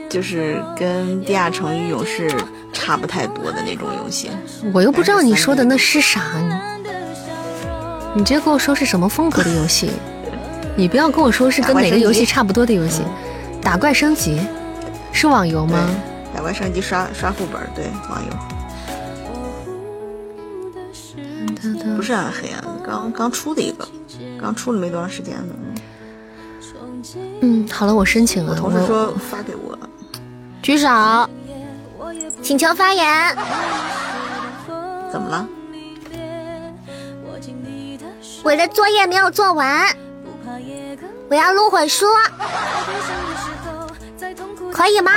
[0.09, 2.29] 就是跟《地下城与勇士》
[2.73, 4.31] 差不太多的那种游戏。
[4.75, 6.21] 我又不知道你说的那是啥，
[8.15, 9.91] 你直接跟我说是什么风格的游戏。
[10.77, 13.03] 你不要跟我说是跟哪个游戏差不多的游戏。
[13.61, 14.41] 打怪升级
[15.13, 15.79] 是网游吗？
[16.35, 18.31] 打怪升级刷刷副本，对，网游。
[21.97, 23.87] 不是暗黑啊，刚刚出的一个，
[24.41, 25.55] 刚出了没多长时间呢。
[27.43, 28.53] 嗯，好了，我申请了。
[28.53, 29.79] 我同事说发给我。
[30.63, 30.89] 举手，
[32.43, 33.37] 请求发言。
[35.13, 35.47] 怎么了？
[38.43, 39.87] 我的作业没有做完，
[41.29, 42.07] 我要录会书，
[44.73, 45.13] 可以吗？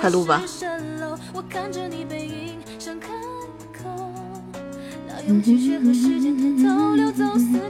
[0.00, 0.42] 快录吧。
[5.26, 5.42] 嗯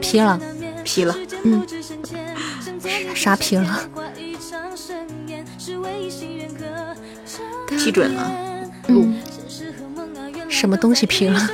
[0.00, 0.38] 批了，
[0.84, 1.66] 批了，嗯，
[3.14, 3.80] 啥批了？
[7.66, 8.30] 批准了，
[8.88, 9.20] 录、嗯。
[10.48, 11.48] 什么东西批了？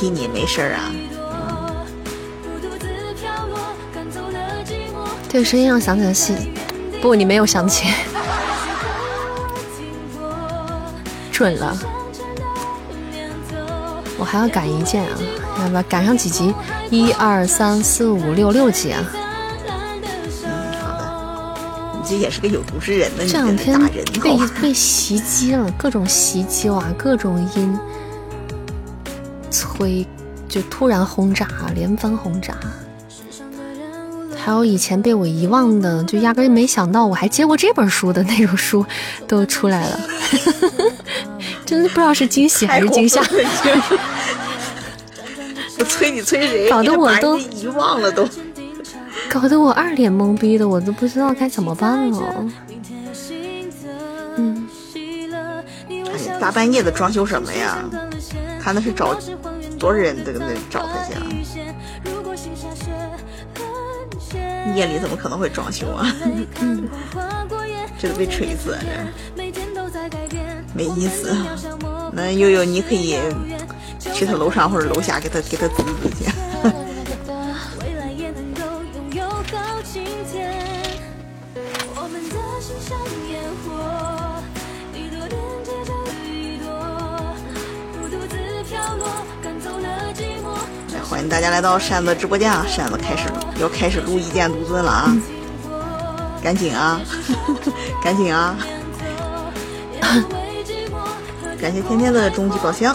[0.00, 0.90] 批你没事儿啊？
[5.28, 6.34] 这个声音让我想起了戏，
[7.02, 7.86] 不，你没有想起。
[11.30, 11.76] 准了，
[14.18, 15.18] 我还要赶一件啊！
[15.60, 16.54] 要不要赶上几集？
[16.90, 19.04] 一二三四五六六集啊！
[20.42, 21.12] 嗯，好的。
[21.92, 23.24] 你这也是个有毒之人呢。
[23.28, 23.78] 这两天
[24.22, 27.78] 被被袭击了，各种袭击哇，各种音
[29.80, 30.06] 催，
[30.46, 32.54] 就突然轰炸，连番轰炸。
[34.36, 38.84] 还有以前被我遗忘的，就压根没想到我还接过这本书的那种书，
[39.26, 40.00] 都出来了。
[41.64, 43.22] 真的不知道是惊喜还是惊吓。
[45.78, 46.68] 我催你催谁？
[46.68, 48.28] 搞得我都遗忘了都。
[49.30, 52.46] 搞得我二脸懵逼的，我都不知道该怎么办了。
[54.36, 54.68] 嗯，
[56.38, 57.78] 大半夜的装修什么呀？
[58.62, 59.14] 他那是找
[59.80, 61.26] 多少人这个那找他去啊？
[64.76, 66.06] 夜里怎么可能会装修啊？
[67.98, 68.78] 这都被锤死了，
[69.36, 69.44] 这
[70.74, 71.34] 没意思。
[72.12, 73.18] 那悠悠，你可以
[74.14, 76.30] 去他楼上或者楼下给他给他滋滋去。
[91.40, 92.66] 大家来到扇子直播间啊！
[92.68, 93.22] 扇子开始
[93.58, 95.16] 要开始录一剑独尊了啊！
[96.44, 97.00] 赶紧啊，
[98.04, 98.54] 赶紧啊！
[101.58, 102.94] 感谢天天的终极宝箱，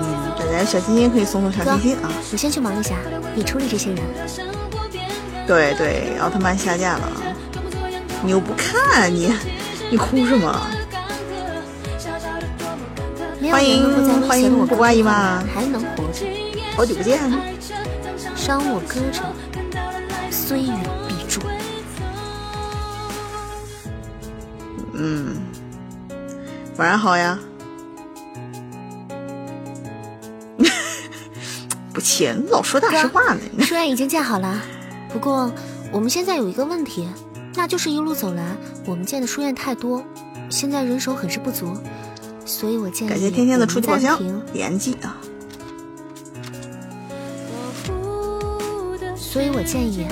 [0.00, 2.08] 嗯，大家小心心可以送送小心心啊！
[2.30, 2.94] 你先去忙一下，
[3.34, 3.98] 你处理这些人。
[5.44, 7.18] 对对，奥特曼下架了啊！
[8.22, 9.34] 你又不看你，
[9.90, 10.56] 你哭什么？
[13.50, 16.24] 欢迎欢迎我姨妈还能活着，
[16.76, 17.18] 好久不见，
[18.34, 19.22] 伤我歌者，
[20.30, 21.40] 虽远必诛。
[24.94, 25.36] 嗯，
[26.76, 27.38] 晚上好呀。
[31.92, 33.40] 不气，你老说大实话呢。
[33.60, 34.60] 书院已经建好了，
[35.12, 35.52] 不过
[35.92, 37.08] 我们现在有一个问题，
[37.54, 38.56] 那就是一路走来
[38.86, 40.02] 我们建的书院太多，
[40.50, 41.76] 现在人手很是不足，
[42.44, 44.20] 所以我建议感谢天天的出我气宝箱
[44.52, 45.16] 连击啊！
[49.16, 50.06] 所以我建议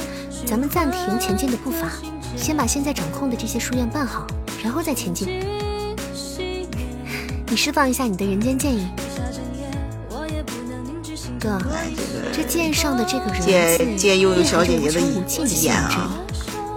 [0.46, 1.88] 咱们暂停前进的步伐，
[2.36, 4.26] 先把现在掌控的这些书院办好，
[4.62, 5.28] 然后再前进。
[7.46, 8.88] 你释放一下你的人间剑意，
[11.38, 11.86] 哥，来
[12.32, 16.10] 这这剑上的这个人借字借悠悠蕴含着小姐姐的无穷无尽的信言仰之啊，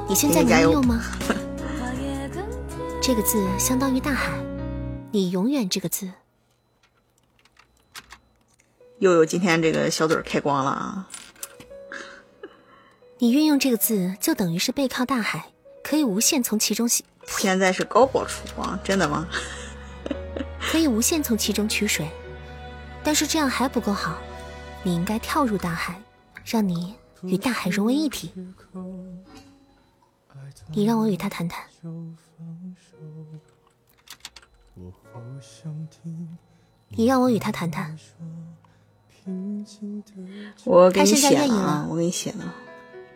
[0.09, 1.01] 你现在能用吗？
[3.01, 4.33] 这个字相当于大海，
[5.15, 6.11] 你永远这个字。
[8.99, 11.09] 悠悠今天这个小嘴儿开光了啊！
[13.19, 19.25] 你运用这个字，就等于是背靠大海，可以无限从其中吸， 现在是高保出光，真的吗？
[20.59, 22.09] 可以无限从其中取水。
[23.01, 24.17] 但是这样还不够好，
[24.83, 26.01] 你应该跳入大海，
[26.43, 28.33] 让你与大海融为一体。
[30.73, 31.63] 你让我与他谈谈。
[36.89, 37.97] 你让我与他谈谈。
[40.65, 42.53] 我给你他现在了我给你写了。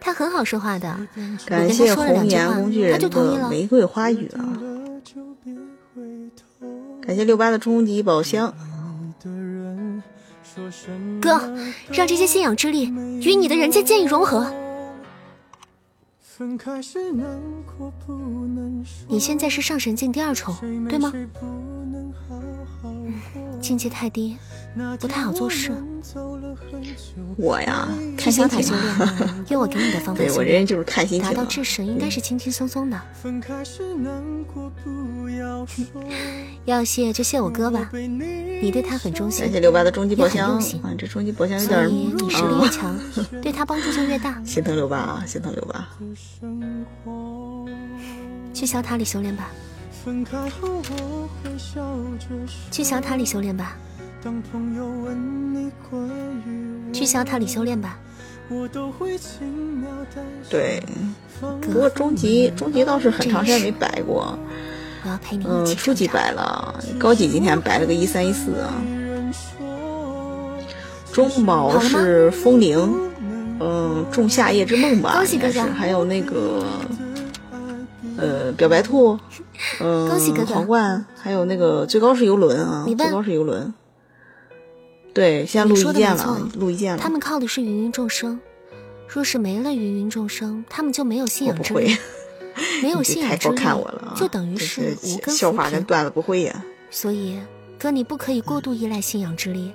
[0.01, 3.43] 他很好说话的，我感谢跟他说了两红句话颜工具，他人就同意了。
[3.43, 4.57] 的玫瑰花语啊！
[7.01, 8.53] 感谢六八的终极宝箱，
[11.21, 11.39] 哥，
[11.91, 14.51] 让这些信仰之力与你的人间剑意融合。
[19.09, 20.55] 你现在是上神境第二重，
[20.87, 21.11] 对吗？
[23.61, 24.37] 境界太低，
[24.99, 25.71] 不太好做事。
[27.37, 27.87] 我呀
[28.17, 29.05] 看心小塔修情嘛。
[29.19, 31.21] 炼，用我给你的方法对修炼，我这人就是看心。
[31.21, 32.99] 达到至神应该是轻轻松松的。
[36.65, 42.99] 要谢就谢我哥吧，你对他很忠心感，谢六八的终极宝箱也很用心啊，这终极宝箱有所点以你实力越啊，强，
[43.41, 44.41] 对他帮助就越大。
[44.43, 45.87] 心疼六八啊，心疼六八。
[48.53, 49.49] 去小塔里修炼吧，
[52.71, 53.75] 去小塔里修炼吧，
[56.93, 57.97] 去小塔里修炼吧。
[60.49, 60.81] 对，
[61.61, 64.37] 不过终极终极倒是很长时间没摆过，
[65.03, 66.23] 我要陪你一嗯，起初级成长。
[66.23, 68.73] 摆了，高级今天摆了个一三一四啊。
[71.11, 73.11] 中宝是风铃，
[73.59, 76.65] 嗯，仲夏夜之梦吧，恭喜哥哥应该是，还有那个，
[78.19, 79.17] 呃，表白兔，
[79.79, 83.73] 嗯，恭喜哥哥皇冠，还有那个最高是游轮啊，最高是游轮。
[85.13, 87.01] 对，现在录一件了录一件了。
[87.01, 88.39] 他们靠的是芸芸众生，
[89.07, 91.99] 若是没了芸芸众生，他们就没有信我不会仰之
[92.63, 93.59] 力，，没有信仰之力！
[94.15, 95.51] 就等于是这无根笑。
[95.51, 96.63] 话跟段子不会呀。
[96.91, 97.39] 所以，
[97.79, 99.73] 哥，你不可以过度依赖信仰之力，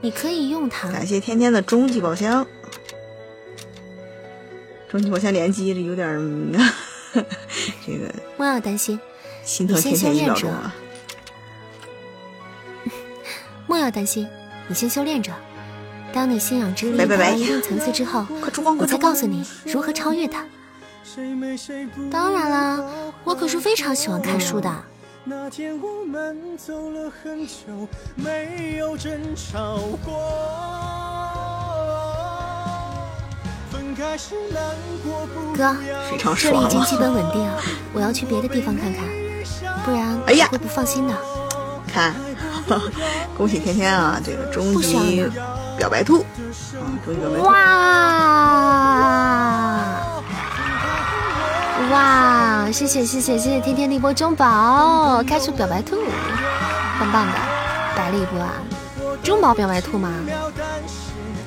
[0.00, 0.90] 你可以用它。
[0.90, 2.46] 感谢天天的终极宝箱，
[4.88, 6.18] 终极宝箱联机，这有点
[7.86, 8.98] 这个莫要担心，
[9.44, 10.74] 心疼你先天天一修炼着秒钟啊！
[13.66, 14.28] 莫要担心，
[14.68, 15.32] 你先修炼着。
[16.12, 18.26] 当你信仰之力达到一定层次之后，
[18.78, 18.86] 我！
[18.86, 20.44] 再告诉你如何超越它。
[22.10, 22.84] 当然啦，
[23.24, 24.84] 我可是非常喜欢看书的。
[25.24, 31.55] 那天我们走了很久，没有争吵过。
[35.56, 35.74] 哥要
[36.10, 36.80] 非常这里已经。
[36.82, 37.50] 基本稳定，
[37.92, 39.04] 我要去别的地方看看。
[39.84, 41.14] 不然哎呀会不放心的。
[41.92, 42.14] 看，
[43.36, 45.26] 恭喜天天啊，这个终极呀
[45.78, 46.26] 表白兔，啊，
[47.04, 47.54] 终极表白兔，哇
[51.90, 52.70] 哇！
[52.72, 55.96] 谢谢谢谢谢谢天天的一波中宝，开出表白兔，
[56.98, 57.32] 棒棒的，
[57.96, 58.52] 白了一波啊！
[59.22, 60.10] 中宝表白兔吗？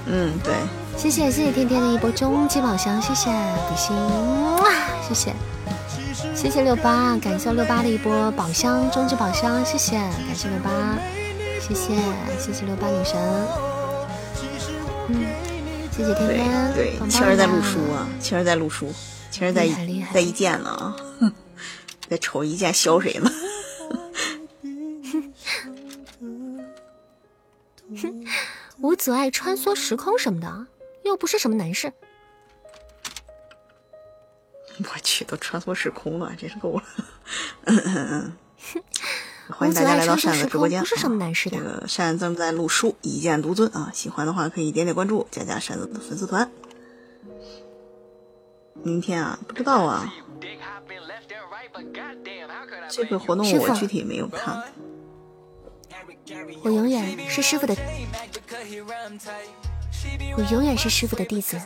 [0.05, 0.53] 嗯，对，
[0.99, 3.31] 谢谢谢谢天天的一波终极宝箱，谢谢
[3.69, 3.95] 比心，
[4.57, 4.69] 哇，
[5.07, 5.33] 谢谢。
[6.35, 10.97] 谢谢六八，感谢六八的一波宝箱终极宝箱，谢谢感谢六八，
[11.61, 11.95] 谢谢
[12.37, 13.17] 谢谢六八女神，
[15.07, 15.25] 嗯，
[15.89, 18.93] 谢谢天天，对，青儿在录书啊，青儿在录书，
[19.31, 19.69] 青儿在
[20.13, 21.31] 在一剑呢啊，哼
[22.09, 23.31] 在瞅一剑削谁呢？
[28.81, 30.65] 无阻碍穿梭时空什么的，
[31.09, 31.91] 又不是什么难事。
[34.79, 36.83] 我去，都穿梭时空了，真是够了。
[37.65, 38.37] 嗯嗯嗯。
[39.51, 40.79] 欢迎大家来到扇子直播间。
[40.79, 43.89] 不是什么难事的这个扇子正在录书，一剑独尊啊！
[43.91, 46.51] 喜欢的话可以点点关注，加加扇子的粉丝团。
[48.83, 50.13] 明天啊，不知道啊，
[52.89, 54.63] 这个活动我具体没有看。
[56.63, 57.75] 我永远是师傅的，
[60.37, 61.59] 我永远是师傅的弟子。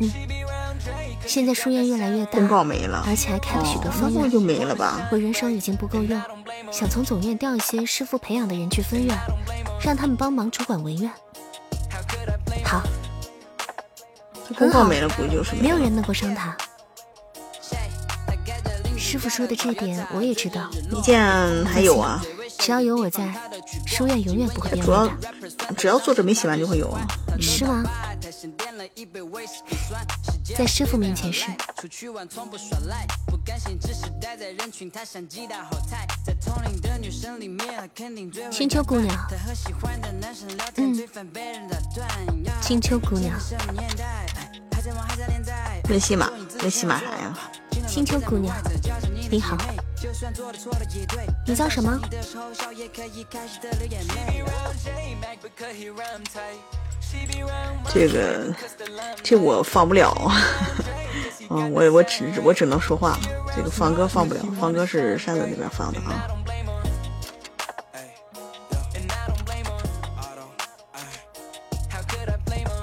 [0.00, 0.12] 嗯，
[1.26, 4.22] 现在书院越来越大，公告没了，而且还开了许多分院。
[4.22, 5.08] 不就没了吧？
[5.10, 6.20] 我人手已经不够用，
[6.70, 9.16] 想从总院调一些师傅培养的人去分院，
[9.82, 11.10] 让他们帮忙主管文院。
[12.64, 12.82] 好，
[14.48, 16.56] 这公告没了，估计就是没有人能够伤他。
[18.96, 21.18] 师傅说的这点我也知道，一剑
[21.64, 22.22] 还有啊，
[22.58, 23.32] 只要有我在，
[23.86, 27.06] 书院永远不会变主要味的，只要作者没写完就会有啊。
[27.40, 27.84] 是吗？
[30.56, 31.46] 在师傅面前是。
[38.50, 39.28] 青秋姑娘，
[40.76, 40.94] 嗯，
[42.60, 43.38] 青秋姑娘，
[45.88, 46.30] 问西马，
[46.60, 47.38] 问西马啥呀？
[47.88, 48.54] 青丘姑娘，
[49.30, 49.56] 你好，
[51.46, 51.98] 你叫什么？
[57.92, 58.54] 这个
[59.22, 60.14] 这我放不了，
[61.48, 63.18] 嗯，我我只我只能说话，
[63.56, 66.28] 这个放歌放不了，放歌是扇子那边放的啊。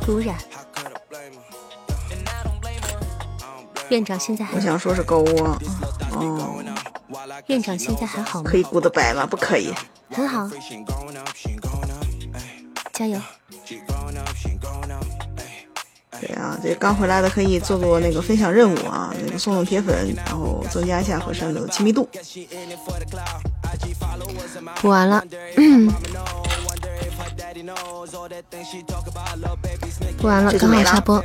[0.05, 0.35] 古染。
[3.89, 5.57] 院长现在还我想说是高窝，
[6.11, 6.63] 哦，
[7.47, 8.57] 院长现在还好吗可？
[8.57, 9.25] 以 goodbye 吗？
[9.25, 9.73] 不可以，
[10.09, 10.49] 很好，
[12.93, 13.19] 加油！
[16.21, 22.07] 对啊，这刚回来的可以做做那个分享任务啊，那个送送铁粉，然后增加一下和扇子的亲密度。
[24.81, 25.23] 补完了，
[30.17, 31.23] 补完了，刚好下播。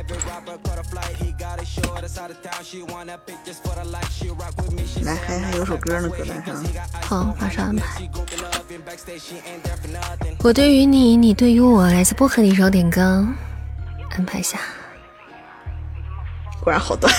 [5.03, 6.63] 来，还还有首歌呢，歌单上。
[7.01, 8.01] 好，马上安排。
[10.43, 13.27] 我对于你，你对于我，来自薄荷的一首点歌，
[14.11, 14.59] 安排一下。
[16.63, 17.13] 果然好短，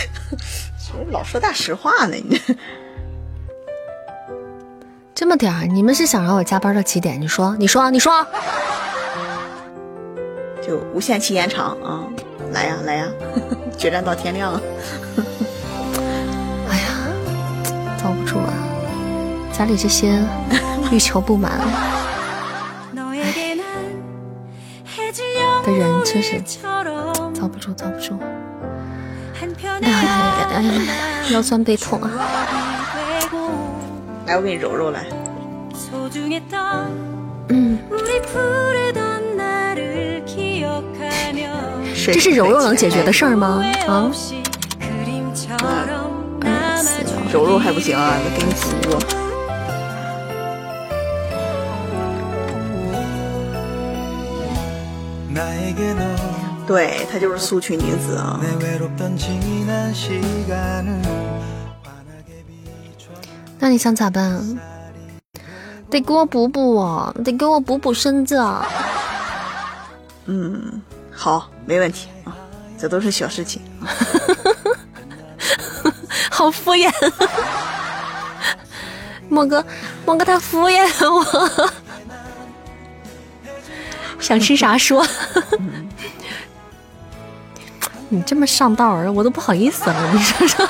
[1.10, 2.38] 老说大实话呢，你？
[2.38, 2.54] 这
[5.22, 7.20] 这么点儿，你们是想让我加班到几点？
[7.20, 8.26] 你说，你说，你说。
[10.60, 12.02] 就无限期延长啊！
[12.52, 13.06] 来呀来呀，
[13.78, 14.60] 决战到天亮。
[16.68, 16.82] 哎呀，
[17.96, 18.52] 遭不住啊！
[19.56, 20.20] 家里这些
[20.90, 21.52] 欲求不满
[25.64, 26.42] 的人，真是
[27.32, 28.18] 遭不住，遭不住。
[29.82, 30.82] 哎呀哎呀，
[31.30, 32.10] 腰酸背痛啊！
[34.26, 35.04] 来，我给你揉揉来。
[37.48, 37.78] 嗯，
[42.04, 43.62] 这这是柔柔能解决的事儿吗？
[43.86, 44.10] 啊，
[47.32, 48.98] 揉揉还不行啊，得给你扶过。
[56.66, 58.40] 对，她就是苏群女子啊。
[63.62, 64.58] 那你想咋办？
[65.88, 68.66] 得给我补补啊，得给我补补身子啊！
[70.26, 70.82] 嗯，
[71.12, 72.34] 好，没问题啊，
[72.76, 73.62] 这都是小事情。
[76.28, 76.90] 好敷衍，
[79.28, 79.64] 莫哥，
[80.04, 81.72] 莫哥他敷衍我。
[84.18, 85.06] 想吃啥说。
[88.08, 90.12] 你这么上道儿，我都不好意思了。
[90.12, 90.68] 你说说，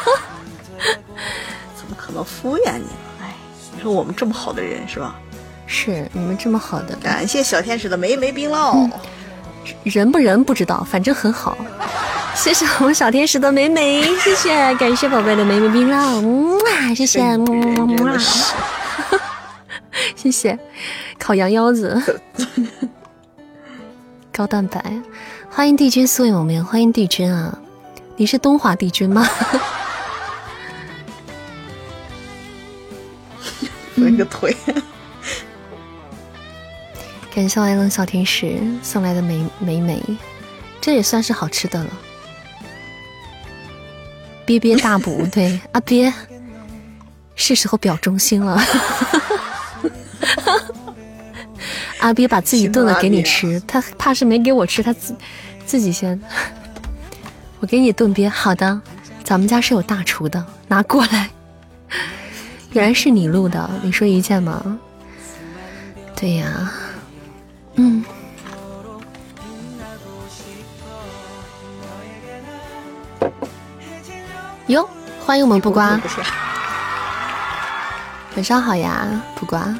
[2.12, 3.22] 可能敷衍你了。
[3.22, 3.34] 哎，
[3.74, 5.16] 你说我们这么好的人是吧？
[5.66, 8.90] 是你们这么好的感谢小天使的梅梅冰酪。
[9.84, 11.56] 人不人不知道，反正很好。
[12.34, 16.20] 谢谢我们小天使的美美，谢谢，感谢宝贝的美美冰酪，
[16.64, 18.18] 哇，谢谢，么么么么，
[20.14, 20.58] 谢谢，
[21.18, 22.02] 烤羊腰子，
[24.32, 24.82] 高蛋白，
[25.48, 27.56] 欢迎帝君素有名，欢迎帝君啊，
[28.16, 29.26] 你是东华帝君吗？
[34.02, 34.56] 分个腿。
[37.34, 40.02] 感谢爱冷小天使送来的美美美，
[40.80, 41.90] 这也算是好吃的了。
[44.44, 46.12] 憋憋大补，对阿 憋，
[47.34, 48.60] 是时候表忠心了。
[52.00, 55.16] 阿 憋把自己炖了给你吃，他怕是没给我吃，他自
[55.64, 56.20] 自己先。
[57.60, 58.78] 我给你炖鳖，好的，
[59.24, 61.30] 咱们家是有大厨的，拿过来。
[62.72, 64.78] 原来是你录的，你说一件吗？
[66.16, 66.72] 对呀。
[67.74, 68.02] 嗯，
[74.68, 74.88] 哟，
[75.24, 76.00] 欢迎我们不瓜，
[78.36, 79.74] 晚上好呀，不瓜。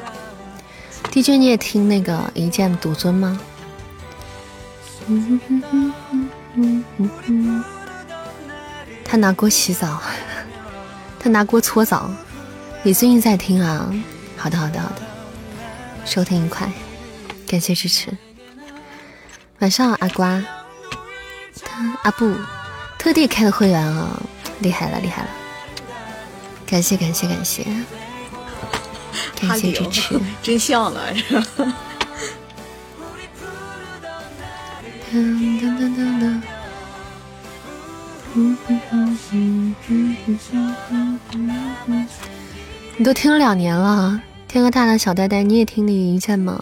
[1.09, 3.39] 帝君，你也听那个一剑独尊吗？
[9.03, 9.99] 他拿锅洗澡，
[11.19, 12.11] 他拿锅搓澡。
[12.85, 13.89] 你最近在听啊？
[14.35, 15.01] 好的，好的，好的，
[16.05, 16.69] 收听愉快。
[17.47, 18.09] 感谢支持，
[19.59, 20.43] 晚上好阿瓜，
[21.63, 22.35] 他阿布
[22.99, 24.19] 特地开的会员啊，
[24.59, 25.29] 厉害了厉害了，
[26.65, 27.63] 感谢感谢感谢，
[29.39, 31.47] 感谢支持， 真像了是吧？
[42.95, 46.61] 你都听了两年了，天哥大大小呆呆，你也听你一见吗？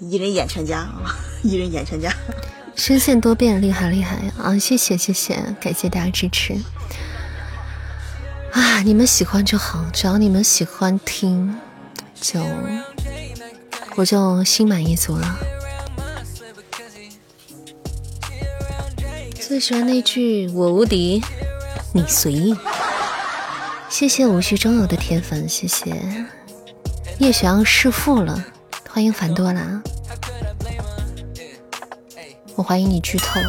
[0.00, 1.14] 一人演全家啊，
[1.44, 2.10] 一人演全家，
[2.74, 4.58] 声线多变，厉害厉害啊！
[4.58, 6.54] 谢谢谢谢，感谢大家支持
[8.52, 8.80] 啊！
[8.82, 11.54] 你们喜欢就好，只要你们喜欢听，
[12.18, 12.40] 就
[13.96, 15.38] 我就心满意足了。
[19.38, 21.22] 最喜欢那句“我无敌，
[21.92, 22.56] 你随意”。
[23.90, 25.92] 谢谢无需中有的铁粉，谢谢
[27.18, 28.42] 叶雪阳弑父了，
[28.92, 29.80] 欢迎凡多拉。
[32.56, 33.40] 我怀疑你剧透。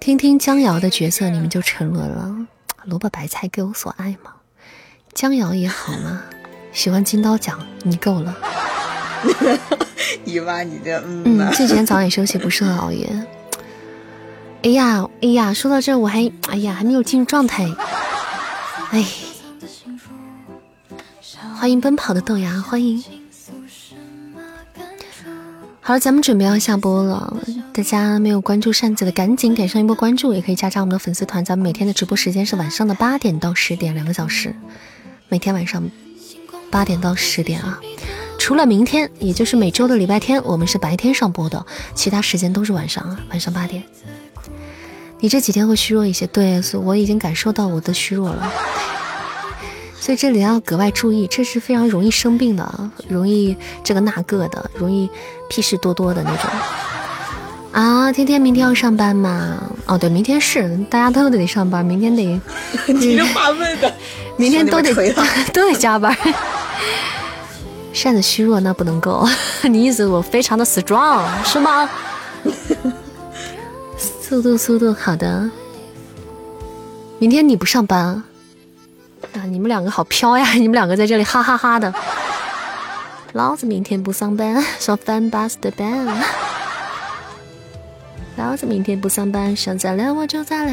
[0.00, 2.34] 听听江瑶的角色，你们就沉沦了。
[2.84, 4.32] 萝卜白菜各有所爱嘛，
[5.14, 6.22] 江瑶也好嘛。
[6.72, 8.36] 喜欢金刀奖，你够了。
[10.24, 13.08] 姨妈，你这嗯，这几天早点休息，不适合熬夜。
[14.64, 17.64] 哎呀，哎呀，说到这我还，哎呀，还没有进入状态。
[18.90, 19.04] 哎，
[21.58, 23.02] 欢迎奔跑的豆芽，欢迎。
[25.86, 27.32] 好了，咱们准备要下播了，
[27.72, 31.44] 大家没有关注扇子的，赶紧点上一波关注，也可以加上我们的粉丝团。
[31.44, 34.52] 咱们每天的直播时间是晚上的八点到十点，两个小时。
[35.28, 35.88] 每天晚上
[36.72, 37.80] 八点到十点啊，
[38.36, 41.64] 除了明天，也就是每周的礼拜天，我们是白天上播的，
[41.94, 43.80] 其他时间都是晚上啊，晚上八点。
[45.20, 48.52] 你这几天会虚弱一些，对，所以我已经感受到我的虚弱了，
[50.06, 55.10] 所以这里要格外注意，这是非常容易生病的，容易这个那个的，容易
[55.48, 56.48] 屁事多多的那种。
[57.72, 59.60] 啊，天天明天要上班吗？
[59.84, 62.40] 哦，对，明天是，大家都得上班，明天得。
[62.86, 63.92] 你这话问的，
[64.38, 64.94] 明天都得
[65.52, 66.16] 都得加班。
[67.92, 69.28] 扇子虚弱那不能够，
[69.64, 71.90] 你意思我非常的 strong 是吗？
[73.98, 75.50] 速度，速度，好的。
[77.18, 78.24] 明天你不上班啊？
[79.44, 80.52] 你们两个好飘呀！
[80.54, 81.92] 你们两个在这里哈哈哈的。
[83.32, 86.06] 老子明天不上班，上翻巴适的班。
[88.36, 90.72] 老子明天不上班，想咋来我就咋来。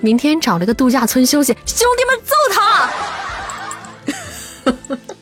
[0.00, 2.88] 明天找了个度假村休息，兄弟们揍他！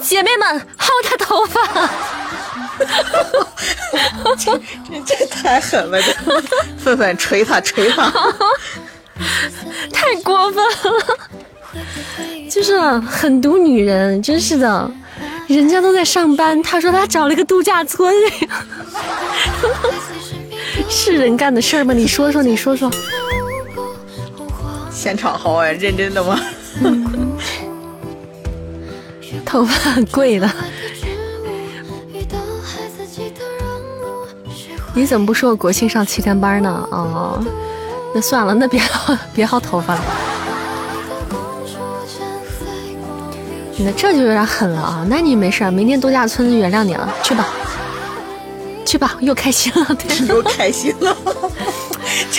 [0.00, 1.60] 姐妹们薅他头发！
[4.38, 4.56] 这
[4.88, 6.00] 这这太狠了！
[6.00, 6.14] 这
[6.78, 8.10] 愤愤捶他捶他，
[9.92, 11.18] 太过分了！
[12.50, 14.90] 就是很毒女人，真是的，
[15.46, 18.12] 人家都在上班，他说他找了个度假村，
[20.88, 21.92] 是人干的事儿吗？
[21.92, 22.90] 你说说，你说说。
[24.90, 26.40] 现场薅哎，认真的吗？
[29.44, 30.50] 头发很贵的。
[34.94, 36.88] 你怎么不说我国庆上七天班呢？
[36.90, 37.44] 哦，
[38.14, 38.80] 那算了，那别
[39.34, 40.00] 别薅头发了。
[43.80, 45.06] 那这就有点狠了啊！
[45.08, 47.46] 那你没事，明天度假村原谅你了，去吧，
[48.84, 49.96] 去吧，又开心了，
[50.28, 51.16] 又开心了。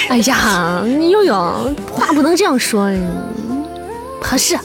[0.09, 1.33] 哎呀，你悠悠
[1.93, 2.91] 话不能这样说，
[4.21, 4.59] 合适。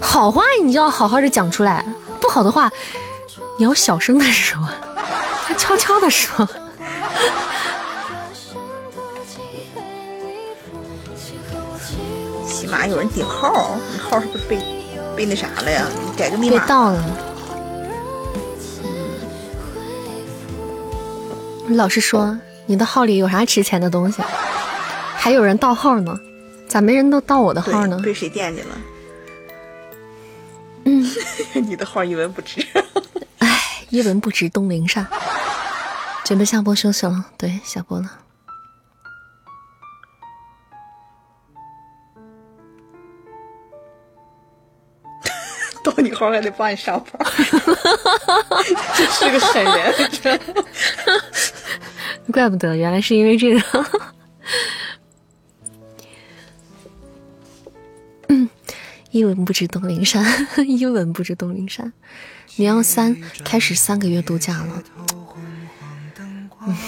[0.00, 1.84] 好话你就要好好的讲出来，
[2.20, 2.68] 不好的话
[3.58, 4.58] 你要小声的说，
[5.56, 6.48] 悄悄的说。
[12.72, 14.58] 起码有人顶号，你号是不是被
[15.14, 15.86] 被那啥了呀？
[16.06, 16.58] 你改个密码。
[16.58, 17.04] 被盗了。
[21.68, 24.22] 老实说，你的号里有啥值钱的东西？
[25.14, 26.18] 还有人盗号呢？
[26.66, 28.00] 咋没人都盗我的号呢？
[28.02, 28.68] 被谁惦记了？
[30.86, 31.06] 嗯，
[31.68, 32.66] 你的号一文不值。
[33.36, 35.06] 哎，一文不值东陵扇。
[36.24, 38.10] 准备下播休息了，对，下播了。
[45.82, 47.26] 盗你号还得帮你上班，
[48.96, 50.40] 真是个狠人。
[52.32, 53.60] 怪不得，原来是因为这个。
[58.28, 58.48] 嗯，
[59.10, 60.24] 一文不值东陵山，
[60.66, 61.92] 一文不值东陵山。
[62.56, 64.82] 你要三开始三个月度假了。
[66.66, 66.76] 嗯。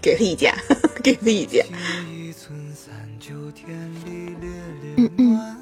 [0.00, 0.54] 给他意见，
[1.02, 1.66] 给他意见。
[5.18, 5.56] 嗯嗯。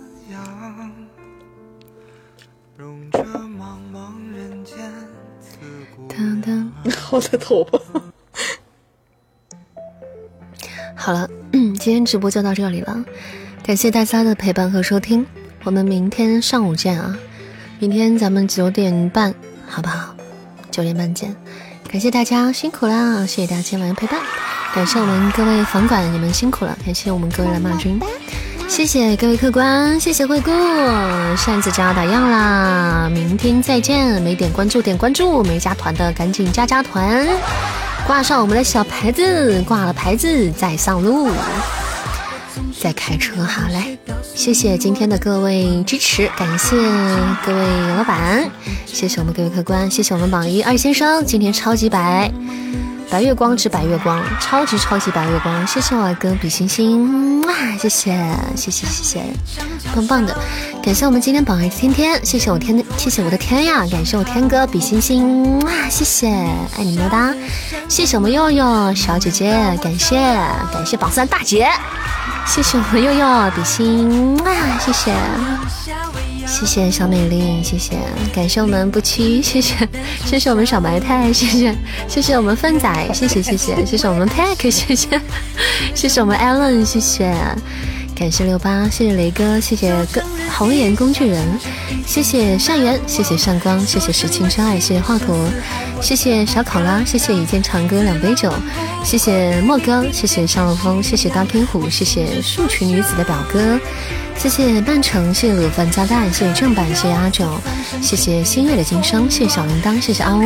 [6.09, 7.81] 当当，薅的头发。
[10.95, 13.05] 好了，今天直播就到这里了，
[13.63, 15.27] 感谢大家的陪伴和收听，
[15.65, 17.17] 我们明天上午见啊！
[17.79, 19.35] 明天咱们九点半，
[19.67, 20.15] 好不好？
[20.71, 21.35] 九点半见，
[21.91, 23.27] 感谢大家辛苦啦！
[23.27, 24.21] 谢谢大家今晚的陪伴，
[24.75, 26.77] 感谢我们各位房管，你们辛苦了！
[26.85, 27.99] 感谢我们各位蓝马军。
[28.67, 30.51] 谢谢各位客官，谢谢惠顾，
[31.37, 34.21] 扇子加打烊啦，明天再见！
[34.21, 37.27] 没点关注点关注，没加团的赶紧加加团，
[38.07, 41.31] 挂上我们的小牌子，挂了牌子再上路，
[42.81, 43.97] 再开车哈，来，
[44.35, 46.77] 谢谢今天的各位支持，感谢
[47.47, 47.65] 各位
[47.97, 48.51] 老板，
[48.87, 52.31] 谢谢我们各位客官，谢谢我们榜一二先生，今天超级白。
[53.15, 58.13] 白月光之白月光，超级超级白月光，谢谢我哥比心心，哇，谢谢
[58.57, 59.25] 谢谢谢谢，
[59.95, 60.37] 棒棒的，
[60.83, 66.27] 感谢我们今天榜二天天，谢谢我天，谢谢我的天呀，感谢我天哥比心心，哇，谢谢，
[66.77, 67.33] 爱你么哒，
[67.89, 70.17] 谢谢我们佑佑小姐姐，感谢
[70.73, 71.69] 感谢榜三大姐，
[72.45, 74.51] 谢谢我们佑佑比心，哇，
[74.85, 75.15] 谢谢。
[76.47, 77.97] 谢谢小美丽，谢谢，
[78.35, 79.75] 感谢我们不屈，谢谢，
[80.25, 81.75] 谢谢我们小白菜，谢谢，
[82.07, 85.21] 谢谢我们粪仔，谢谢谢谢，谢谢我们 Pack，谢谢，
[85.95, 87.35] 谢谢我们 Allen，谢谢，
[88.15, 90.23] 感谢六八，谢谢雷哥，谢谢哥
[90.57, 91.45] 红颜工具人，
[92.07, 95.35] 谢谢善缘，谢谢善光，谢谢石青真爱，谢谢华佗，
[96.01, 98.53] 谢谢小考拉，谢谢一见长歌两杯酒，
[99.03, 103.79] 谢谢莫哥，谢谢上了风，谢谢大天虎，谢谢树群女子的表哥。
[104.37, 107.59] 谢谢半城，谢谢卤饭加蛋，谢谢正版，谢谢阿九，
[108.03, 110.43] 谢谢新月的今生，谢谢小铃铛，谢谢阿乌，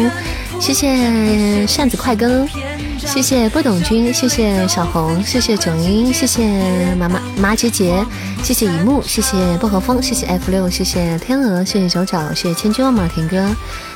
[0.60, 2.48] 谢谢扇子快更，
[2.98, 8.04] 谢谢不懂君，谢谢小红，谢谢九音，谢谢妈妈麻姐姐，
[8.44, 13.54] 谢谢一木，谢谢薄荷风，谢谢 F 六，谢谢天鹅，谢谢九九，谢谢千军万马田哥，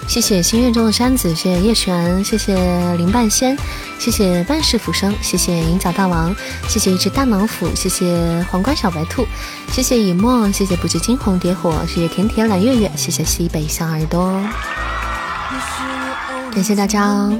[0.09, 2.57] 谢谢心愿中的山子，谢谢叶璇，谢谢
[2.97, 3.57] 林半仙，
[4.01, 6.35] 谢谢半世浮生，谢谢银角大王，
[6.67, 9.27] 谢谢一只大老虎，谢谢皇冠小白兔，
[9.71, 14.41] 谢谢谢以沫，谢谢不惧惊鸿蝶火，谢谢甜甜蓝月月，谢谢西北小耳朵，
[16.55, 17.37] 感谢大家哦，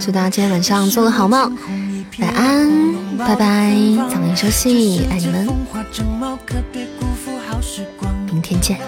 [0.00, 1.54] 祝大家今天晚上做个好梦，
[2.20, 3.76] 晚安，拜拜，
[4.10, 5.46] 早点休息，爱你们，
[8.32, 8.80] 明天见。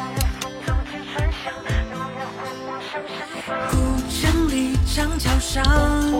[4.94, 6.10] 长桥上。